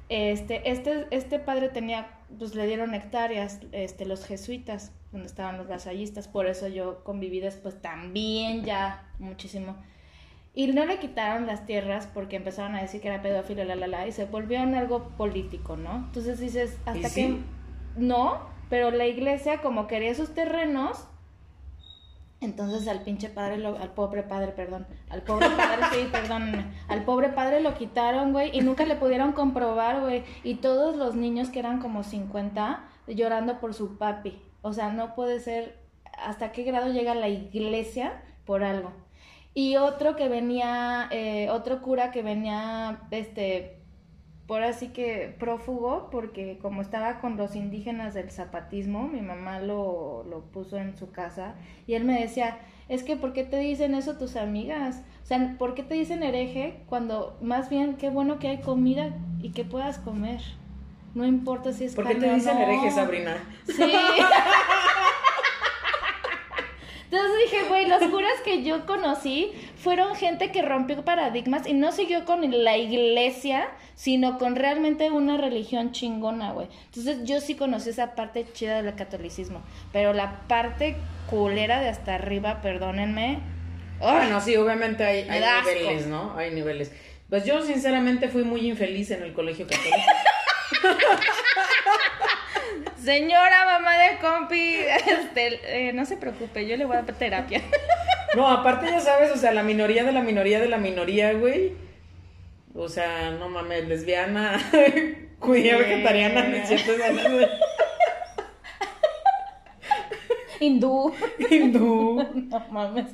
Este, 0.09 0.71
este, 0.71 1.07
este 1.11 1.39
padre 1.39 1.69
tenía, 1.69 2.07
pues 2.39 2.55
le 2.55 2.65
dieron 2.65 2.93
hectáreas, 2.93 3.59
este, 3.73 4.05
los 4.05 4.25
jesuitas, 4.25 4.93
donde 5.11 5.27
estaban 5.27 5.57
los 5.57 5.67
lasallistas, 5.67 6.27
por 6.27 6.47
eso 6.47 6.67
yo 6.67 7.03
conviví 7.03 7.39
después 7.39 7.81
también 7.81 8.63
ya 8.63 9.09
muchísimo. 9.19 9.75
Y 10.53 10.67
no 10.67 10.85
le 10.85 10.97
quitaron 10.97 11.45
las 11.45 11.65
tierras 11.65 12.07
porque 12.11 12.37
empezaron 12.37 12.75
a 12.75 12.81
decir 12.81 12.99
que 12.99 13.09
era 13.09 13.21
pedófilo, 13.21 13.63
la, 13.63 13.75
la, 13.75 13.87
la, 13.87 14.07
y 14.07 14.11
se 14.11 14.25
volvió 14.25 14.59
en 14.59 14.73
algo 14.75 15.09
político, 15.09 15.77
¿no? 15.77 15.97
Entonces 15.97 16.39
dices, 16.39 16.77
¿Y 16.85 16.89
hasta 16.89 17.09
sí? 17.09 17.21
que... 17.21 17.37
No, 18.01 18.39
pero 18.69 18.91
la 18.91 19.05
iglesia 19.05 19.61
como 19.61 19.87
quería 19.87 20.15
sus 20.15 20.33
terrenos, 20.33 21.07
entonces 22.39 22.87
al 22.87 23.01
pinche 23.01 23.29
padre, 23.29 23.57
lo- 23.57 23.77
al 23.77 23.91
pobre 23.93 24.23
padre, 24.23 24.51
perdón, 24.51 24.85
al 25.09 25.21
pobre 25.23 25.49
padre, 25.49 25.83
sí, 25.91 26.07
perdónenme, 26.11 26.65
al 26.87 27.03
pobre 27.03 27.29
padre 27.29 27.61
lo 27.61 27.73
quitaron, 27.73 28.31
güey, 28.33 28.55
y 28.55 28.61
nunca 28.61 28.85
le 28.85 28.95
pudieron 28.95 29.31
comprobar, 29.33 30.01
güey, 30.01 30.23
y 30.43 30.55
todos 30.55 30.95
los 30.95 31.15
niños 31.15 31.49
que 31.49 31.59
eran 31.59 31.79
como 31.79 32.03
50 32.03 32.83
llorando 33.07 33.59
por 33.59 33.73
su 33.73 33.97
papi, 33.97 34.39
o 34.61 34.73
sea, 34.73 34.91
no 34.91 35.15
puede 35.15 35.39
ser 35.39 35.77
hasta 36.19 36.51
qué 36.51 36.63
grado 36.63 36.91
llega 36.91 37.15
la 37.15 37.29
iglesia 37.29 38.21
por 38.45 38.63
algo. 38.63 38.91
Y 39.53 39.77
otro 39.77 40.15
que 40.15 40.29
venía, 40.29 41.07
eh, 41.09 41.49
otro 41.49 41.81
cura 41.81 42.11
que 42.11 42.21
venía, 42.21 43.01
este, 43.09 43.76
por 44.47 44.63
así 44.63 44.87
que 44.87 45.35
prófugo, 45.39 46.09
porque 46.09 46.57
como 46.61 46.81
estaba 46.81 47.19
con 47.19 47.35
los 47.35 47.55
indígenas 47.55 48.13
del 48.13 48.31
zapatismo, 48.31 49.07
mi 49.07 49.21
mamá 49.21 49.59
lo, 49.59 50.23
lo 50.29 50.41
puso 50.45 50.77
en 50.77 50.97
su 50.97 51.11
casa, 51.11 51.55
y 51.85 51.95
él 51.95 52.05
me 52.05 52.19
decía, 52.19 52.59
es 52.87 53.03
que 53.03 53.17
¿por 53.17 53.33
qué 53.33 53.43
te 53.43 53.57
dicen 53.57 53.93
eso 53.93 54.17
tus 54.17 54.37
amigas? 54.37 55.03
O 55.23 55.25
sea, 55.25 55.55
¿por 55.59 55.75
qué 55.75 55.83
te 55.83 55.95
dicen 55.95 56.23
hereje 56.23 56.79
cuando 56.87 57.37
más 57.41 57.69
bien 57.69 57.97
qué 57.97 58.09
bueno 58.09 58.39
que 58.39 58.47
hay 58.47 58.61
comida 58.61 59.13
y 59.41 59.49
que 59.49 59.65
puedas 59.65 59.99
comer? 59.99 60.39
No 61.13 61.25
importa 61.25 61.73
si 61.73 61.83
es 61.83 61.95
¿Por 61.95 62.07
qué 62.07 62.15
te 62.15 62.33
dicen 62.33 62.55
no. 62.55 62.61
hereje, 62.61 62.91
Sabrina? 62.91 63.35
Sí. 63.65 63.83
Entonces 67.09 67.31
dije, 67.49 67.63
güey, 67.69 67.87
los 67.87 68.03
curas 68.03 68.33
que 68.43 68.63
yo 68.63 68.85
conocí 68.85 69.51
fueron 69.81 70.13
gente 70.15 70.51
que 70.51 70.61
rompió 70.61 71.05
paradigmas 71.05 71.65
y 71.65 71.73
no 71.73 71.93
siguió 71.93 72.25
con 72.25 72.41
la 72.63 72.75
iglesia, 72.75 73.69
sino 73.95 74.37
con 74.37 74.57
realmente 74.57 75.09
una 75.09 75.37
religión 75.37 75.93
chingona, 75.93 76.51
güey. 76.51 76.67
Entonces 76.87 77.23
yo 77.23 77.39
sí 77.39 77.55
conocí 77.55 77.91
esa 77.91 78.13
parte 78.13 78.45
chida 78.51 78.81
del 78.81 78.93
catolicismo, 78.95 79.61
pero 79.93 80.11
la 80.11 80.41
parte 80.49 80.97
culera 81.29 81.79
de 81.79 81.87
hasta 81.87 82.15
arriba, 82.15 82.61
perdónenme. 82.61 83.39
Bueno, 83.99 84.41
sí, 84.41 84.57
obviamente 84.57 85.05
hay, 85.05 85.29
asco. 85.29 85.69
niveles, 85.71 86.07
¿no? 86.07 86.37
Hay 86.37 86.53
niveles. 86.53 86.91
Pues 87.29 87.45
yo 87.45 87.61
sinceramente 87.61 88.27
fui 88.27 88.43
muy 88.43 88.67
infeliz 88.67 89.11
en 89.11 89.23
el 89.23 89.31
colegio 89.33 89.65
católico. 89.65 89.97
Señora 93.03 93.65
mamá 93.65 93.97
de 93.97 94.17
compi, 94.19 94.75
este, 95.07 95.87
eh, 95.89 95.93
no 95.93 96.05
se 96.05 96.17
preocupe, 96.17 96.67
yo 96.67 96.75
le 96.77 96.85
voy 96.85 96.97
a 96.97 97.01
dar 97.03 97.15
terapia. 97.15 97.61
No, 98.35 98.47
aparte 98.49 98.87
ya 98.87 98.99
sabes, 98.99 99.31
o 99.31 99.37
sea, 99.37 99.51
la 99.53 99.63
minoría 99.63 100.03
de 100.03 100.11
la 100.11 100.21
minoría 100.21 100.59
de 100.59 100.67
la 100.67 100.77
minoría, 100.77 101.33
güey. 101.33 101.73
O 102.75 102.89
sea, 102.89 103.31
no 103.31 103.49
mames, 103.49 103.87
lesbiana, 103.87 104.59
Güey. 105.39 105.63
vegetariana, 105.63 106.43
no 106.43 106.55
es 106.57 106.67
cierto, 106.67 106.91
esa 106.93 107.11
no- 107.13 107.47
Hindú. 110.59 111.13
hindú. 111.49 112.23
No 112.49 112.59
mames. 112.71 113.05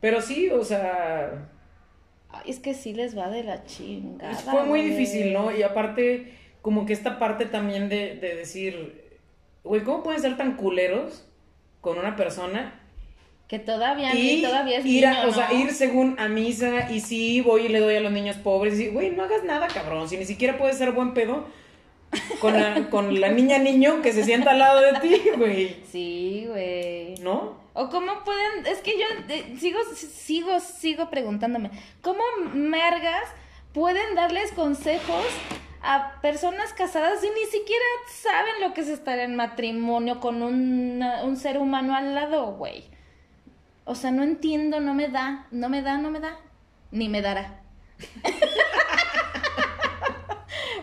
Pero 0.00 0.20
sí, 0.20 0.50
o 0.50 0.64
sea, 0.64 1.48
Ay, 2.30 2.50
es 2.50 2.58
que 2.58 2.74
sí 2.74 2.92
les 2.92 3.16
va 3.16 3.28
de 3.28 3.44
la 3.44 3.64
chingada. 3.64 4.34
fue 4.34 4.64
muy 4.64 4.80
güey. 4.80 4.90
difícil, 4.90 5.32
¿no? 5.32 5.56
Y 5.56 5.62
aparte, 5.62 6.34
como 6.62 6.86
que 6.86 6.92
esta 6.92 7.18
parte 7.18 7.44
también 7.46 7.88
de, 7.88 8.14
de 8.16 8.34
decir, 8.36 9.02
güey, 9.64 9.82
¿cómo 9.84 10.02
pueden 10.02 10.20
ser 10.20 10.36
tan 10.36 10.56
culeros 10.56 11.26
con 11.80 11.98
una 11.98 12.14
persona 12.16 12.80
Que 13.48 13.58
todavía, 13.58 14.14
y 14.14 14.40
todavía 14.42 14.78
es 14.78 14.86
ir, 14.86 15.06
a- 15.06 15.10
niño, 15.14 15.28
o 15.28 15.32
sea, 15.32 15.48
¿no? 15.48 15.58
ir 15.58 15.70
según 15.72 16.16
a 16.18 16.28
misa 16.28 16.90
y 16.90 17.00
sí 17.00 17.40
voy 17.40 17.66
y 17.66 17.68
le 17.68 17.80
doy 17.80 17.96
a 17.96 18.00
los 18.00 18.12
niños 18.12 18.36
pobres 18.36 18.78
y 18.80 18.88
güey, 18.88 19.10
no 19.10 19.24
hagas 19.24 19.44
nada, 19.44 19.66
cabrón, 19.68 20.08
si 20.08 20.16
ni 20.16 20.24
siquiera 20.24 20.56
puedes 20.56 20.78
ser 20.78 20.92
buen 20.92 21.12
pedo 21.14 21.44
con 22.40 22.54
la, 22.54 22.88
con 22.90 23.20
la 23.20 23.28
niña 23.28 23.58
niño 23.58 24.00
que 24.02 24.12
se 24.12 24.22
sienta 24.24 24.52
al 24.52 24.58
lado 24.60 24.80
de 24.80 25.00
ti, 25.00 25.20
güey, 25.36 25.76
Sí, 25.90 26.46
güey. 26.48 27.14
¿no? 27.20 27.60
O 27.74 27.88
cómo 27.88 28.22
pueden, 28.24 28.66
es 28.66 28.78
que 28.82 28.92
yo 28.98 29.06
eh, 29.30 29.56
sigo, 29.58 29.78
sigo, 29.96 30.60
sigo 30.60 31.08
preguntándome, 31.10 31.70
¿cómo 32.02 32.22
mergas 32.52 33.24
pueden 33.72 34.14
darles 34.14 34.52
consejos 34.52 35.24
a 35.82 36.20
personas 36.20 36.72
casadas 36.72 37.22
y 37.24 37.28
ni 37.30 37.44
siquiera 37.46 37.84
saben 38.08 38.60
lo 38.60 38.72
que 38.74 38.82
es 38.82 38.88
estar 38.88 39.18
en 39.18 39.34
matrimonio 39.36 40.20
con 40.20 40.42
una- 40.42 41.24
un 41.24 41.36
ser 41.36 41.58
humano 41.58 41.94
al 41.96 42.14
lado, 42.14 42.52
güey? 42.52 42.84
O 43.84 43.94
sea, 43.94 44.10
no 44.12 44.22
entiendo, 44.22 44.80
no 44.80 44.94
me 44.94 45.08
da, 45.08 45.46
no 45.50 45.68
me 45.68 45.82
da, 45.82 45.98
no 45.98 46.10
me 46.10 46.20
da, 46.20 46.38
ni 46.92 47.08
me 47.08 47.20
dará. 47.22 47.60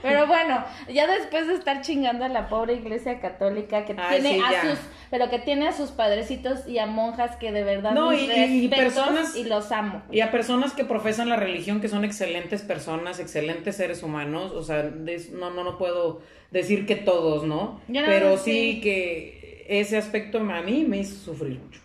Pero 0.01 0.27
bueno, 0.27 0.63
ya 0.93 1.07
después 1.07 1.47
de 1.47 1.55
estar 1.55 1.81
chingando 1.81 2.25
a 2.25 2.29
la 2.29 2.47
pobre 2.49 2.73
iglesia 2.75 3.19
católica 3.19 3.85
que 3.85 3.95
Ay, 3.97 4.21
tiene 4.21 4.35
sí, 4.37 4.41
a 4.45 4.51
ya. 4.51 4.61
sus, 4.61 4.79
pero 5.11 5.29
que 5.29 5.39
tiene 5.39 5.67
a 5.67 5.73
sus 5.73 5.91
padrecitos 5.91 6.67
y 6.67 6.77
a 6.79 6.85
monjas 6.85 7.35
que 7.35 7.51
de 7.51 7.63
verdad 7.63 7.91
No, 7.93 8.11
mis 8.11 8.21
y- 8.29 8.67
personas- 8.69 9.35
y 9.35 9.43
los 9.43 9.71
amo. 9.71 10.01
Y 10.11 10.21
a 10.21 10.31
personas 10.31 10.73
que 10.73 10.85
profesan 10.85 11.29
la 11.29 11.35
religión, 11.35 11.81
que 11.81 11.89
son 11.89 12.05
excelentes 12.05 12.61
personas, 12.61 13.19
excelentes 13.19 13.75
seres 13.75 14.03
humanos, 14.03 14.51
o 14.53 14.63
sea, 14.63 14.83
no, 14.83 15.49
no, 15.49 15.63
no 15.63 15.77
puedo 15.77 16.21
decir 16.51 16.85
que 16.85 16.95
todos, 16.95 17.43
¿no? 17.45 17.81
Yo 17.87 18.01
no, 18.01 18.07
Pero 18.07 18.37
sí. 18.37 18.51
sí 18.75 18.81
que 18.81 19.65
ese 19.67 19.97
aspecto 19.97 20.39
a 20.39 20.61
mí 20.61 20.85
me 20.87 20.97
hizo 20.99 21.15
sufrir 21.15 21.59
mucho. 21.59 21.79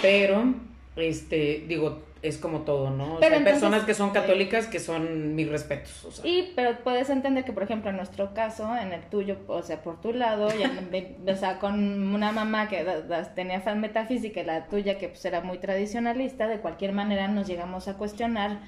Pero, 0.00 0.54
este, 0.96 1.64
digo, 1.66 2.02
es 2.22 2.38
como 2.38 2.60
todo, 2.62 2.90
¿no? 2.90 3.16
O 3.16 3.20
Pero 3.20 3.36
hay 3.36 3.44
personas 3.44 3.84
que 3.84 3.94
son 3.94 4.10
católicas 4.10 4.66
que 4.66 4.80
son 4.80 5.34
mis 5.34 5.48
respetos, 5.48 6.04
o 6.04 6.10
sea. 6.10 6.26
Y, 6.26 6.52
pero 6.56 6.78
puedes 6.82 7.10
entender 7.10 7.44
que, 7.44 7.52
por 7.52 7.62
ejemplo, 7.62 7.90
en 7.90 7.96
nuestro 7.96 8.32
caso, 8.34 8.74
en 8.76 8.92
el 8.92 9.02
tuyo, 9.02 9.38
o 9.48 9.62
sea, 9.62 9.82
por 9.82 10.00
tu 10.00 10.12
lado, 10.12 10.48
o 10.48 11.34
sea, 11.36 11.58
con 11.58 12.14
una 12.14 12.32
mamá 12.32 12.68
que 12.68 12.84
da- 12.84 13.02
da- 13.02 13.34
tenía 13.34 13.60
fe 13.60 13.74
metafísica 13.74 14.40
y 14.40 14.44
la 14.44 14.66
tuya 14.66 14.98
que 14.98 15.08
pues 15.08 15.24
era 15.24 15.40
muy 15.42 15.58
tradicionalista, 15.58 16.48
de 16.48 16.58
cualquier 16.60 16.92
manera 16.92 17.28
nos 17.28 17.46
llegamos 17.46 17.86
a 17.86 17.94
cuestionar 17.96 18.60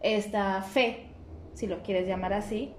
esta 0.00 0.62
fe, 0.62 1.06
si 1.54 1.66
lo 1.66 1.82
quieres 1.82 2.06
llamar 2.06 2.32
así, 2.32 2.74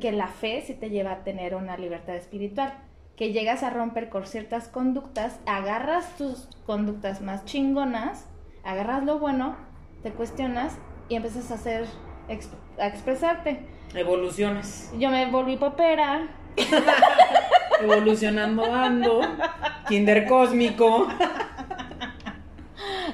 que 0.00 0.10
la 0.12 0.26
fe 0.26 0.62
sí 0.66 0.74
te 0.74 0.90
lleva 0.90 1.12
a 1.12 1.24
tener 1.24 1.54
una 1.54 1.76
libertad 1.76 2.16
espiritual, 2.16 2.74
que 3.16 3.32
llegas 3.32 3.62
a 3.62 3.70
romper 3.70 4.08
con 4.08 4.26
ciertas 4.26 4.66
conductas, 4.68 5.38
agarras 5.46 6.16
tus 6.16 6.48
conductas 6.66 7.20
más 7.20 7.44
chingonas, 7.44 8.26
agarras 8.66 9.04
lo 9.04 9.18
bueno, 9.18 9.56
te 10.02 10.10
cuestionas 10.10 10.76
y 11.08 11.14
empiezas 11.16 11.50
a 11.50 11.54
hacer, 11.54 11.86
exp- 12.28 12.54
a 12.80 12.86
expresarte. 12.88 13.60
Evoluciones. 13.94 14.90
Yo 14.98 15.10
me 15.10 15.26
volví 15.26 15.56
popera, 15.56 16.28
Evolucionando 17.82 18.64
ando. 18.74 19.20
Kinder 19.88 20.26
cósmico. 20.26 21.06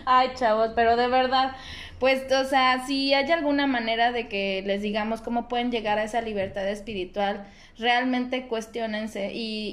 Ay, 0.04 0.30
chavos, 0.34 0.70
pero 0.74 0.96
de 0.96 1.08
verdad, 1.08 1.52
pues, 1.98 2.30
o 2.32 2.44
sea, 2.44 2.84
si 2.86 3.14
hay 3.14 3.30
alguna 3.30 3.66
manera 3.66 4.10
de 4.12 4.28
que 4.28 4.62
les 4.66 4.82
digamos 4.82 5.20
cómo 5.20 5.48
pueden 5.48 5.70
llegar 5.70 5.98
a 5.98 6.04
esa 6.04 6.20
libertad 6.20 6.66
espiritual, 6.68 7.46
realmente 7.78 8.46
cuestionense 8.48 9.32
y, 9.32 9.68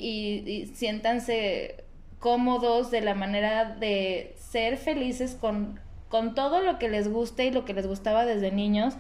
y, 0.46 0.50
y 0.52 0.66
siéntanse 0.68 1.84
cómodos 2.20 2.92
de 2.92 3.02
la 3.02 3.16
manera 3.16 3.66
de 3.66 4.36
ser 4.50 4.78
felices 4.78 5.36
con, 5.40 5.80
con 6.10 6.36
todo 6.36 6.62
lo 6.62 6.80
que 6.80 6.90
les 6.90 7.08
guste 7.12 7.46
y 7.46 7.52
lo 7.52 7.66
que 7.66 7.74
les 7.74 7.88
gustaba 7.88 8.26
desde 8.26 8.52
niños. 8.52 8.96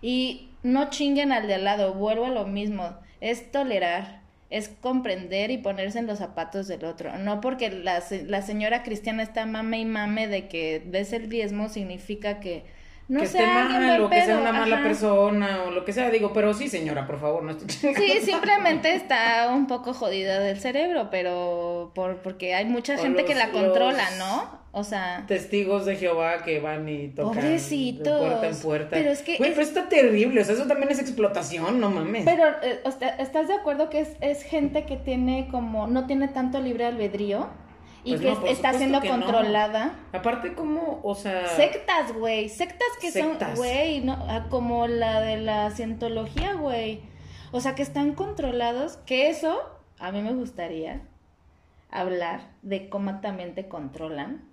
Y 0.00 0.48
no 0.62 0.90
chinguen 0.90 1.32
al 1.32 1.46
de 1.46 1.54
al 1.54 1.64
lado, 1.64 1.94
vuelvo 1.94 2.26
a 2.26 2.30
lo 2.30 2.46
mismo, 2.46 2.96
es 3.20 3.50
tolerar, 3.50 4.22
es 4.50 4.68
comprender 4.68 5.50
y 5.50 5.58
ponerse 5.58 5.98
en 5.98 6.06
los 6.06 6.18
zapatos 6.18 6.68
del 6.68 6.84
otro, 6.84 7.18
no 7.18 7.40
porque 7.40 7.70
la, 7.70 8.02
la 8.26 8.42
señora 8.42 8.82
cristiana 8.82 9.22
está 9.22 9.44
mame 9.46 9.80
y 9.80 9.84
mame 9.84 10.26
de 10.26 10.48
que 10.48 10.80
des 10.80 11.12
el 11.12 11.28
diezmo 11.28 11.68
significa 11.68 12.40
que 12.40 12.64
no 13.08 13.20
que 13.20 13.26
sea 13.26 13.42
esté 13.42 13.54
mal 13.54 14.00
o 14.02 14.10
que 14.10 14.22
sea 14.22 14.38
una 14.38 14.52
mala 14.52 14.76
ajá. 14.76 14.84
persona 14.84 15.62
o 15.66 15.70
lo 15.70 15.84
que 15.84 15.92
sea. 15.92 16.10
Digo, 16.10 16.32
pero 16.32 16.52
sí, 16.54 16.68
señora, 16.68 17.06
por 17.06 17.18
favor, 17.20 17.42
no 17.42 17.52
estoy 17.52 17.68
Sí, 17.94 18.20
simplemente 18.22 18.94
está 18.94 19.48
un 19.52 19.66
poco 19.66 19.94
jodida 19.94 20.38
del 20.40 20.60
cerebro, 20.60 21.08
pero 21.10 21.92
por, 21.94 22.16
porque 22.18 22.54
hay 22.54 22.66
mucha 22.66 22.94
O 22.94 22.98
gente 22.98 23.24
que 23.24 23.34
la 23.34 23.50
controla, 23.50 24.04
¿no? 24.18 24.58
O 24.72 24.84
sea, 24.84 25.24
testigos 25.26 25.86
de 25.86 25.96
Jehová 25.96 26.42
que 26.44 26.60
van 26.60 26.88
y 26.88 27.08
tocan 27.08 27.34
Pobrecitos. 27.34 28.20
de 28.20 28.26
puerta 28.28 28.46
en 28.48 28.56
puerta. 28.56 28.90
Pero 28.90 29.10
es 29.10 29.22
que 29.22 29.36
Güey, 29.38 29.50
es- 29.50 29.56
pero 29.56 29.66
está 29.66 29.88
terrible, 29.88 30.42
o 30.42 30.44
sea, 30.44 30.54
eso 30.54 30.66
también 30.66 30.90
es 30.92 30.98
explotación, 31.00 31.80
no 31.80 31.90
mames. 31.90 32.24
pero 32.26 32.44
eh, 32.62 32.80
o 32.84 32.90
sea, 32.92 33.08
¿estás 33.16 33.48
de 33.48 33.54
acuerdo 33.54 33.88
que 33.90 34.00
es, 34.00 34.10
es 34.20 34.42
gente 34.42 34.84
que 34.84 34.96
tiene 34.96 35.48
como, 35.50 35.86
no 35.86 36.06
tiene 36.06 36.28
tanto 36.28 36.60
libre 36.60 36.84
albedrío? 36.84 37.48
Y 38.04 38.10
Pues 38.16 38.20
que 38.22 38.30
no, 38.34 38.46
está 38.46 38.72
siendo 38.74 39.00
que 39.00 39.08
no. 39.08 39.20
controlada. 39.24 39.96
Aparte 40.12 40.54
como, 40.54 41.00
o 41.02 41.14
sea, 41.14 41.46
Sectas, 41.48 42.12
güey. 42.12 42.48
Sectas 42.48 42.88
que 43.00 43.10
son, 43.10 43.36
güey, 43.56 44.00
no, 44.00 44.12
Ah, 44.28 44.46
como 44.50 44.86
la 44.86 45.20
de 45.20 45.36
la 45.38 45.70
cientología, 45.70 46.54
güey. 46.54 47.02
O 47.52 47.60
sea, 47.60 47.74
que 47.74 47.82
están 47.82 48.14
controlados. 48.14 48.98
Que 48.98 49.28
eso, 49.30 49.60
a 49.98 50.12
mí 50.12 50.22
me 50.22 50.32
gustaría 50.32 51.02
hablar 51.90 52.48
de 52.62 52.88
cómo 52.88 53.20
también 53.20 53.54
te 53.54 53.68
controlan 53.68 54.44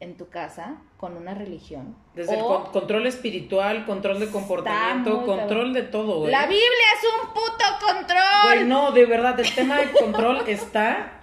en 0.00 0.16
tu 0.16 0.28
casa 0.28 0.76
con 0.96 1.16
una 1.16 1.34
religión. 1.34 1.96
desde 2.14 2.34
el 2.36 2.40
con- 2.44 2.66
control 2.66 3.06
espiritual, 3.06 3.84
control 3.86 4.20
de 4.20 4.28
comportamiento, 4.30 5.24
control 5.24 5.72
de 5.72 5.82
todo, 5.82 6.20
güey. 6.20 6.30
La 6.32 6.42
Biblia 6.46 6.86
es 6.96 7.08
un 7.22 7.28
puto 7.32 7.64
control. 7.84 8.42
Güey, 8.44 8.64
no, 8.64 8.92
de 8.92 9.06
verdad, 9.06 9.38
el 9.40 9.52
tema 9.54 9.78
de 9.78 9.90
control 9.92 10.42
está 10.48 11.17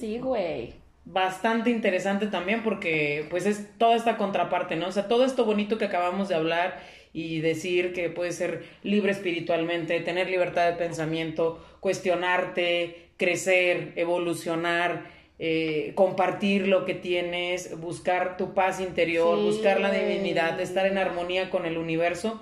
Sí, 0.00 0.18
güey. 0.18 0.74
bastante 1.04 1.70
interesante 1.70 2.26
también 2.28 2.62
porque 2.62 3.26
pues 3.30 3.46
es 3.46 3.76
toda 3.78 3.96
esta 3.96 4.16
contraparte, 4.16 4.76
¿no? 4.76 4.88
O 4.88 4.92
sea, 4.92 5.08
todo 5.08 5.24
esto 5.24 5.44
bonito 5.44 5.78
que 5.78 5.86
acabamos 5.86 6.28
de 6.28 6.34
hablar 6.34 6.80
y 7.12 7.40
decir 7.40 7.92
que 7.92 8.10
puedes 8.10 8.36
ser 8.36 8.64
libre 8.82 9.12
espiritualmente, 9.12 9.98
tener 10.00 10.30
libertad 10.30 10.66
de 10.70 10.74
pensamiento, 10.76 11.64
cuestionarte, 11.80 13.10
crecer, 13.16 13.92
evolucionar, 13.96 15.10
eh, 15.38 15.92
compartir 15.96 16.68
lo 16.68 16.84
que 16.84 16.94
tienes, 16.94 17.78
buscar 17.80 18.36
tu 18.36 18.54
paz 18.54 18.80
interior, 18.80 19.38
Sí, 19.38 19.42
buscar 19.42 19.80
la 19.80 19.90
divinidad, 19.90 20.60
estar 20.60 20.86
en 20.86 20.98
armonía 20.98 21.50
con 21.50 21.66
el 21.66 21.78
universo. 21.78 22.40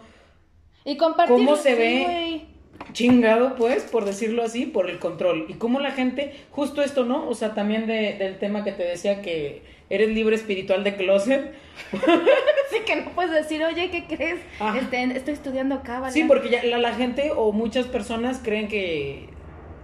Y 0.85 0.97
compartir. 0.97 1.35
¿Cómo 1.35 1.57
se 1.57 1.77
sí, 1.77 1.77
ve? 1.77 2.47
Chingado, 2.93 3.55
pues, 3.57 3.85
por 3.85 4.05
decirlo 4.05 4.43
así, 4.43 4.67
por 4.67 4.89
el 4.91 4.99
control. 4.99 5.47
Y 5.49 5.55
cómo 5.55 5.81
la 5.81 5.91
gente, 5.93 6.35
justo 6.51 6.83
esto, 6.83 7.05
¿no? 7.05 7.29
O 7.29 7.35
sea, 7.35 7.55
también 7.55 7.87
de- 7.87 8.15
del 8.19 8.39
tema 8.39 8.65
que 8.65 8.73
te 8.73 8.83
decía 8.85 9.23
que 9.23 9.63
eres 9.91 10.09
libre 10.11 10.37
espiritual 10.37 10.85
de 10.85 10.97
closet. 10.97 11.53
Así 11.93 12.81
que 12.87 12.97
no 12.97 13.11
puedes 13.13 13.33
decir, 13.33 13.63
oye, 13.65 13.91
¿qué 13.91 14.05
crees? 14.07 14.41
Este, 14.81 15.03
estoy 15.17 15.35
estudiando 15.35 15.83
cábala. 15.83 16.13
Sí, 16.13 16.25
porque 16.25 16.51
ya 16.51 16.63
la, 16.65 16.79
la 16.79 16.93
gente 16.95 17.31
o 17.35 17.53
muchas 17.53 17.87
personas 17.87 18.41
creen 18.43 18.69
que 18.69 19.29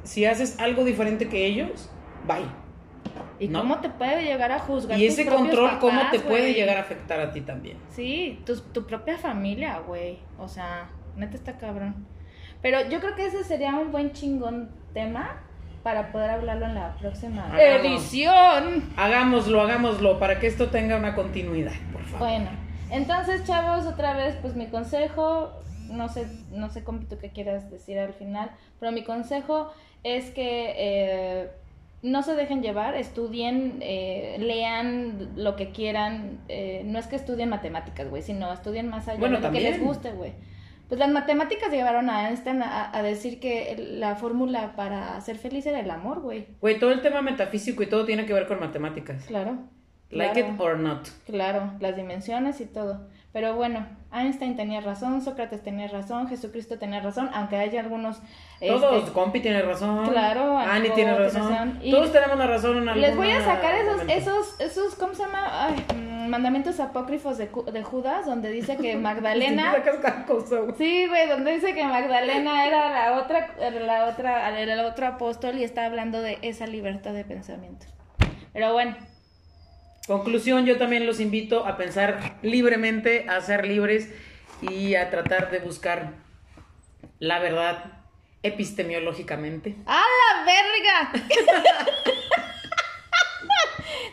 si 0.03 0.25
haces 0.27 0.59
algo 0.61 0.85
diferente 0.85 1.29
que 1.29 1.47
ellos, 1.47 1.91
bye. 2.27 2.45
¿Y 3.41 3.49
No. 3.49 3.61
cómo 3.61 3.81
te 3.81 3.89
puede 3.91 4.25
llegar 4.25 4.53
a 4.53 4.59
juzgar? 4.61 4.99
Y 4.99 5.07
ese 5.07 5.27
control, 5.27 5.79
¿cómo 5.79 6.03
te 6.11 6.21
puede 6.21 6.53
llegar 6.55 6.77
a 6.77 6.81
afectar 6.81 7.21
a 7.21 7.33
ti 7.33 7.41
también? 7.41 7.77
Sí, 7.91 8.41
tu, 8.47 8.61
tu 8.61 8.87
propia 8.87 9.19
familia, 9.19 9.79
güey. 9.87 10.19
O 10.39 10.49
sea, 10.49 10.89
neta 11.17 11.35
está 11.37 11.57
cabrón. 11.59 12.07
Pero 12.65 12.89
yo 12.89 12.99
creo 12.99 13.15
que 13.15 13.27
ese 13.27 13.45
sería 13.45 13.75
un 13.75 13.93
buen 13.93 14.13
chingón 14.13 14.71
tema 14.95 15.37
para 15.83 16.11
poder 16.11 16.31
hablarlo 16.31 16.65
en 16.65 16.75
la 16.75 16.97
próxima 16.97 17.45
Hagamos. 17.53 17.85
edición. 17.85 18.91
Hagámoslo, 18.97 19.61
hagámoslo, 19.61 20.19
para 20.19 20.41
que 20.41 20.47
esto 20.47 20.71
tenga 20.71 20.97
una 20.97 21.15
continuidad, 21.15 21.75
por 21.93 22.03
favor. 22.05 22.21
Bueno, 22.27 22.49
entonces, 22.91 23.45
chavos, 23.45 23.85
otra 23.85 24.15
vez, 24.15 24.37
pues 24.41 24.57
mi 24.57 24.69
consejo, 24.69 25.53
no 25.91 26.09
sé, 26.09 26.27
no 26.53 26.71
sé, 26.71 26.85
cómo 26.85 27.01
tú 27.01 27.19
qué 27.19 27.29
quieras 27.29 27.71
decir 27.71 27.99
al 27.99 28.15
final, 28.15 28.51
pero 28.81 28.93
mi 28.93 29.05
consejo 29.05 29.71
es 30.03 30.31
que 30.31 30.73
eh, 30.79 31.51
no 32.01 32.23
se 32.23 32.35
dejen 32.35 32.63
llevar, 32.63 32.95
estudien, 32.95 33.77
eh, 33.83 34.37
lean 34.39 35.33
lo 35.37 35.55
que 35.57 35.71
quieran, 35.71 36.39
eh, 36.49 36.81
no 36.87 36.99
es 36.99 37.09
que 37.09 37.17
estudien 37.17 37.51
matemáticas, 37.51 38.09
güey, 38.09 38.23
sino 38.23 38.51
estudien 38.51 38.89
más 38.89 39.07
allá 39.07 39.19
Bueno, 39.21 39.37
de 39.37 39.49
lo 39.49 39.53
que 39.53 39.61
les 39.61 39.83
guste, 39.83 40.13
güey. 40.13 40.33
Pues 40.89 40.99
las 40.99 41.11
matemáticas 41.11 41.71
llevaron 41.71 42.11
a 42.11 42.29
Einstein 42.29 42.63
a, 42.63 42.97
a 42.97 43.03
decir 43.03 43.41
que 43.41 43.77
la 43.99 44.17
fórmula 44.17 44.75
para 44.77 45.21
ser 45.21 45.37
feliz 45.39 45.67
era 45.67 45.81
el 45.81 45.91
amor, 45.91 46.21
güey. 46.21 46.47
Güey, 46.61 46.79
todo 46.79 46.93
el 46.93 47.01
tema 47.01 47.23
metafísico 47.23 47.83
y 47.83 47.87
todo 47.87 48.05
tiene 48.05 48.27
que 48.27 48.35
ver 48.35 48.47
con 48.47 48.61
matemáticas. 48.61 49.25
Claro. 49.25 49.59
Like 50.11 50.35
claro. 50.35 50.55
it 50.55 50.61
or 50.61 50.79
not. 50.79 51.09
Claro, 51.27 51.73
las 51.81 51.97
dimensiones 51.97 52.61
y 52.61 52.67
todo. 52.67 53.09
Pero 53.33 53.57
bueno, 53.57 53.87
Einstein 54.15 54.57
tenía 54.57 54.81
razón, 54.81 55.21
Sócrates 55.23 55.63
tenía 55.63 55.89
razón, 55.89 56.29
Jesucristo 56.29 56.79
tenía 56.79 57.01
razón, 57.01 57.31
aunque 57.35 57.57
hay 57.57 57.77
algunos... 57.77 58.21
Todos, 58.61 58.99
este, 58.99 59.13
Compi 59.13 59.41
tiene 59.41 59.63
razón. 59.63 60.09
Claro, 60.09 60.57
Ani 60.57 60.91
tiene 60.91 61.19
razón. 61.19 61.51
razón. 61.51 61.79
Y 61.83 61.91
Todos 61.91 62.13
tenemos 62.13 62.39
la 62.39 62.47
razón 62.47 62.89
en 62.89 63.01
les 63.01 63.17
voy 63.17 63.31
a 63.31 63.45
sacar 63.45 63.75
esos, 63.75 64.03
esos, 64.09 64.61
esos, 64.61 64.95
¿cómo 64.95 65.15
se 65.15 65.25
llama? 65.25 65.67
Ay, 65.67 65.85
mm, 65.95 66.29
mandamientos 66.29 66.81
apócrifos 66.81 67.37
de, 67.39 67.51
de 67.73 67.83
Judas, 67.83 68.25
donde 68.27 68.51
dice 68.51 68.77
que 68.77 68.97
Magdalena... 69.09 69.73
Sí, 70.79 71.07
güey, 71.07 71.29
donde 71.29 71.53
dice 71.53 71.75
que 71.75 71.85
Magdalena 71.85 72.67
era 72.67 72.91
la 72.91 73.19
otra, 73.19 73.51
era 73.61 73.81
la 73.81 74.07
otra, 74.07 74.59
era 74.59 74.75
el 74.75 74.81
otro 74.81 75.07
apóstol 75.07 75.59
y 75.59 75.65
está 75.65 75.87
hablando 75.87 76.23
de 76.23 76.39
esa 76.43 76.67
libertad 76.67 77.13
de 77.13 77.25
pensamiento. 77.25 77.87
Pero 78.53 78.73
bueno, 78.73 78.97
Conclusión, 80.07 80.67
yo 80.67 80.77
también 80.77 81.07
los 81.07 81.19
invito 81.21 81.67
a 81.67 81.77
pensar 81.79 82.37
libremente, 82.43 83.27
a 83.29 83.41
ser 83.41 83.67
libres 83.67 84.11
y 84.61 84.95
a 84.97 85.09
tratar 85.11 85.51
de 85.51 85.61
buscar 85.61 86.13
la 87.21 87.39
verdad 87.39 87.85
epistemológicamente. 88.43 89.77
¡A 89.87 90.03
la 90.03 90.45
verga! 90.45 91.27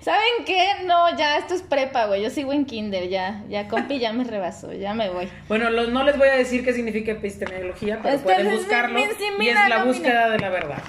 ¿Saben 0.01 0.45
qué? 0.45 0.67
No, 0.85 1.15
ya 1.17 1.37
esto 1.37 1.53
es 1.53 1.61
prepa, 1.61 2.05
güey. 2.07 2.23
Yo 2.23 2.29
sigo 2.31 2.53
en 2.53 2.65
kinder, 2.65 3.07
ya. 3.09 3.43
Ya, 3.49 3.67
compi, 3.67 3.99
ya 3.99 4.13
me 4.13 4.23
rebasó. 4.23 4.73
Ya 4.73 4.93
me 4.95 5.09
voy. 5.09 5.29
Bueno, 5.47 5.69
los- 5.69 5.89
no 5.89 6.03
les 6.03 6.17
voy 6.17 6.27
a 6.29 6.33
decir 6.37 6.63
qué 6.65 6.73
significa 6.73 7.11
epistemología, 7.11 7.99
pero 8.01 8.15
Este 8.15 8.23
pueden 8.23 8.51
buscarlo 8.51 8.99
y 8.99 9.47
es 9.47 9.55
la 9.69 9.79
no, 9.79 9.85
búsqueda 9.85 10.29
de 10.29 10.39
la 10.39 10.49
verdad. 10.49 10.81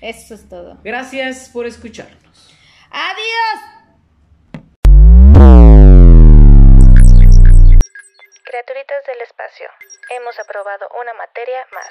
Eso 0.00 0.34
es 0.34 0.48
todo. 0.48 0.78
Gracias 0.82 1.50
por 1.52 1.66
escucharnos. 1.66 2.56
¡Adiós! 2.90 3.79
Criaturitas 8.50 9.06
del 9.06 9.20
espacio. 9.20 9.68
Hemos 10.08 10.36
aprobado 10.40 10.88
una 11.00 11.14
materia 11.14 11.64
más. 11.70 11.86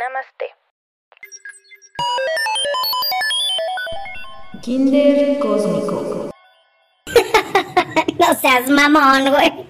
Namaste. 0.00 0.54
Kinder 4.62 5.38
Cósmico. 5.40 6.30
No 8.18 8.34
seas 8.34 8.68
mamón, 8.70 9.30
güey. 9.30 9.69